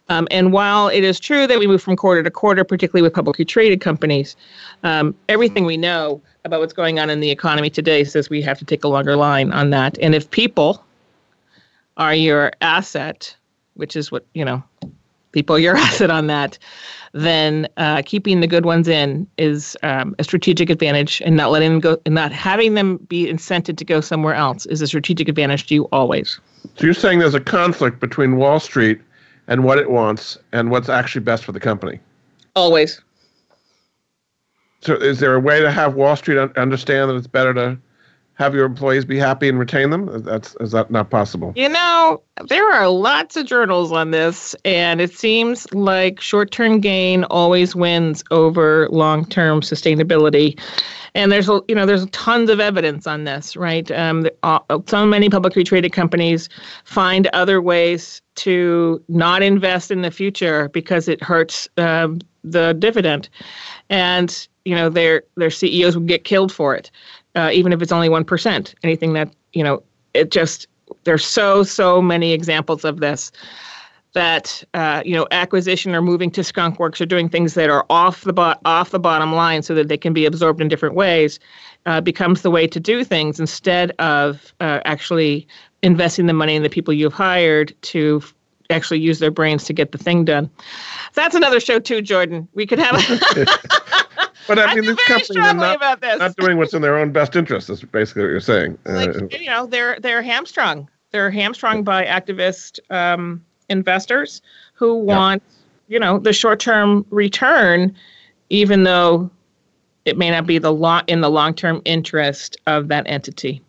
Um, 0.09 0.27
and 0.29 0.51
while 0.51 0.89
it 0.89 1.03
is 1.03 1.19
true 1.19 1.47
that 1.47 1.57
we 1.57 1.65
move 1.65 1.81
from 1.81 1.95
quarter 1.95 2.21
to 2.21 2.29
quarter, 2.29 2.63
particularly 2.63 3.01
with 3.01 3.13
publicly 3.13 3.45
traded 3.45 3.79
companies, 3.79 4.35
um, 4.83 5.15
everything 5.29 5.63
we 5.63 5.77
know 5.77 6.21
about 6.43 6.59
what's 6.59 6.73
going 6.73 6.99
on 6.99 7.09
in 7.09 7.21
the 7.21 7.31
economy 7.31 7.69
today 7.69 8.03
says 8.03 8.29
we 8.29 8.41
have 8.41 8.59
to 8.59 8.65
take 8.65 8.83
a 8.83 8.89
longer 8.89 9.15
line 9.15 9.51
on 9.53 9.69
that. 9.69 9.97
And 9.99 10.13
if 10.13 10.29
people 10.29 10.83
are 11.95 12.13
your 12.13 12.51
asset, 12.59 13.35
which 13.75 13.95
is 13.95 14.11
what, 14.11 14.25
you 14.33 14.43
know, 14.43 14.61
people 15.31 15.57
your 15.57 15.77
asset 15.77 16.11
on 16.11 16.27
that, 16.27 16.57
then 17.13 17.67
uh, 17.77 18.01
keeping 18.03 18.41
the 18.41 18.47
good 18.47 18.65
ones 18.65 18.87
in 18.87 19.27
is 19.37 19.77
um, 19.83 20.15
a 20.17 20.23
strategic 20.23 20.69
advantage 20.69 21.21
and 21.23 21.35
not 21.35 21.51
letting 21.51 21.71
them 21.71 21.79
go 21.79 21.97
and 22.05 22.15
not 22.15 22.31
having 22.31 22.73
them 22.73 22.97
be 22.97 23.27
incented 23.27 23.77
to 23.77 23.85
go 23.85 24.01
somewhere 24.01 24.33
else 24.33 24.65
is 24.65 24.81
a 24.81 24.87
strategic 24.87 25.27
advantage 25.27 25.67
to 25.67 25.75
you 25.75 25.83
always. 25.91 26.39
So 26.75 26.85
you're 26.85 26.93
saying 26.93 27.19
there's 27.19 27.35
a 27.35 27.39
conflict 27.39 27.99
between 27.99 28.37
Wall 28.37 28.59
Street 28.59 28.99
and 29.47 29.63
what 29.63 29.77
it 29.77 29.91
wants 29.91 30.37
and 30.51 30.71
what's 30.71 30.89
actually 30.89 31.21
best 31.21 31.43
for 31.43 31.51
the 31.51 31.59
company? 31.59 31.99
Always. 32.55 33.01
So, 34.81 34.95
is 34.95 35.19
there 35.19 35.33
a 35.33 35.39
way 35.39 35.61
to 35.61 35.71
have 35.71 35.95
Wall 35.95 36.15
Street 36.15 36.37
understand 36.57 37.09
that 37.09 37.15
it's 37.15 37.27
better 37.27 37.53
to 37.53 37.77
have 38.35 38.55
your 38.55 38.65
employees 38.65 39.05
be 39.05 39.17
happy 39.17 39.47
and 39.47 39.59
retain 39.59 39.89
them? 39.89 40.23
That's 40.23 40.55
is 40.59 40.71
that 40.71 40.89
not 40.89 41.09
possible? 41.09 41.53
You 41.55 41.69
know, 41.69 42.21
there 42.47 42.71
are 42.71 42.89
lots 42.89 43.37
of 43.37 43.45
journals 43.45 43.91
on 43.91 44.11
this, 44.11 44.55
and 44.65 44.99
it 44.99 45.13
seems 45.13 45.71
like 45.73 46.19
short-term 46.19 46.79
gain 46.79 47.25
always 47.25 47.75
wins 47.75 48.23
over 48.31 48.87
long-term 48.89 49.61
sustainability. 49.61 50.59
And 51.15 51.31
there's 51.31 51.47
you 51.47 51.75
know 51.75 51.85
there's 51.85 52.07
tons 52.07 52.49
of 52.49 52.59
evidence 52.59 53.05
on 53.05 53.25
this, 53.25 53.55
right? 53.55 53.89
Um, 53.91 54.27
uh, 54.41 54.59
so 54.87 55.05
many 55.05 55.29
publicly 55.29 55.63
traded 55.63 55.93
companies 55.93 56.49
find 56.85 57.27
other 57.33 57.61
ways 57.61 58.21
to 58.35 59.03
not 59.09 59.43
invest 59.43 59.91
in 59.91 60.01
the 60.01 60.09
future 60.09 60.69
because 60.69 61.07
it 61.07 61.21
hurts 61.21 61.67
um, 61.77 62.19
the 62.43 62.73
dividend, 62.73 63.29
and 63.91 64.47
you 64.65 64.73
know 64.73 64.89
their 64.89 65.23
their 65.35 65.51
CEOs 65.51 65.95
would 65.95 66.07
get 66.07 66.23
killed 66.23 66.51
for 66.51 66.75
it, 66.75 66.89
uh, 67.35 67.49
even 67.53 67.73
if 67.73 67.81
it's 67.81 67.91
only 67.91 68.09
one 68.09 68.23
percent. 68.23 68.75
Anything 68.83 69.13
that 69.13 69.33
you 69.53 69.63
know, 69.63 69.83
it 70.13 70.31
just 70.31 70.67
there's 71.03 71.25
so 71.25 71.63
so 71.63 72.01
many 72.01 72.33
examples 72.33 72.83
of 72.83 72.99
this 72.99 73.31
that 74.13 74.63
uh, 74.73 75.01
you 75.05 75.15
know 75.15 75.27
acquisition 75.31 75.95
or 75.95 76.01
moving 76.01 76.31
to 76.31 76.43
skunk 76.43 76.79
works 76.79 77.01
or 77.01 77.05
doing 77.05 77.27
things 77.27 77.55
that 77.55 77.69
are 77.69 77.85
off 77.89 78.21
the 78.21 78.33
bo- 78.33 78.55
off 78.65 78.91
the 78.91 78.99
bottom 78.99 79.33
line 79.33 79.61
so 79.63 79.73
that 79.73 79.87
they 79.87 79.97
can 79.97 80.13
be 80.13 80.25
absorbed 80.25 80.61
in 80.61 80.67
different 80.67 80.95
ways 80.95 81.39
uh, 81.85 81.99
becomes 81.99 82.41
the 82.41 82.51
way 82.51 82.67
to 82.67 82.79
do 82.79 83.03
things 83.03 83.39
instead 83.39 83.91
of 83.99 84.53
uh, 84.59 84.79
actually 84.85 85.47
investing 85.81 86.27
the 86.27 86.33
money 86.33 86.55
in 86.55 86.63
the 86.63 86.69
people 86.69 86.93
you've 86.93 87.13
hired 87.13 87.75
to 87.81 88.21
actually 88.69 88.99
use 88.99 89.19
their 89.19 89.31
brains 89.31 89.65
to 89.65 89.73
get 89.73 89.91
the 89.91 89.97
thing 89.97 90.23
done. 90.25 90.49
That's 91.13 91.35
another 91.35 91.59
show 91.59 91.79
too, 91.79 92.01
Jordan. 92.01 92.47
We 92.53 92.65
could 92.65 92.79
have. 92.79 92.95
But 94.47 94.59
I 94.59 94.75
mean, 94.75 94.85
this 94.85 95.03
company 95.05 95.39
is 95.39 95.53
not, 95.55 96.01
not 96.01 96.35
doing 96.35 96.57
what's 96.57 96.73
in 96.73 96.81
their 96.81 96.97
own 96.97 97.11
best 97.11 97.35
interest. 97.35 97.69
Is 97.69 97.81
basically 97.83 98.23
what 98.23 98.29
you're 98.29 98.39
saying. 98.39 98.77
Like, 98.85 99.09
uh, 99.09 99.27
you 99.31 99.47
know, 99.47 99.65
they're 99.65 99.99
they're 99.99 100.21
hamstrung. 100.21 100.89
They're 101.11 101.31
hamstrung 101.31 101.83
by 101.83 102.05
activist 102.05 102.79
um, 102.89 103.43
investors 103.69 104.41
who 104.73 104.95
want, 104.95 105.43
you 105.87 105.99
know, 105.99 106.17
the 106.17 106.33
short 106.33 106.59
term 106.59 107.05
return, 107.09 107.95
even 108.49 108.83
though 108.83 109.29
it 110.05 110.17
may 110.17 110.31
not 110.31 110.45
be 110.45 110.57
the 110.57 110.73
long 110.73 111.03
in 111.07 111.21
the 111.21 111.29
long 111.29 111.53
term 111.53 111.81
interest 111.85 112.57
of 112.67 112.87
that 112.89 113.05
entity. 113.07 113.61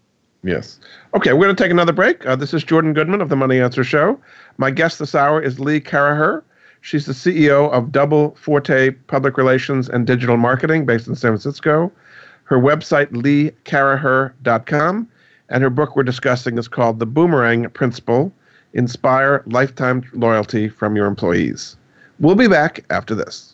Yes. 0.43 0.79
Okay, 1.14 1.33
we're 1.33 1.45
going 1.45 1.57
to 1.57 1.62
take 1.62 1.70
another 1.70 1.93
break. 1.93 2.25
Uh, 2.27 2.37
this 2.37 2.53
is 2.53 2.62
Jordan 2.62 2.93
Goodman 2.93 3.22
of 3.22 3.31
the 3.31 3.37
Money 3.37 3.61
Answer 3.61 3.83
Show. 3.83 4.20
My 4.59 4.70
guest 4.70 4.99
this 4.99 5.14
hour 5.14 5.41
is 5.41 5.59
Lee 5.59 5.81
Caraher. 5.81 6.43
She's 6.85 7.07
the 7.07 7.14
CEO 7.14 7.72
of 7.72 7.93
Double 7.93 8.35
Forte 8.35 8.91
Public 9.07 9.39
Relations 9.39 9.89
and 9.89 10.07
Digital 10.07 10.37
Marketing 10.37 10.85
based 10.85 11.09
in 11.09 11.14
San 11.14 11.30
Francisco. 11.30 11.91
Her 12.43 12.59
website, 12.59 13.07
leecaraher.com, 13.12 15.09
and 15.49 15.62
her 15.62 15.70
book 15.70 15.97
we're 15.97 16.03
discussing 16.03 16.59
is 16.59 16.68
called 16.68 16.99
The 16.99 17.07
Boomerang 17.07 17.70
Principle 17.70 18.30
Inspire 18.74 19.43
Lifetime 19.47 20.05
Loyalty 20.12 20.68
from 20.68 20.95
Your 20.95 21.07
Employees. 21.07 21.78
We'll 22.20 22.35
be 22.35 22.49
back 22.49 22.85
after 22.91 23.14
this. 23.14 23.53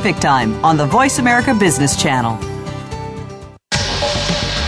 Time 0.00 0.64
on 0.64 0.78
the 0.78 0.86
Voice 0.86 1.18
America 1.18 1.54
Business 1.54 1.94
Channel. 1.94 2.38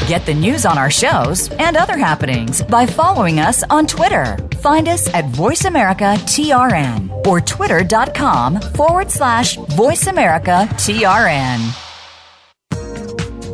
Get 0.06 0.26
the 0.26 0.34
news 0.34 0.66
on 0.66 0.76
our 0.76 0.90
shows 0.90 1.48
and 1.52 1.74
other 1.76 1.96
happenings 1.96 2.60
by 2.62 2.84
following 2.84 3.40
us 3.40 3.62
on 3.70 3.86
Twitter. 3.86 4.36
Find 4.60 4.88
us 4.88 5.08
at 5.14 5.24
VoiceAmericaTRN 5.26 7.26
or 7.26 7.40
twitter.com 7.40 8.60
forward 8.60 9.10
slash 9.10 9.56
VoiceAmericaTRN. 9.56 11.91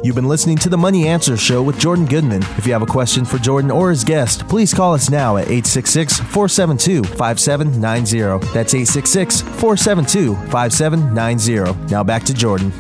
You've 0.05 0.15
been 0.15 0.29
listening 0.29 0.59
to 0.59 0.69
the 0.69 0.79
Money 0.79 1.09
Answer 1.09 1.37
Show 1.37 1.61
with 1.61 1.77
Jordan 1.77 2.07
Goodman. 2.07 2.43
If 2.57 2.67
you 2.67 2.73
have 2.73 2.83
a 2.83 2.87
question 2.87 3.25
for 3.25 3.37
Jordan 3.39 3.69
or 3.69 3.91
his 3.91 4.05
guest, 4.05 4.49
please 4.49 4.73
call 4.73 4.95
us 4.95 5.11
now 5.11 5.37
at 5.37 5.49
866 5.49 6.21
472 6.21 7.03
5790. 7.17 8.47
That's 8.55 8.75
866 8.75 9.41
472 9.41 10.37
5790. 10.51 11.93
Now 11.93 12.05
back 12.05 12.23
to 12.25 12.33
Jordan. 12.35 12.73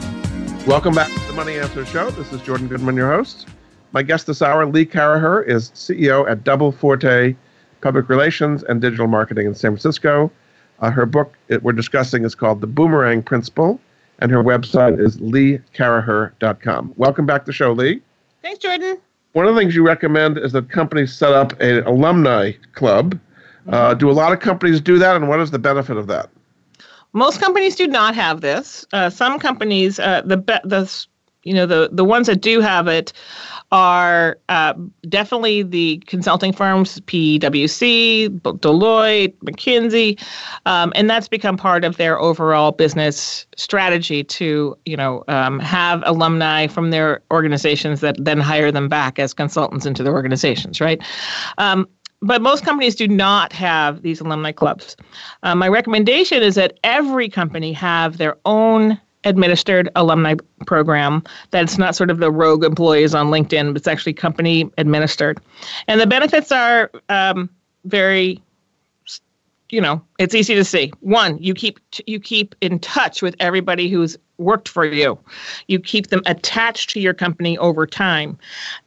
Welcome 0.64 0.94
back 0.94 1.12
to 1.12 1.26
the 1.26 1.32
Money 1.32 1.58
Answer 1.58 1.84
Show. 1.84 2.08
This 2.10 2.32
is 2.32 2.40
Jordan 2.42 2.68
Goodman, 2.68 2.94
your 2.94 3.10
host. 3.10 3.48
My 3.90 4.02
guest 4.02 4.28
this 4.28 4.40
hour, 4.40 4.64
Lee 4.64 4.86
Caraher, 4.86 5.44
is 5.44 5.70
CEO 5.70 6.28
at 6.30 6.44
Double 6.44 6.70
Forte 6.70 7.34
Public 7.80 8.08
Relations 8.08 8.62
and 8.62 8.80
Digital 8.80 9.08
Marketing 9.08 9.48
in 9.48 9.54
San 9.56 9.72
Francisco. 9.72 10.30
Uh, 10.78 10.90
her 10.92 11.04
book 11.04 11.34
it, 11.48 11.64
we're 11.64 11.72
discussing 11.72 12.24
is 12.24 12.36
called 12.36 12.60
The 12.60 12.68
Boomerang 12.68 13.24
Principle, 13.24 13.80
and 14.20 14.30
her 14.30 14.42
website 14.42 14.98
is 15.00 15.16
leecaraher.com. 15.18 16.94
Welcome 16.96 17.26
back 17.26 17.42
to 17.42 17.46
the 17.46 17.52
show, 17.52 17.72
Lee. 17.72 18.00
Thanks, 18.42 18.58
Jordan. 18.60 18.98
One 19.32 19.46
of 19.46 19.54
the 19.54 19.60
things 19.60 19.74
you 19.74 19.84
recommend 19.86 20.38
is 20.38 20.52
that 20.52 20.70
companies 20.70 21.14
set 21.14 21.32
up 21.32 21.58
an 21.60 21.84
alumni 21.86 22.52
club 22.72 23.18
Uh, 23.68 23.92
do 23.92 24.10
a 24.10 24.12
lot 24.12 24.32
of 24.32 24.40
companies 24.40 24.80
do 24.80 24.98
that, 24.98 25.14
and 25.14 25.28
what 25.28 25.40
is 25.40 25.50
the 25.50 25.58
benefit 25.58 25.98
of 25.98 26.06
that? 26.06 26.30
Most 27.12 27.38
companies 27.38 27.76
do 27.76 27.86
not 27.86 28.14
have 28.14 28.40
this. 28.40 28.86
Uh, 28.94 29.10
some 29.10 29.38
companies, 29.38 29.98
uh, 29.98 30.22
the 30.24 30.38
be- 30.38 30.64
the 30.64 31.06
you 31.42 31.52
know 31.52 31.66
the 31.66 31.90
the 31.92 32.04
ones 32.04 32.26
that 32.28 32.40
do 32.40 32.60
have 32.62 32.88
it 32.88 33.12
are 33.70 34.38
uh, 34.48 34.74
definitely 35.08 35.62
the 35.62 35.98
consulting 36.06 36.52
firms, 36.52 37.00
PwC, 37.00 38.28
Deloitte, 38.40 39.34
McKinsey, 39.44 40.20
um, 40.64 40.92
and 40.94 41.08
that's 41.10 41.28
become 41.28 41.56
part 41.56 41.84
of 41.84 41.96
their 41.98 42.18
overall 42.18 42.72
business 42.72 43.46
strategy 43.56 44.24
to, 44.24 44.76
you 44.86 44.96
know, 44.96 45.22
um, 45.28 45.58
have 45.58 46.02
alumni 46.06 46.66
from 46.66 46.90
their 46.90 47.20
organizations 47.30 48.00
that 48.00 48.16
then 48.18 48.40
hire 48.40 48.72
them 48.72 48.88
back 48.88 49.18
as 49.18 49.34
consultants 49.34 49.84
into 49.84 50.02
their 50.02 50.14
organizations, 50.14 50.80
right? 50.80 51.02
Um, 51.58 51.86
but 52.20 52.42
most 52.42 52.64
companies 52.64 52.94
do 52.96 53.06
not 53.06 53.52
have 53.52 54.02
these 54.02 54.20
alumni 54.20 54.50
clubs. 54.50 54.96
Uh, 55.42 55.54
my 55.54 55.68
recommendation 55.68 56.42
is 56.42 56.54
that 56.56 56.78
every 56.82 57.28
company 57.28 57.72
have 57.72 58.16
their 58.16 58.36
own 58.44 58.98
administered 59.24 59.88
alumni 59.96 60.34
program 60.66 61.22
that's 61.50 61.78
not 61.78 61.96
sort 61.96 62.10
of 62.10 62.18
the 62.18 62.30
rogue 62.30 62.64
employees 62.64 63.14
on 63.14 63.28
LinkedIn, 63.28 63.72
but 63.72 63.76
it's 63.76 63.88
actually 63.88 64.12
company 64.12 64.70
administered. 64.78 65.40
And 65.86 66.00
the 66.00 66.06
benefits 66.06 66.52
are 66.52 66.90
um, 67.08 67.50
very 67.84 68.40
you 69.70 69.80
know 69.80 70.02
it's 70.18 70.34
easy 70.34 70.54
to 70.54 70.64
see 70.64 70.90
one 71.00 71.36
you 71.42 71.54
keep 71.54 71.78
you 72.06 72.18
keep 72.18 72.54
in 72.60 72.78
touch 72.78 73.20
with 73.20 73.36
everybody 73.38 73.88
who's 73.88 74.16
worked 74.38 74.68
for 74.68 74.84
you. 74.84 75.18
You 75.66 75.80
keep 75.80 76.08
them 76.08 76.22
attached 76.26 76.90
to 76.90 77.00
your 77.00 77.14
company 77.14 77.58
over 77.58 77.86
time. 77.86 78.38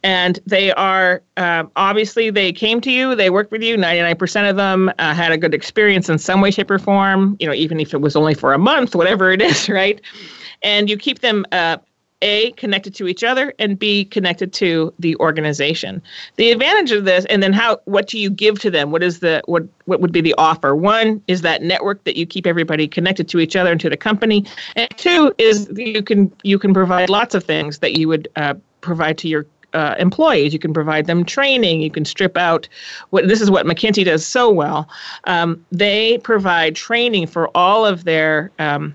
And 0.02 0.40
they 0.46 0.72
are 0.72 1.22
uh, 1.36 1.64
obviously 1.76 2.30
they 2.30 2.52
came 2.52 2.80
to 2.80 2.90
you 2.90 3.14
they 3.14 3.30
worked 3.30 3.52
with 3.52 3.62
you 3.62 3.76
99% 3.76 4.50
of 4.50 4.56
them 4.56 4.90
uh, 4.98 5.14
had 5.14 5.32
a 5.32 5.38
good 5.38 5.54
experience 5.54 6.08
in 6.08 6.18
some 6.18 6.40
way 6.40 6.50
shape 6.50 6.70
or 6.70 6.78
form 6.78 7.36
you 7.38 7.46
know 7.46 7.54
even 7.54 7.80
if 7.80 7.94
it 7.94 8.00
was 8.00 8.16
only 8.16 8.34
for 8.34 8.52
a 8.52 8.58
month 8.58 8.94
whatever 8.94 9.30
it 9.30 9.40
is 9.40 9.68
right? 9.68 10.00
And 10.62 10.88
you 10.88 10.96
keep 10.96 11.20
them 11.20 11.44
uh, 11.52 11.78
a 12.22 12.52
connected 12.52 12.94
to 12.94 13.06
each 13.06 13.22
other 13.22 13.52
and 13.58 13.78
b 13.78 14.04
connected 14.04 14.52
to 14.52 14.92
the 14.98 15.14
organization 15.16 16.00
the 16.36 16.50
advantage 16.50 16.92
of 16.92 17.04
this 17.04 17.24
and 17.26 17.42
then 17.42 17.52
how 17.52 17.78
what 17.84 18.06
do 18.06 18.18
you 18.18 18.30
give 18.30 18.58
to 18.58 18.70
them 18.70 18.90
what 18.90 19.02
is 19.02 19.20
the 19.20 19.42
what 19.46 19.64
what 19.84 20.00
would 20.00 20.12
be 20.12 20.20
the 20.20 20.34
offer 20.38 20.74
one 20.74 21.22
is 21.28 21.42
that 21.42 21.62
network 21.62 22.02
that 22.04 22.16
you 22.16 22.24
keep 22.24 22.46
everybody 22.46 22.88
connected 22.88 23.28
to 23.28 23.38
each 23.38 23.56
other 23.56 23.72
and 23.72 23.80
to 23.80 23.90
the 23.90 23.96
company 23.96 24.44
and 24.76 24.88
two 24.96 25.34
is 25.38 25.70
you 25.76 26.02
can 26.02 26.32
you 26.42 26.58
can 26.58 26.72
provide 26.72 27.10
lots 27.10 27.34
of 27.34 27.44
things 27.44 27.78
that 27.78 27.98
you 27.98 28.08
would 28.08 28.28
uh, 28.36 28.54
provide 28.80 29.18
to 29.18 29.28
your 29.28 29.46
uh, 29.74 29.94
employees. 29.98 30.52
You 30.52 30.58
can 30.58 30.72
provide 30.72 31.06
them 31.06 31.24
training. 31.24 31.80
You 31.80 31.90
can 31.90 32.04
strip 32.04 32.36
out 32.36 32.68
what 33.10 33.28
this 33.28 33.40
is 33.40 33.50
what 33.50 33.66
McKinsey 33.66 34.04
does 34.04 34.24
so 34.26 34.50
well. 34.50 34.88
Um, 35.24 35.64
they 35.72 36.18
provide 36.18 36.76
training 36.76 37.26
for 37.26 37.48
all 37.56 37.86
of 37.86 38.04
their 38.04 38.50
um, 38.58 38.94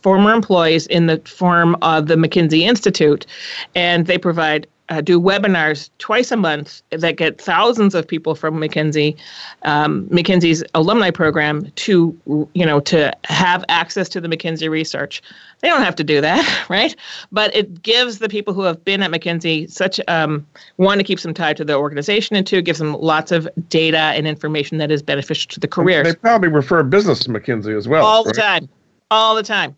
former 0.00 0.32
employees 0.32 0.86
in 0.86 1.06
the 1.06 1.18
form 1.20 1.76
of 1.82 2.06
the 2.06 2.16
McKinsey 2.16 2.60
Institute, 2.60 3.26
and 3.74 4.06
they 4.06 4.18
provide 4.18 4.66
uh, 4.88 5.00
do 5.00 5.20
webinars 5.20 5.90
twice 5.98 6.30
a 6.30 6.36
month 6.36 6.82
that 6.90 7.16
get 7.16 7.40
thousands 7.40 7.94
of 7.94 8.08
people 8.08 8.34
from 8.34 8.54
McKinsey, 8.56 9.16
um, 9.62 10.06
McKinsey's 10.06 10.64
alumni 10.74 11.10
program 11.10 11.70
to 11.72 12.18
you 12.54 12.64
know 12.64 12.80
to 12.80 13.12
have 13.24 13.64
access 13.68 14.08
to 14.10 14.20
the 14.20 14.28
McKinsey 14.28 14.70
research. 14.70 15.22
They 15.60 15.68
don't 15.68 15.82
have 15.82 15.96
to 15.96 16.04
do 16.04 16.20
that, 16.20 16.66
right? 16.70 16.94
But 17.32 17.54
it 17.54 17.82
gives 17.82 18.18
the 18.18 18.28
people 18.28 18.54
who 18.54 18.62
have 18.62 18.82
been 18.84 19.02
at 19.02 19.10
McKinsey 19.10 19.70
such 19.70 20.00
um, 20.08 20.46
one, 20.76 21.00
it 21.00 21.04
keeps 21.04 21.22
them 21.22 21.34
tied 21.34 21.56
to 21.58 21.64
the 21.64 21.74
organization, 21.74 22.36
and 22.36 22.46
two, 22.46 22.58
it 22.58 22.64
gives 22.64 22.78
them 22.78 22.94
lots 22.94 23.32
of 23.32 23.48
data 23.68 23.98
and 23.98 24.26
information 24.26 24.78
that 24.78 24.90
is 24.90 25.02
beneficial 25.02 25.50
to 25.50 25.60
the 25.60 25.68
career. 25.68 26.02
They 26.02 26.14
probably 26.14 26.48
refer 26.48 26.82
business 26.82 27.20
to 27.20 27.30
McKinsey 27.30 27.76
as 27.76 27.86
well. 27.88 28.04
All 28.04 28.24
right? 28.24 28.34
the 28.34 28.40
time 28.40 28.68
all 29.10 29.34
the 29.34 29.42
time. 29.42 29.74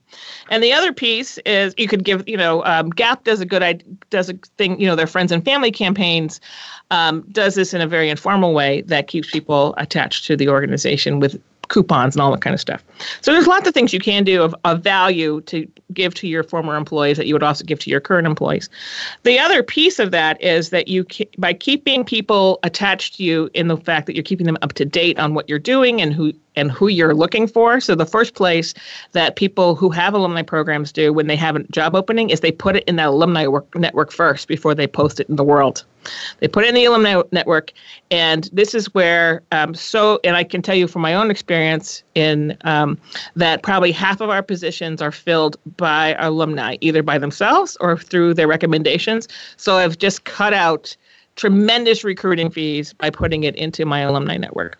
And 0.50 0.62
the 0.62 0.72
other 0.72 0.92
piece 0.92 1.38
is 1.38 1.74
you 1.78 1.86
could 1.86 2.04
give, 2.04 2.28
you 2.28 2.36
know, 2.36 2.64
um, 2.64 2.90
Gap 2.90 3.24
does 3.24 3.40
a 3.40 3.46
good, 3.46 3.84
does 4.10 4.28
a 4.28 4.34
thing, 4.58 4.80
you 4.80 4.86
know, 4.86 4.96
their 4.96 5.06
friends 5.06 5.30
and 5.30 5.44
family 5.44 5.70
campaigns 5.70 6.40
um, 6.90 7.24
does 7.30 7.54
this 7.54 7.72
in 7.72 7.80
a 7.80 7.86
very 7.86 8.10
informal 8.10 8.52
way 8.54 8.82
that 8.82 9.06
keeps 9.06 9.30
people 9.30 9.74
attached 9.78 10.26
to 10.26 10.36
the 10.36 10.48
organization 10.48 11.20
with 11.20 11.40
coupons 11.70 12.14
and 12.14 12.20
all 12.20 12.30
that 12.32 12.42
kind 12.42 12.52
of 12.52 12.60
stuff. 12.60 12.84
So 13.22 13.32
there's 13.32 13.46
lots 13.46 13.66
of 13.66 13.72
things 13.72 13.92
you 13.92 14.00
can 14.00 14.24
do 14.24 14.42
of, 14.42 14.54
of 14.64 14.82
value 14.82 15.40
to 15.42 15.66
give 15.94 16.14
to 16.16 16.28
your 16.28 16.42
former 16.42 16.76
employees 16.76 17.16
that 17.16 17.26
you 17.26 17.34
would 17.34 17.42
also 17.42 17.64
give 17.64 17.78
to 17.80 17.90
your 17.90 18.00
current 18.00 18.26
employees. 18.26 18.68
The 19.22 19.38
other 19.38 19.62
piece 19.62 19.98
of 19.98 20.10
that 20.10 20.40
is 20.42 20.70
that 20.70 20.88
you 20.88 21.06
by 21.38 21.54
keeping 21.54 22.04
people 22.04 22.58
attached 22.64 23.16
to 23.16 23.24
you 23.24 23.48
in 23.54 23.68
the 23.68 23.76
fact 23.76 24.06
that 24.06 24.14
you're 24.14 24.24
keeping 24.24 24.46
them 24.46 24.58
up 24.62 24.74
to 24.74 24.84
date 24.84 25.18
on 25.18 25.34
what 25.34 25.48
you're 25.48 25.58
doing 25.58 26.02
and 26.02 26.12
who 26.12 26.32
and 26.56 26.70
who 26.70 26.88
you're 26.88 27.14
looking 27.14 27.46
for. 27.46 27.80
So 27.80 27.94
the 27.94 28.06
first 28.06 28.34
place 28.34 28.74
that 29.12 29.36
people 29.36 29.74
who 29.74 29.90
have 29.90 30.14
alumni 30.14 30.42
programs 30.42 30.92
do 30.92 31.12
when 31.12 31.26
they 31.26 31.36
have 31.36 31.56
a 31.56 31.62
job 31.64 31.94
opening 31.94 32.30
is 32.30 32.40
they 32.40 32.52
put 32.52 32.76
it 32.76 32.84
in 32.84 32.96
that 32.96 33.08
alumni 33.08 33.46
work, 33.46 33.74
network 33.76 34.12
first 34.12 34.48
before 34.48 34.74
they 34.74 34.86
post 34.86 35.20
it 35.20 35.28
in 35.28 35.36
the 35.36 35.44
world. 35.44 35.84
They 36.38 36.48
put 36.48 36.64
it 36.64 36.68
in 36.68 36.74
the 36.74 36.86
alumni 36.86 37.20
network, 37.30 37.72
and 38.10 38.48
this 38.52 38.74
is 38.74 38.92
where 38.94 39.42
um, 39.52 39.74
so. 39.74 40.18
And 40.24 40.34
I 40.34 40.44
can 40.44 40.62
tell 40.62 40.74
you 40.74 40.88
from 40.88 41.02
my 41.02 41.14
own 41.14 41.30
experience 41.30 42.02
in 42.14 42.56
um, 42.62 42.98
that 43.36 43.62
probably 43.62 43.92
half 43.92 44.22
of 44.22 44.30
our 44.30 44.42
positions 44.42 45.02
are 45.02 45.12
filled 45.12 45.56
by 45.76 46.16
alumni, 46.18 46.78
either 46.80 47.02
by 47.02 47.18
themselves 47.18 47.76
or 47.80 47.98
through 47.98 48.32
their 48.32 48.48
recommendations. 48.48 49.28
So 49.58 49.76
I've 49.76 49.98
just 49.98 50.24
cut 50.24 50.54
out 50.54 50.96
tremendous 51.36 52.02
recruiting 52.02 52.50
fees 52.50 52.92
by 52.94 53.10
putting 53.10 53.44
it 53.44 53.54
into 53.56 53.84
my 53.84 54.00
alumni 54.00 54.36
network. 54.36 54.78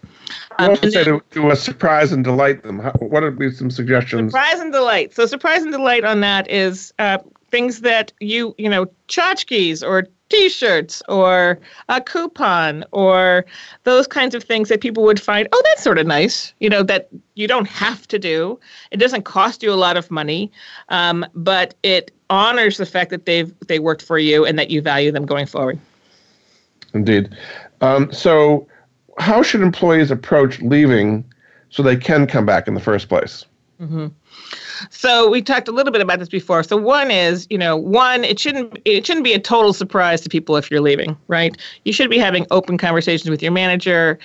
Um, 0.59 0.71
also 0.71 0.91
say 0.91 1.05
to, 1.05 1.23
to 1.31 1.51
a 1.51 1.57
surprise 1.57 2.13
and 2.13 2.25
delight 2.25 2.63
them. 2.63 2.79
How, 2.79 2.93
what 2.93 3.23
would 3.23 3.39
be 3.39 3.51
some 3.51 3.71
suggestions? 3.71 4.33
Surprise 4.33 4.61
and 4.61 4.73
delight. 4.73 5.15
So 5.15 5.27
surprise 5.27 5.63
and 5.63 5.73
delight 5.73 6.05
on 6.05 6.21
that 6.21 6.51
is 6.51 6.93
uh, 6.99 7.19
things 7.51 7.81
that 7.81 8.13
you 8.21 8.55
you 8.59 8.69
know 8.69 8.87
tchotchkes 9.09 9.87
or 9.87 10.07
t-shirts 10.31 11.03
or 11.09 11.59
a 11.89 12.01
coupon 12.01 12.85
or 12.93 13.45
those 13.83 14.07
kinds 14.07 14.35
of 14.35 14.45
things 14.45 14.69
that 14.69 14.81
people 14.81 15.03
would 15.03 15.21
find 15.21 15.49
oh 15.53 15.63
that's 15.65 15.83
sort 15.83 15.99
of 15.99 16.07
nice 16.07 16.55
you 16.61 16.71
know 16.71 16.85
that 16.85 17.09
you 17.35 17.49
don't 17.49 17.67
have 17.67 18.07
to 18.07 18.19
do 18.19 18.59
it 18.93 18.99
doesn't 18.99 19.25
cost 19.25 19.63
you 19.63 19.73
a 19.73 19.75
lot 19.75 19.97
of 19.97 20.11
money 20.11 20.51
um, 20.89 21.27
but 21.35 21.75
it 21.83 22.13
honors 22.31 22.77
the 22.77 22.87
fact 22.87 23.11
that 23.11 23.27
they've 23.27 23.53
they 23.67 23.81
worked 23.81 24.03
for 24.03 24.19
you 24.19 24.47
and 24.47 24.57
that 24.57 24.71
you 24.71 24.81
value 24.81 25.11
them 25.11 25.27
going 25.27 25.47
forward 25.47 25.79
indeed 26.95 27.37
um, 27.81 28.13
so 28.13 28.69
how 29.21 29.43
should 29.43 29.61
employees 29.61 30.11
approach 30.11 30.61
leaving 30.61 31.25
so 31.69 31.83
they 31.83 31.97
can 31.97 32.27
come 32.27 32.45
back 32.45 32.67
in 32.67 32.75
the 32.75 32.81
first 32.81 33.09
place 33.09 33.45
mm-hmm. 33.81 34.09
So 34.89 35.29
we 35.29 35.43
talked 35.43 35.69
a 35.69 35.73
little 35.73 35.93
bit 35.93 36.01
about 36.01 36.19
this 36.19 36.29
before. 36.29 36.63
So 36.63 36.77
one 36.77 37.11
is, 37.11 37.47
you 37.51 37.59
know, 37.59 37.77
one 37.77 38.25
it 38.25 38.39
shouldn't 38.39 38.79
it 38.85 39.05
shouldn't 39.05 39.25
be 39.25 39.35
a 39.35 39.39
total 39.39 39.73
surprise 39.73 40.23
to 40.23 40.31
people 40.31 40.57
if 40.57 40.71
you're 40.71 40.81
leaving, 40.81 41.17
right? 41.29 41.57
You 41.85 41.93
should 41.93 42.09
be 42.09 42.19
having 42.19 42.47
open 42.51 42.79
conversations 42.79 43.29
with 43.29 43.43
your 43.43 43.53
manager. 43.53 44.19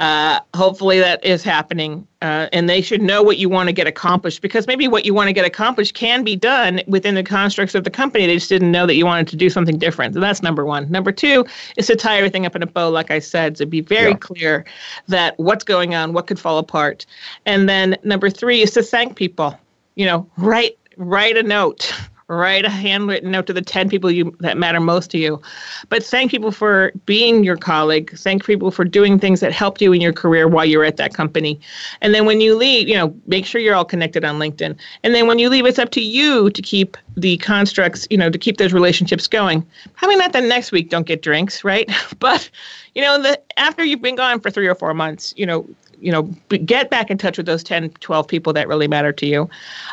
Uh, 0.00 0.40
hopefully 0.54 0.98
that 0.98 1.24
is 1.24 1.44
happening, 1.44 2.06
uh, 2.22 2.48
and 2.52 2.68
they 2.68 2.80
should 2.80 3.00
know 3.02 3.22
what 3.22 3.38
you 3.38 3.48
want 3.48 3.68
to 3.68 3.72
get 3.72 3.86
accomplished 3.86 4.42
because 4.42 4.66
maybe 4.66 4.88
what 4.88 5.04
you 5.04 5.14
want 5.14 5.28
to 5.28 5.32
get 5.32 5.44
accomplished 5.44 5.94
can 5.94 6.24
be 6.24 6.34
done 6.34 6.80
within 6.86 7.14
the 7.14 7.22
constructs 7.22 7.74
of 7.74 7.84
the 7.84 7.90
company. 7.90 8.26
They 8.26 8.36
just 8.36 8.48
didn't 8.48 8.72
know 8.72 8.86
that 8.86 8.94
you 8.94 9.06
wanted 9.06 9.28
to 9.28 9.36
do 9.36 9.50
something 9.50 9.78
different. 9.78 10.14
So 10.14 10.20
that's 10.20 10.42
number 10.42 10.64
one. 10.64 10.90
Number 10.90 11.12
two 11.12 11.44
is 11.76 11.86
to 11.86 11.96
tie 11.96 12.16
everything 12.16 12.46
up 12.46 12.56
in 12.56 12.62
a 12.62 12.66
bow, 12.66 12.88
like 12.88 13.10
I 13.10 13.18
said, 13.18 13.54
to 13.56 13.66
be 13.66 13.80
very 13.80 14.10
yeah. 14.10 14.16
clear 14.16 14.64
that 15.08 15.38
what's 15.38 15.64
going 15.64 15.94
on, 15.94 16.14
what 16.14 16.26
could 16.26 16.40
fall 16.40 16.58
apart, 16.58 17.06
and 17.46 17.68
then 17.68 17.96
number 18.02 18.30
three 18.30 18.62
is 18.62 18.72
to 18.72 18.82
thank 18.82 19.16
people 19.16 19.56
you 20.00 20.06
know, 20.06 20.26
write 20.38 20.78
write 20.96 21.36
a 21.36 21.42
note, 21.42 21.92
write 22.30 22.64
a 22.64 22.70
handwritten 22.70 23.32
note 23.32 23.46
to 23.46 23.52
the 23.52 23.60
10 23.60 23.88
people 23.88 24.10
you 24.10 24.34
that 24.38 24.56
matter 24.56 24.78
most 24.78 25.10
to 25.10 25.18
you. 25.18 25.42
But 25.88 26.04
thank 26.04 26.30
people 26.30 26.52
for 26.52 26.92
being 27.04 27.42
your 27.42 27.56
colleague. 27.56 28.16
Thank 28.16 28.44
people 28.44 28.70
for 28.70 28.84
doing 28.84 29.18
things 29.18 29.40
that 29.40 29.52
helped 29.52 29.82
you 29.82 29.92
in 29.92 30.00
your 30.00 30.12
career 30.12 30.46
while 30.46 30.64
you're 30.64 30.84
at 30.84 30.96
that 30.98 31.12
company. 31.12 31.60
And 32.00 32.14
then 32.14 32.26
when 32.26 32.40
you 32.40 32.54
leave, 32.54 32.88
you 32.88 32.94
know, 32.94 33.12
make 33.26 33.44
sure 33.46 33.60
you're 33.60 33.74
all 33.74 33.84
connected 33.84 34.24
on 34.24 34.38
LinkedIn. 34.38 34.76
And 35.02 35.14
then 35.14 35.26
when 35.26 35.40
you 35.40 35.48
leave, 35.48 35.66
it's 35.66 35.80
up 35.80 35.90
to 35.90 36.00
you 36.00 36.50
to 36.50 36.62
keep 36.62 36.96
the 37.16 37.36
constructs, 37.38 38.06
you 38.10 38.16
know, 38.16 38.30
to 38.30 38.38
keep 38.38 38.58
those 38.58 38.72
relationships 38.72 39.26
going. 39.26 39.66
Probably 39.94 40.16
not 40.16 40.32
the 40.32 40.40
next 40.40 40.70
week, 40.70 40.88
don't 40.88 41.06
get 41.06 41.22
drinks, 41.22 41.64
right? 41.64 41.90
But, 42.20 42.50
you 42.94 43.00
know, 43.00 43.20
the 43.22 43.40
after 43.56 43.82
you've 43.82 44.02
been 44.02 44.16
gone 44.16 44.40
for 44.40 44.50
three 44.50 44.68
or 44.68 44.74
four 44.74 44.92
months, 44.92 45.32
you 45.38 45.46
know, 45.46 45.66
you 46.00 46.10
know 46.10 46.22
get 46.64 46.90
back 46.90 47.10
in 47.10 47.18
touch 47.18 47.36
with 47.36 47.46
those 47.46 47.62
10 47.62 47.90
12 47.90 48.26
people 48.26 48.52
that 48.52 48.68
really 48.68 48.88
matter 48.88 49.12
to 49.12 49.26
you 49.26 49.48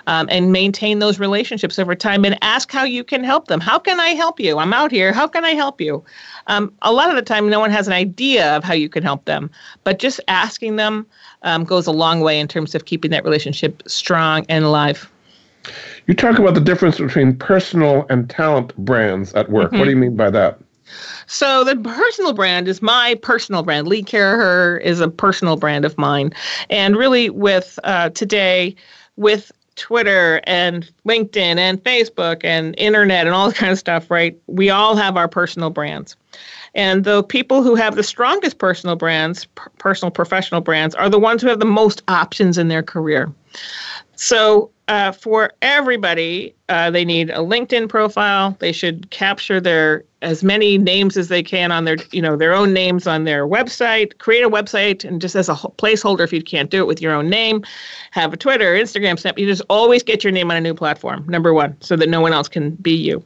um, 0.08 0.28
and 0.32 0.52
maintain 0.52 1.00
those 1.00 1.20
relationships 1.20 1.78
over 1.80 1.96
time 1.96 2.26
and 2.26 2.38
ask 2.42 2.72
how 2.72 2.84
you 2.84 3.04
can 3.04 3.24
help 3.24 3.48
them. 3.48 3.60
How 3.60 3.80
can 3.80 4.00
i 4.00 4.10
help 4.10 4.40
you? 4.40 4.58
I'm 4.58 4.74
out 4.74 4.92
here. 4.92 5.14
How 5.14 5.28
can 5.28 5.46
i 5.46 5.52
help 5.52 5.82
you? 5.82 6.04
Um, 6.48 6.74
a 6.82 6.92
lot 6.92 7.10
of 7.10 7.16
the 7.16 7.22
time 7.22 7.50
no 7.50 7.60
one 7.60 7.72
has 7.72 7.88
an 7.88 7.94
idea 7.94 8.56
of 8.56 8.64
how 8.64 8.74
you 8.74 8.90
can 8.90 9.04
help 9.04 9.26
them 9.26 9.50
but 9.84 10.00
just 10.00 10.20
asking 10.28 10.78
them 10.78 11.06
um, 11.44 11.64
goes 11.64 11.88
a 11.88 11.92
long 11.92 12.22
way 12.22 12.40
in 12.40 12.48
terms 12.48 12.76
of 12.76 12.86
keeping 12.86 13.12
that 13.12 13.24
relationship 13.24 13.84
strong 13.88 14.46
and 14.50 14.66
alive. 14.66 15.12
You 16.08 16.14
talk 16.14 16.40
about 16.40 16.54
the 16.54 16.62
difference 16.62 16.98
between 16.98 17.36
personal 17.36 18.06
and 18.10 18.30
talent 18.30 18.76
brands 18.78 19.34
at 19.34 19.50
work. 19.50 19.68
Mm-hmm. 19.68 19.80
what 19.80 19.86
do 19.86 19.92
you 19.92 19.98
mean 19.98 20.16
by 20.16 20.30
that 20.30 20.60
So 21.28 21.64
the 21.64 21.76
personal 21.76 22.34
brand 22.34 22.68
is 22.68 22.82
my 22.82 23.16
personal 23.22 23.64
brand. 23.64 23.88
Lee 23.88 24.04
Caraher 24.04 24.82
is 24.82 25.00
a 25.00 25.10
personal 25.10 25.58
brand 25.58 25.86
of 25.86 25.98
mine, 25.98 26.34
and 26.70 26.96
really 26.96 27.30
with 27.30 27.80
uh, 27.84 28.10
today 28.10 28.76
with 29.16 29.52
Twitter 29.78 30.42
and 30.46 30.92
LinkedIn 31.08 31.58
and 31.58 31.84
Facebook 31.84 32.44
and 32.44 32.76
internet 32.78 33.28
and 33.28 33.36
all 33.36 33.48
that 33.48 33.56
kind 33.56 33.72
of 33.72 33.80
stuff, 33.80 34.12
right? 34.12 34.38
We 34.48 34.70
all 34.70 34.96
have 34.96 35.16
our 35.16 35.28
personal 35.28 35.70
brands. 35.70 36.16
And 36.76 37.04
the 37.04 37.24
people 37.24 37.64
who 37.64 37.76
have 37.76 37.96
the 37.96 38.04
strongest 38.04 38.58
personal 38.58 38.96
brands, 38.96 39.46
personal 39.78 40.12
professional 40.12 40.62
brands, 40.62 40.94
are 40.96 41.10
the 41.10 41.20
ones 41.20 41.42
who 41.42 41.48
have 41.48 41.60
the 41.60 41.66
most 41.66 42.04
options 42.08 42.58
in 42.58 42.68
their 42.68 42.84
career. 42.84 43.32
So 44.18 44.72
uh, 44.88 45.12
for 45.12 45.54
everybody, 45.62 46.56
uh, 46.70 46.90
they 46.90 47.06
need 47.06 47.30
a 47.30 47.38
LinkedIn 47.38 47.88
profile. 47.88 48.56
They 48.60 48.72
should 48.72 49.10
capture 49.12 49.62
their 49.62 50.04
as 50.24 50.44
many 50.44 50.80
names 50.80 51.16
as 51.16 51.28
they 51.28 51.44
can 51.44 51.72
on 51.72 51.86
their, 51.86 51.98
you 52.12 52.22
know, 52.22 52.36
their 52.36 52.54
own 52.54 52.74
names 52.74 53.06
on 53.06 53.24
their 53.26 53.48
website. 53.48 54.18
Create 54.18 54.44
a 54.44 54.50
website, 54.50 55.06
and 55.06 55.22
just 55.22 55.36
as 55.36 55.50
a 55.50 55.54
placeholder, 55.54 56.22
if 56.22 56.34
you 56.34 56.42
can't 56.42 56.72
do 56.72 56.80
it 56.80 56.88
with 56.88 57.02
your 57.02 57.14
own 57.14 57.30
name, 57.30 57.64
have 58.12 58.34
a 58.34 58.38
Twitter, 58.38 58.74
Instagram, 58.74 59.20
Snap. 59.20 59.38
You 59.38 59.46
just 59.46 59.62
always 59.70 60.02
get 60.02 60.24
your 60.24 60.32
name 60.32 60.50
on 60.50 60.58
a 60.58 60.62
new 60.62 60.74
platform. 60.74 61.26
Number 61.28 61.54
one, 61.54 61.80
so 61.82 61.96
that 61.96 62.10
no 62.10 62.20
one 62.20 62.34
else 62.34 62.48
can 62.48 62.72
be 62.76 62.94
you 62.94 63.24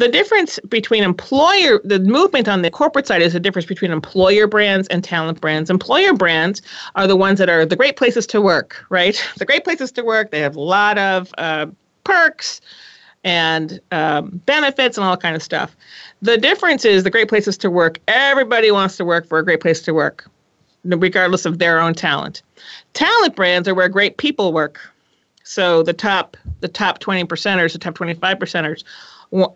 the 0.00 0.08
difference 0.08 0.58
between 0.68 1.04
employer 1.04 1.78
the 1.84 2.00
movement 2.00 2.48
on 2.48 2.62
the 2.62 2.70
corporate 2.70 3.06
side 3.06 3.20
is 3.20 3.34
the 3.34 3.40
difference 3.40 3.66
between 3.66 3.90
employer 3.90 4.46
brands 4.46 4.88
and 4.88 5.04
talent 5.04 5.42
brands. 5.42 5.68
Employer 5.68 6.14
brands 6.14 6.62
are 6.96 7.06
the 7.06 7.16
ones 7.16 7.38
that 7.38 7.50
are 7.50 7.66
the 7.66 7.76
great 7.76 7.96
places 7.96 8.26
to 8.28 8.40
work 8.40 8.84
right? 8.88 9.22
The 9.36 9.44
great 9.44 9.62
places 9.62 9.92
to 9.92 10.02
work 10.02 10.30
they 10.30 10.40
have 10.40 10.56
a 10.56 10.60
lot 10.60 10.96
of 10.96 11.32
uh, 11.36 11.66
perks 12.04 12.62
and 13.24 13.78
um, 13.92 14.40
benefits 14.46 14.96
and 14.96 15.04
all 15.04 15.18
kind 15.18 15.36
of 15.36 15.42
stuff. 15.42 15.76
The 16.22 16.38
difference 16.38 16.86
is 16.86 17.04
the 17.04 17.10
great 17.10 17.28
places 17.28 17.58
to 17.58 17.70
work 17.70 18.00
everybody 18.08 18.70
wants 18.70 18.96
to 18.96 19.04
work 19.04 19.26
for 19.26 19.38
a 19.38 19.44
great 19.44 19.60
place 19.60 19.82
to 19.82 19.92
work 19.92 20.26
regardless 20.84 21.44
of 21.44 21.58
their 21.58 21.78
own 21.78 21.92
talent. 21.92 22.40
Talent 22.94 23.36
brands 23.36 23.68
are 23.68 23.74
where 23.74 23.90
great 23.90 24.16
people 24.16 24.54
work. 24.54 24.80
So 25.44 25.82
the 25.82 25.92
top 25.92 26.38
the 26.60 26.68
top 26.68 27.00
20 27.00 27.24
percenters 27.24 27.74
the 27.74 27.78
top 27.78 27.94
25 27.94 28.38
percenters 28.38 28.82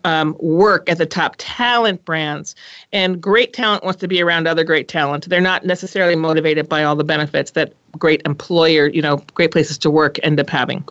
um, 0.03 0.35
work 0.39 0.89
at 0.89 0.97
the 0.97 1.05
top 1.05 1.35
talent 1.37 2.03
brands. 2.05 2.55
And 2.91 3.21
great 3.21 3.53
talent 3.53 3.83
wants 3.83 3.99
to 4.01 4.07
be 4.07 4.21
around 4.21 4.47
other 4.47 4.63
great 4.63 4.87
talent. 4.87 5.27
They're 5.29 5.41
not 5.41 5.65
necessarily 5.65 6.15
motivated 6.15 6.69
by 6.69 6.83
all 6.83 6.95
the 6.95 7.03
benefits 7.03 7.51
that 7.51 7.73
great 7.97 8.21
employer, 8.25 8.87
you 8.87 9.01
know, 9.01 9.17
great 9.33 9.51
places 9.51 9.77
to 9.79 9.89
work 9.89 10.17
end 10.23 10.39
up 10.39 10.49
having. 10.49 10.83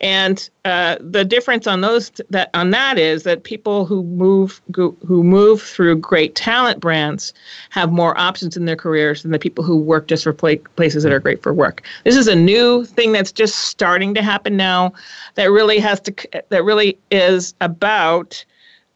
And 0.00 0.48
uh, 0.64 0.96
the 1.00 1.24
difference 1.24 1.66
on 1.66 1.80
those 1.80 2.10
that 2.30 2.50
on 2.54 2.70
that 2.70 2.98
is 2.98 3.22
that 3.22 3.44
people 3.44 3.86
who 3.86 4.02
move 4.02 4.60
go, 4.70 4.96
who 5.06 5.22
move 5.22 5.62
through 5.62 5.96
great 5.96 6.34
talent 6.34 6.80
brands 6.80 7.32
have 7.70 7.92
more 7.92 8.18
options 8.18 8.56
in 8.56 8.64
their 8.64 8.76
careers 8.76 9.22
than 9.22 9.30
the 9.30 9.38
people 9.38 9.64
who 9.64 9.76
work 9.76 10.06
just 10.06 10.24
for 10.24 10.32
places 10.32 11.02
that 11.02 11.12
are 11.12 11.20
great 11.20 11.42
for 11.42 11.54
work. 11.54 11.82
This 12.04 12.16
is 12.16 12.28
a 12.28 12.36
new 12.36 12.84
thing 12.84 13.12
that's 13.12 13.32
just 13.32 13.56
starting 13.56 14.14
to 14.14 14.22
happen 14.22 14.56
now. 14.56 14.92
That 15.34 15.50
really 15.50 15.78
has 15.78 16.00
to 16.00 16.14
that 16.48 16.64
really 16.64 16.98
is 17.10 17.54
about 17.60 18.44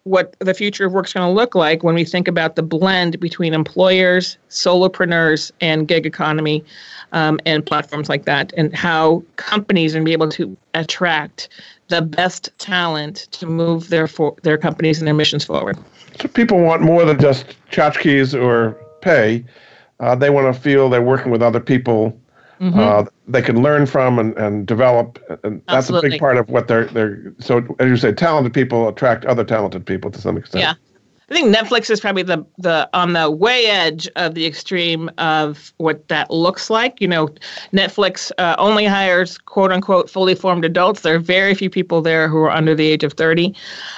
what 0.05 0.36
the 0.38 0.55
future 0.55 0.84
of 0.84 0.92
work 0.92 1.07
is 1.07 1.12
going 1.12 1.26
to 1.26 1.32
look 1.32 1.55
like 1.55 1.82
when 1.82 1.94
we 1.94 2.05
think 2.05 2.28
about 2.28 2.57
the 2.57 2.62
blend 2.62 3.18
between 3.20 3.55
employers, 3.55 4.36
solopreneurs, 4.50 5.50
and 5.61 5.88
gig 5.88 6.07
economy 6.07 6.62
um, 7.12 7.40
and 7.46 7.64
platforms 7.64 8.09
like 8.09 8.26
that, 8.26 8.52
and 8.57 8.74
how 8.74 9.22
companies 9.36 9.94
are 9.94 9.98
going 9.98 10.05
to 10.05 10.09
be 10.09 10.12
able 10.12 10.28
to 10.28 10.57
attract 10.74 11.48
the 11.88 12.02
best 12.02 12.50
talent 12.59 13.28
to 13.30 13.46
move 13.46 13.88
their 13.88 14.07
for, 14.07 14.34
their 14.42 14.59
companies 14.59 14.98
and 14.98 15.07
their 15.07 15.14
missions 15.14 15.44
forward. 15.44 15.78
So 16.20 16.28
people 16.28 16.61
want 16.61 16.82
more 16.82 17.05
than 17.05 17.18
just 17.18 17.46
tchotchkes 17.70 18.38
or 18.40 18.72
pay. 19.00 19.44
Uh, 20.00 20.14
they 20.14 20.28
want 20.28 20.55
to 20.55 20.61
feel 20.61 20.90
they're 20.90 21.02
working 21.02 21.32
with 21.32 21.42
other 21.42 21.61
people 21.61 22.18
mm-hmm. 22.61 22.78
uh, 22.78 23.05
they 23.28 23.42
can 23.42 23.62
learn 23.62 23.86
from 23.86 24.18
and, 24.18 24.36
and 24.36 24.66
develop. 24.66 25.18
And 25.44 25.62
that's 25.66 25.88
Absolutely. 25.88 26.09
a 26.09 26.11
big 26.12 26.20
part 26.20 26.36
of 26.36 26.48
what 26.48 26.68
they're 26.68 26.86
they're. 26.86 27.32
So 27.38 27.64
as 27.78 27.88
you 27.88 27.96
say, 27.96 28.12
talented 28.12 28.52
people 28.52 28.88
attract 28.88 29.24
other 29.24 29.44
talented 29.44 29.86
people 29.86 30.11
to 30.11 30.20
some 30.20 30.36
extent. 30.36 30.62
Yeah. 30.62 30.74
I 31.31 31.35
think 31.35 31.55
Netflix 31.55 31.91
is 31.91 32.01
probably 32.01 32.22
the 32.22 32.45
the 32.59 32.89
on 32.93 33.14
the 33.14 33.31
way 33.31 33.66
edge 33.66 34.09
of 34.16 34.35
the 34.35 34.45
extreme 34.45 35.11
of 35.16 35.72
what 35.79 36.07
that 36.09 36.31
looks 36.31 36.68
like. 36.68 37.01
You 37.01 37.09
know, 37.09 37.29
Netflix 37.72 38.31
uh, 38.37 38.57
only 38.59 38.85
hires 38.85 39.39
quote 39.39 39.72
unquote 39.72 40.11
fully 40.11 40.35
formed 40.35 40.64
adults. 40.64 41.01
There 41.01 41.14
are 41.14 41.20
very 41.20 41.55
few 41.55 41.70
people 41.70 42.03
there 42.03 42.29
who 42.29 42.39
are 42.39 42.51
under 42.51 42.75
the 42.75 42.87
age 42.87 43.05
of 43.05 43.14
thirty. 43.14 43.55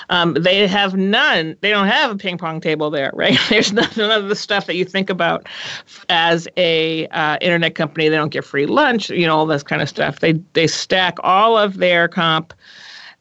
Um, 0.09 0.35
they 0.35 0.69
have 0.69 0.97
none. 0.97 1.57
They 1.63 1.71
don't 1.71 1.89
have 1.89 2.13
a 2.13 2.17
ping 2.17 2.39
pong 2.39 2.61
table 2.61 2.91
there, 2.91 3.11
right? 3.15 3.39
There's 3.49 3.73
none, 3.73 3.91
none 3.97 4.13
of 4.13 4.29
the 4.29 4.37
stuff 4.37 4.67
that 4.67 4.77
you 4.77 4.85
think 4.85 5.11
about 5.11 5.47
as 6.09 6.47
a 6.57 7.09
uh, 7.09 7.39
internet 7.41 7.75
company. 7.75 8.09
They 8.09 8.17
don't 8.17 8.33
get 8.33 8.45
free 8.45 8.67
lunch. 8.67 9.11
You 9.11 9.27
know, 9.27 9.37
all 9.37 9.47
this 9.47 9.65
kind 9.65 9.83
of 9.83 9.89
stuff. 9.89 10.21
They 10.21 10.35
they 10.53 10.69
stack 10.69 11.17
all 11.25 11.59
of 11.59 11.79
their 11.79 12.07
comp 12.07 12.55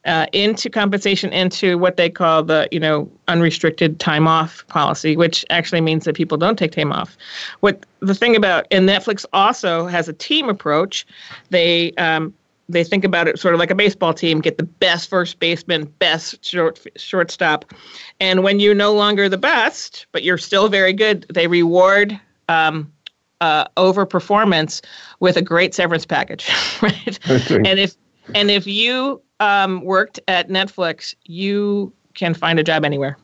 uh, 0.06 0.26
into 0.32 0.70
compensation 0.70 1.32
into 1.32 1.76
what 1.78 1.96
they 1.96 2.08
call 2.08 2.42
the 2.42 2.68
you 2.70 2.80
know 2.80 3.10
unrestricted 3.28 3.98
time 4.00 4.26
off 4.26 4.66
policy, 4.68 5.16
which 5.16 5.44
actually 5.50 5.80
means 5.80 6.04
that 6.04 6.14
people 6.14 6.38
don't 6.38 6.58
take 6.58 6.72
time 6.72 6.92
off. 6.92 7.16
What 7.60 7.84
the 8.00 8.14
thing 8.14 8.36
about 8.36 8.66
and 8.70 8.88
Netflix 8.88 9.26
also 9.32 9.86
has 9.86 10.08
a 10.08 10.12
team 10.12 10.48
approach. 10.48 11.06
They 11.50 11.92
um, 11.92 12.32
they 12.68 12.84
think 12.84 13.04
about 13.04 13.28
it 13.28 13.38
sort 13.38 13.54
of 13.54 13.60
like 13.60 13.70
a 13.70 13.74
baseball 13.74 14.12
team 14.12 14.40
get 14.40 14.58
the 14.58 14.64
best 14.64 15.08
first 15.08 15.38
baseman 15.38 15.84
best 15.98 16.44
short 16.44 16.84
shortstop 16.96 17.64
and 18.18 18.42
when 18.42 18.58
you're 18.58 18.74
no 18.74 18.92
longer 18.92 19.28
the 19.28 19.38
best 19.38 20.06
but 20.12 20.22
you're 20.24 20.38
still 20.38 20.68
very 20.68 20.92
good 20.92 21.24
they 21.32 21.46
reward 21.46 22.18
um, 22.48 22.90
uh, 23.40 23.64
over 23.76 24.04
performance 24.04 24.82
with 25.20 25.36
a 25.36 25.42
great 25.42 25.74
severance 25.74 26.06
package 26.06 26.50
right 26.82 27.18
and 27.28 27.78
if 27.78 27.94
and 28.34 28.50
if 28.50 28.66
you 28.66 29.20
um, 29.40 29.82
worked 29.82 30.20
at 30.28 30.48
Netflix, 30.48 31.14
you 31.24 31.92
can 32.14 32.34
find 32.34 32.58
a 32.58 32.62
job 32.62 32.84
anywhere. 32.84 33.16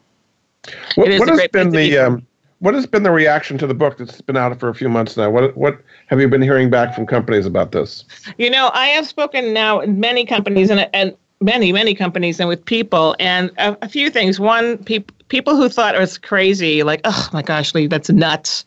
What, 0.95 1.09
what 1.19 1.29
has 1.29 1.49
been 1.49 1.71
the 1.71 1.99
um, 1.99 2.27
what 2.61 2.75
has 2.75 2.87
been 2.87 3.03
the 3.03 3.11
reaction 3.11 3.59
to 3.59 3.67
the 3.67 3.75
book 3.75 3.99
that's 3.99 4.21
been 4.21 4.37
out 4.37 4.59
for 4.61 4.69
a 4.69 4.75
few 4.75 4.89
months 4.89 5.17
now? 5.17 5.31
What 5.31 5.57
what 5.57 5.79
have 6.07 6.21
you 6.21 6.29
been 6.29 6.43
hearing 6.43 6.71
back 6.71 6.95
from 6.95 7.07
companies 7.07 7.47
about 7.47 7.73
this? 7.73 8.05
You 8.39 8.51
know, 8.51 8.71
I 8.73 8.87
have 8.89 9.07
spoken 9.07 9.53
now 9.53 9.81
in 9.81 9.99
many 9.99 10.25
companies 10.25 10.71
and 10.71 10.89
and 10.95 11.17
many 11.41 11.73
many 11.73 11.93
companies 11.93 12.39
and 12.39 12.49
with 12.49 12.65
people 12.65 13.17
and 13.19 13.51
a, 13.59 13.77
a 13.83 13.89
few 13.89 14.11
things. 14.11 14.39
One, 14.39 14.79
people 14.85 15.17
people 15.29 15.57
who 15.57 15.69
thought 15.69 15.97
it 15.97 15.99
was 15.99 16.19
crazy, 16.19 16.85
like, 16.85 17.01
oh 17.03 17.29
my 17.33 17.43
gosh, 17.43 17.75
Lee, 17.75 17.89
that's 17.89 18.11
nuts. 18.11 18.65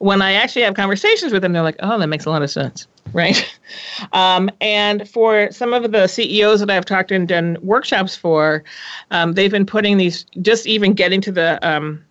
When 0.00 0.22
I 0.22 0.32
actually 0.32 0.62
have 0.62 0.74
conversations 0.74 1.32
with 1.32 1.42
them, 1.42 1.52
they're 1.52 1.62
like, 1.62 1.76
oh, 1.80 1.98
that 1.98 2.08
makes 2.08 2.24
a 2.24 2.30
lot 2.30 2.42
of 2.42 2.50
sense 2.50 2.88
right? 3.12 3.58
Um, 4.12 4.50
and 4.60 5.08
for 5.08 5.50
some 5.50 5.72
of 5.72 5.90
the 5.90 6.06
CEOs 6.06 6.60
that 6.60 6.70
I've 6.70 6.84
talked 6.84 7.10
and 7.10 7.26
done 7.26 7.56
workshops 7.62 8.14
for, 8.14 8.62
um, 9.10 9.32
they've 9.32 9.50
been 9.50 9.66
putting 9.66 9.96
these, 9.96 10.24
just 10.42 10.66
even 10.66 10.92
getting 10.92 11.20
to 11.22 11.32
the, 11.32 11.58
um, 11.66 12.04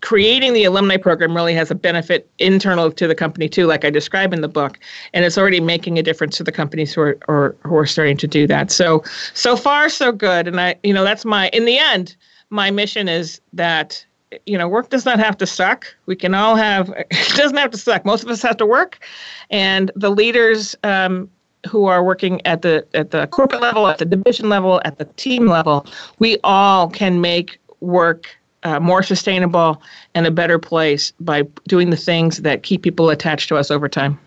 creating 0.00 0.52
the 0.52 0.64
alumni 0.64 0.96
program 0.96 1.34
really 1.34 1.54
has 1.54 1.70
a 1.70 1.74
benefit 1.74 2.30
internal 2.38 2.90
to 2.92 3.08
the 3.08 3.14
company 3.14 3.48
too, 3.48 3.66
like 3.66 3.84
I 3.84 3.90
describe 3.90 4.32
in 4.32 4.40
the 4.40 4.48
book, 4.48 4.78
and 5.12 5.24
it's 5.24 5.36
already 5.36 5.60
making 5.60 5.98
a 5.98 6.02
difference 6.02 6.36
to 6.36 6.44
the 6.44 6.52
companies 6.52 6.94
who 6.94 7.00
are, 7.00 7.18
or, 7.26 7.56
who 7.64 7.76
are 7.76 7.86
starting 7.86 8.16
to 8.18 8.28
do 8.28 8.46
that. 8.46 8.70
So, 8.70 9.02
so 9.34 9.56
far, 9.56 9.88
so 9.88 10.12
good. 10.12 10.46
And 10.46 10.60
I, 10.60 10.76
you 10.82 10.92
know, 10.92 11.04
that's 11.04 11.24
my, 11.24 11.48
in 11.48 11.64
the 11.64 11.78
end, 11.78 12.16
my 12.50 12.70
mission 12.70 13.08
is 13.08 13.40
that 13.52 14.04
you 14.46 14.58
know, 14.58 14.68
work 14.68 14.90
does 14.90 15.04
not 15.04 15.18
have 15.18 15.36
to 15.38 15.46
suck. 15.46 15.86
We 16.06 16.16
can 16.16 16.34
all 16.34 16.56
have, 16.56 16.90
it 17.10 17.36
doesn't 17.36 17.56
have 17.56 17.70
to 17.70 17.78
suck. 17.78 18.04
Most 18.04 18.22
of 18.22 18.30
us 18.30 18.42
have 18.42 18.56
to 18.58 18.66
work. 18.66 19.04
And 19.50 19.90
the 19.96 20.10
leaders 20.10 20.76
um, 20.84 21.30
who 21.68 21.86
are 21.86 22.04
working 22.04 22.44
at 22.46 22.62
the, 22.62 22.86
at 22.94 23.10
the 23.10 23.26
corporate 23.28 23.62
level, 23.62 23.86
at 23.86 23.98
the 23.98 24.04
division 24.04 24.48
level, 24.48 24.80
at 24.84 24.98
the 24.98 25.04
team 25.04 25.46
level, 25.46 25.86
we 26.18 26.38
all 26.44 26.88
can 26.88 27.20
make 27.20 27.58
work 27.80 28.26
uh, 28.64 28.80
more 28.80 29.02
sustainable 29.02 29.80
and 30.14 30.26
a 30.26 30.30
better 30.30 30.58
place 30.58 31.12
by 31.20 31.42
doing 31.68 31.90
the 31.90 31.96
things 31.96 32.38
that 32.38 32.62
keep 32.62 32.82
people 32.82 33.08
attached 33.10 33.48
to 33.48 33.56
us 33.56 33.70
over 33.70 33.88
time. 33.88 34.18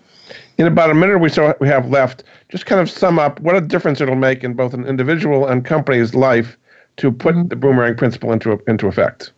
In 0.57 0.67
about 0.67 0.89
a 0.89 0.93
minute 0.93 1.17
we 1.17 1.27
so 1.29 1.55
we 1.59 1.67
have 1.67 1.89
left, 1.89 2.23
just 2.49 2.65
kind 2.65 2.79
of 2.79 2.89
sum 2.89 3.19
up 3.19 3.39
what 3.41 3.55
a 3.55 3.61
difference 3.61 3.99
it'll 3.99 4.15
make 4.15 4.43
in 4.43 4.53
both 4.53 4.73
an 4.73 4.85
individual 4.85 5.47
and 5.47 5.65
company's 5.65 6.13
life 6.13 6.57
to 6.97 7.11
put 7.11 7.35
mm-hmm. 7.35 7.47
the 7.47 7.55
boomerang 7.55 7.95
principle 7.95 8.31
into 8.31 8.61
into 8.67 8.87
effect 8.87 9.33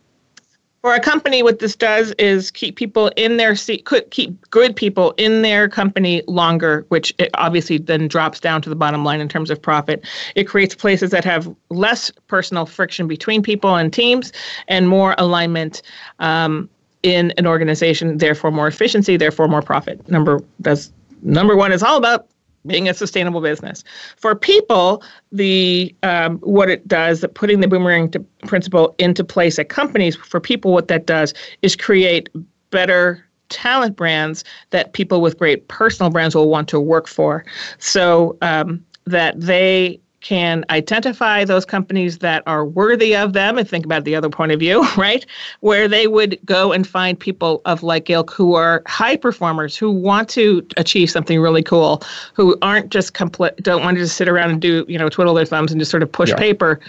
for 0.83 0.93
a 0.93 0.99
company, 0.99 1.41
what 1.41 1.59
this 1.59 1.77
does 1.77 2.11
is 2.19 2.51
keep 2.51 2.75
people 2.75 3.09
in 3.15 3.37
their 3.37 3.55
seat, 3.55 3.87
keep 4.11 4.49
good 4.49 4.75
people 4.75 5.13
in 5.15 5.41
their 5.41 5.69
company 5.69 6.21
longer, 6.27 6.85
which 6.89 7.15
it 7.19 7.29
obviously 7.35 7.77
then 7.77 8.09
drops 8.09 8.41
down 8.41 8.61
to 8.61 8.69
the 8.69 8.75
bottom 8.75 9.05
line 9.05 9.21
in 9.21 9.29
terms 9.29 9.49
of 9.49 9.61
profit. 9.61 10.05
It 10.35 10.43
creates 10.43 10.75
places 10.75 11.11
that 11.11 11.23
have 11.23 11.49
less 11.69 12.11
personal 12.27 12.65
friction 12.65 13.07
between 13.07 13.41
people 13.41 13.77
and 13.77 13.93
teams 13.93 14.33
and 14.67 14.89
more 14.89 15.15
alignment 15.17 15.81
um, 16.19 16.69
in 17.01 17.31
an 17.37 17.47
organization, 17.47 18.17
therefore 18.17 18.51
more 18.51 18.67
efficiency, 18.67 19.15
therefore 19.15 19.47
more 19.47 19.61
profit. 19.61 20.05
Number 20.09 20.41
that's 20.59 20.91
number 21.21 21.55
one 21.55 21.71
is 21.71 21.81
all 21.81 21.95
about 21.95 22.27
being 22.65 22.87
a 22.89 22.93
sustainable 22.93 23.41
business. 23.41 23.83
For 24.17 24.35
people, 24.35 25.03
the 25.31 25.95
um, 26.03 26.37
what 26.39 26.69
it 26.69 26.87
does, 26.87 27.21
that 27.21 27.33
putting 27.33 27.59
the 27.59 27.67
boomerang 27.67 28.09
to, 28.11 28.19
principle 28.47 28.95
into 28.99 29.23
place 29.23 29.59
at 29.59 29.69
companies, 29.69 30.15
for 30.15 30.39
people, 30.39 30.71
what 30.71 30.87
that 30.87 31.05
does 31.05 31.33
is 31.61 31.75
create 31.75 32.29
better 32.69 33.25
talent 33.49 33.95
brands 33.95 34.43
that 34.71 34.93
people 34.93 35.21
with 35.21 35.37
great 35.37 35.67
personal 35.67 36.09
brands 36.09 36.35
will 36.35 36.49
want 36.49 36.67
to 36.69 36.79
work 36.79 37.07
for. 37.07 37.45
So 37.77 38.37
um, 38.41 38.83
that 39.05 39.39
they 39.39 39.99
can 40.23 40.65
identify 40.69 41.45
those 41.45 41.65
companies 41.65 42.19
that 42.19 42.41
are 42.47 42.65
worthy 42.65 43.15
of 43.15 43.33
them 43.33 43.57
and 43.57 43.69
think 43.69 43.85
about 43.85 44.05
the 44.05 44.15
other 44.15 44.29
point 44.29 44.51
of 44.51 44.59
view, 44.59 44.83
right? 44.97 45.25
Where 45.59 45.87
they 45.87 46.07
would 46.07 46.39
go 46.45 46.71
and 46.71 46.87
find 46.87 47.19
people 47.19 47.61
of 47.65 47.83
like 47.83 48.09
ilk 48.09 48.31
who 48.31 48.55
are 48.55 48.81
high 48.87 49.17
performers 49.17 49.77
who 49.77 49.91
want 49.91 50.29
to 50.29 50.65
achieve 50.77 51.11
something 51.11 51.39
really 51.39 51.61
cool, 51.61 52.01
who 52.33 52.57
aren't 52.61 52.89
just 52.89 53.13
complete, 53.13 53.55
don't 53.57 53.83
want 53.83 53.97
to 53.97 54.03
just 54.03 54.17
sit 54.17 54.27
around 54.27 54.49
and 54.49 54.61
do, 54.61 54.85
you 54.87 54.97
know, 54.97 55.09
twiddle 55.09 55.33
their 55.33 55.45
thumbs 55.45 55.71
and 55.71 55.79
just 55.79 55.91
sort 55.91 56.01
of 56.01 56.11
push 56.11 56.29
yeah. 56.29 56.37
paper. 56.37 56.79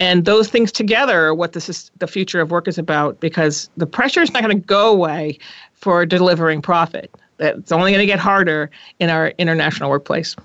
And 0.00 0.24
those 0.24 0.48
things 0.48 0.72
together 0.72 1.26
are 1.26 1.34
what 1.34 1.52
this 1.52 1.68
is, 1.68 1.90
the 1.98 2.06
future 2.06 2.40
of 2.40 2.50
work 2.50 2.68
is 2.68 2.78
about 2.78 3.20
because 3.20 3.68
the 3.76 3.86
pressure 3.86 4.22
is 4.22 4.32
not 4.32 4.42
going 4.42 4.56
to 4.56 4.66
go 4.66 4.90
away 4.90 5.38
for 5.74 6.06
delivering 6.06 6.62
profit. 6.62 7.10
It's 7.38 7.72
only 7.72 7.90
going 7.90 8.00
to 8.00 8.06
get 8.06 8.18
harder 8.18 8.70
in 8.98 9.10
our 9.10 9.28
international 9.38 9.90
workplace. 9.90 10.36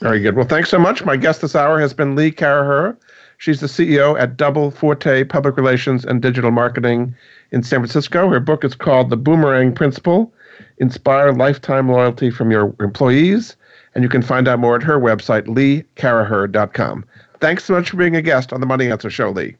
Very 0.00 0.20
good. 0.20 0.36
Well, 0.36 0.46
thanks 0.46 0.70
so 0.70 0.78
much. 0.78 1.04
My 1.04 1.16
guest 1.16 1.40
this 1.40 1.56
hour 1.56 1.80
has 1.80 1.92
been 1.92 2.14
Lee 2.14 2.30
Caraher. 2.30 2.96
She's 3.38 3.60
the 3.60 3.66
CEO 3.66 4.18
at 4.20 4.36
Double 4.36 4.70
Forte 4.70 5.24
Public 5.24 5.56
Relations 5.56 6.04
and 6.04 6.20
Digital 6.20 6.50
Marketing 6.50 7.14
in 7.52 7.62
San 7.62 7.80
Francisco. 7.80 8.28
Her 8.28 8.40
book 8.40 8.64
is 8.64 8.74
called 8.74 9.10
The 9.10 9.16
Boomerang 9.16 9.74
Principle 9.74 10.32
Inspire 10.78 11.32
Lifetime 11.32 11.88
Loyalty 11.88 12.30
from 12.30 12.50
Your 12.50 12.74
Employees. 12.80 13.56
And 13.94 14.04
you 14.04 14.08
can 14.08 14.22
find 14.22 14.46
out 14.46 14.58
more 14.58 14.76
at 14.76 14.82
her 14.82 14.98
website, 14.98 15.46
leecaraher.com. 15.46 17.04
Thanks 17.40 17.64
so 17.64 17.74
much 17.74 17.90
for 17.90 17.96
being 17.96 18.16
a 18.16 18.22
guest 18.22 18.52
on 18.52 18.60
the 18.60 18.66
Money 18.66 18.90
Answer 18.90 19.10
Show, 19.10 19.30
Lee. 19.30 19.56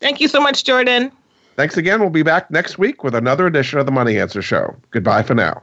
Thank 0.00 0.20
you 0.20 0.28
so 0.28 0.40
much, 0.40 0.64
Jordan. 0.64 1.10
Thanks 1.56 1.76
again. 1.76 2.00
We'll 2.00 2.10
be 2.10 2.22
back 2.22 2.50
next 2.50 2.78
week 2.78 3.02
with 3.02 3.14
another 3.14 3.46
edition 3.46 3.78
of 3.78 3.86
the 3.86 3.92
Money 3.92 4.18
Answer 4.18 4.42
Show. 4.42 4.76
Goodbye 4.90 5.22
for 5.22 5.34
now. 5.34 5.62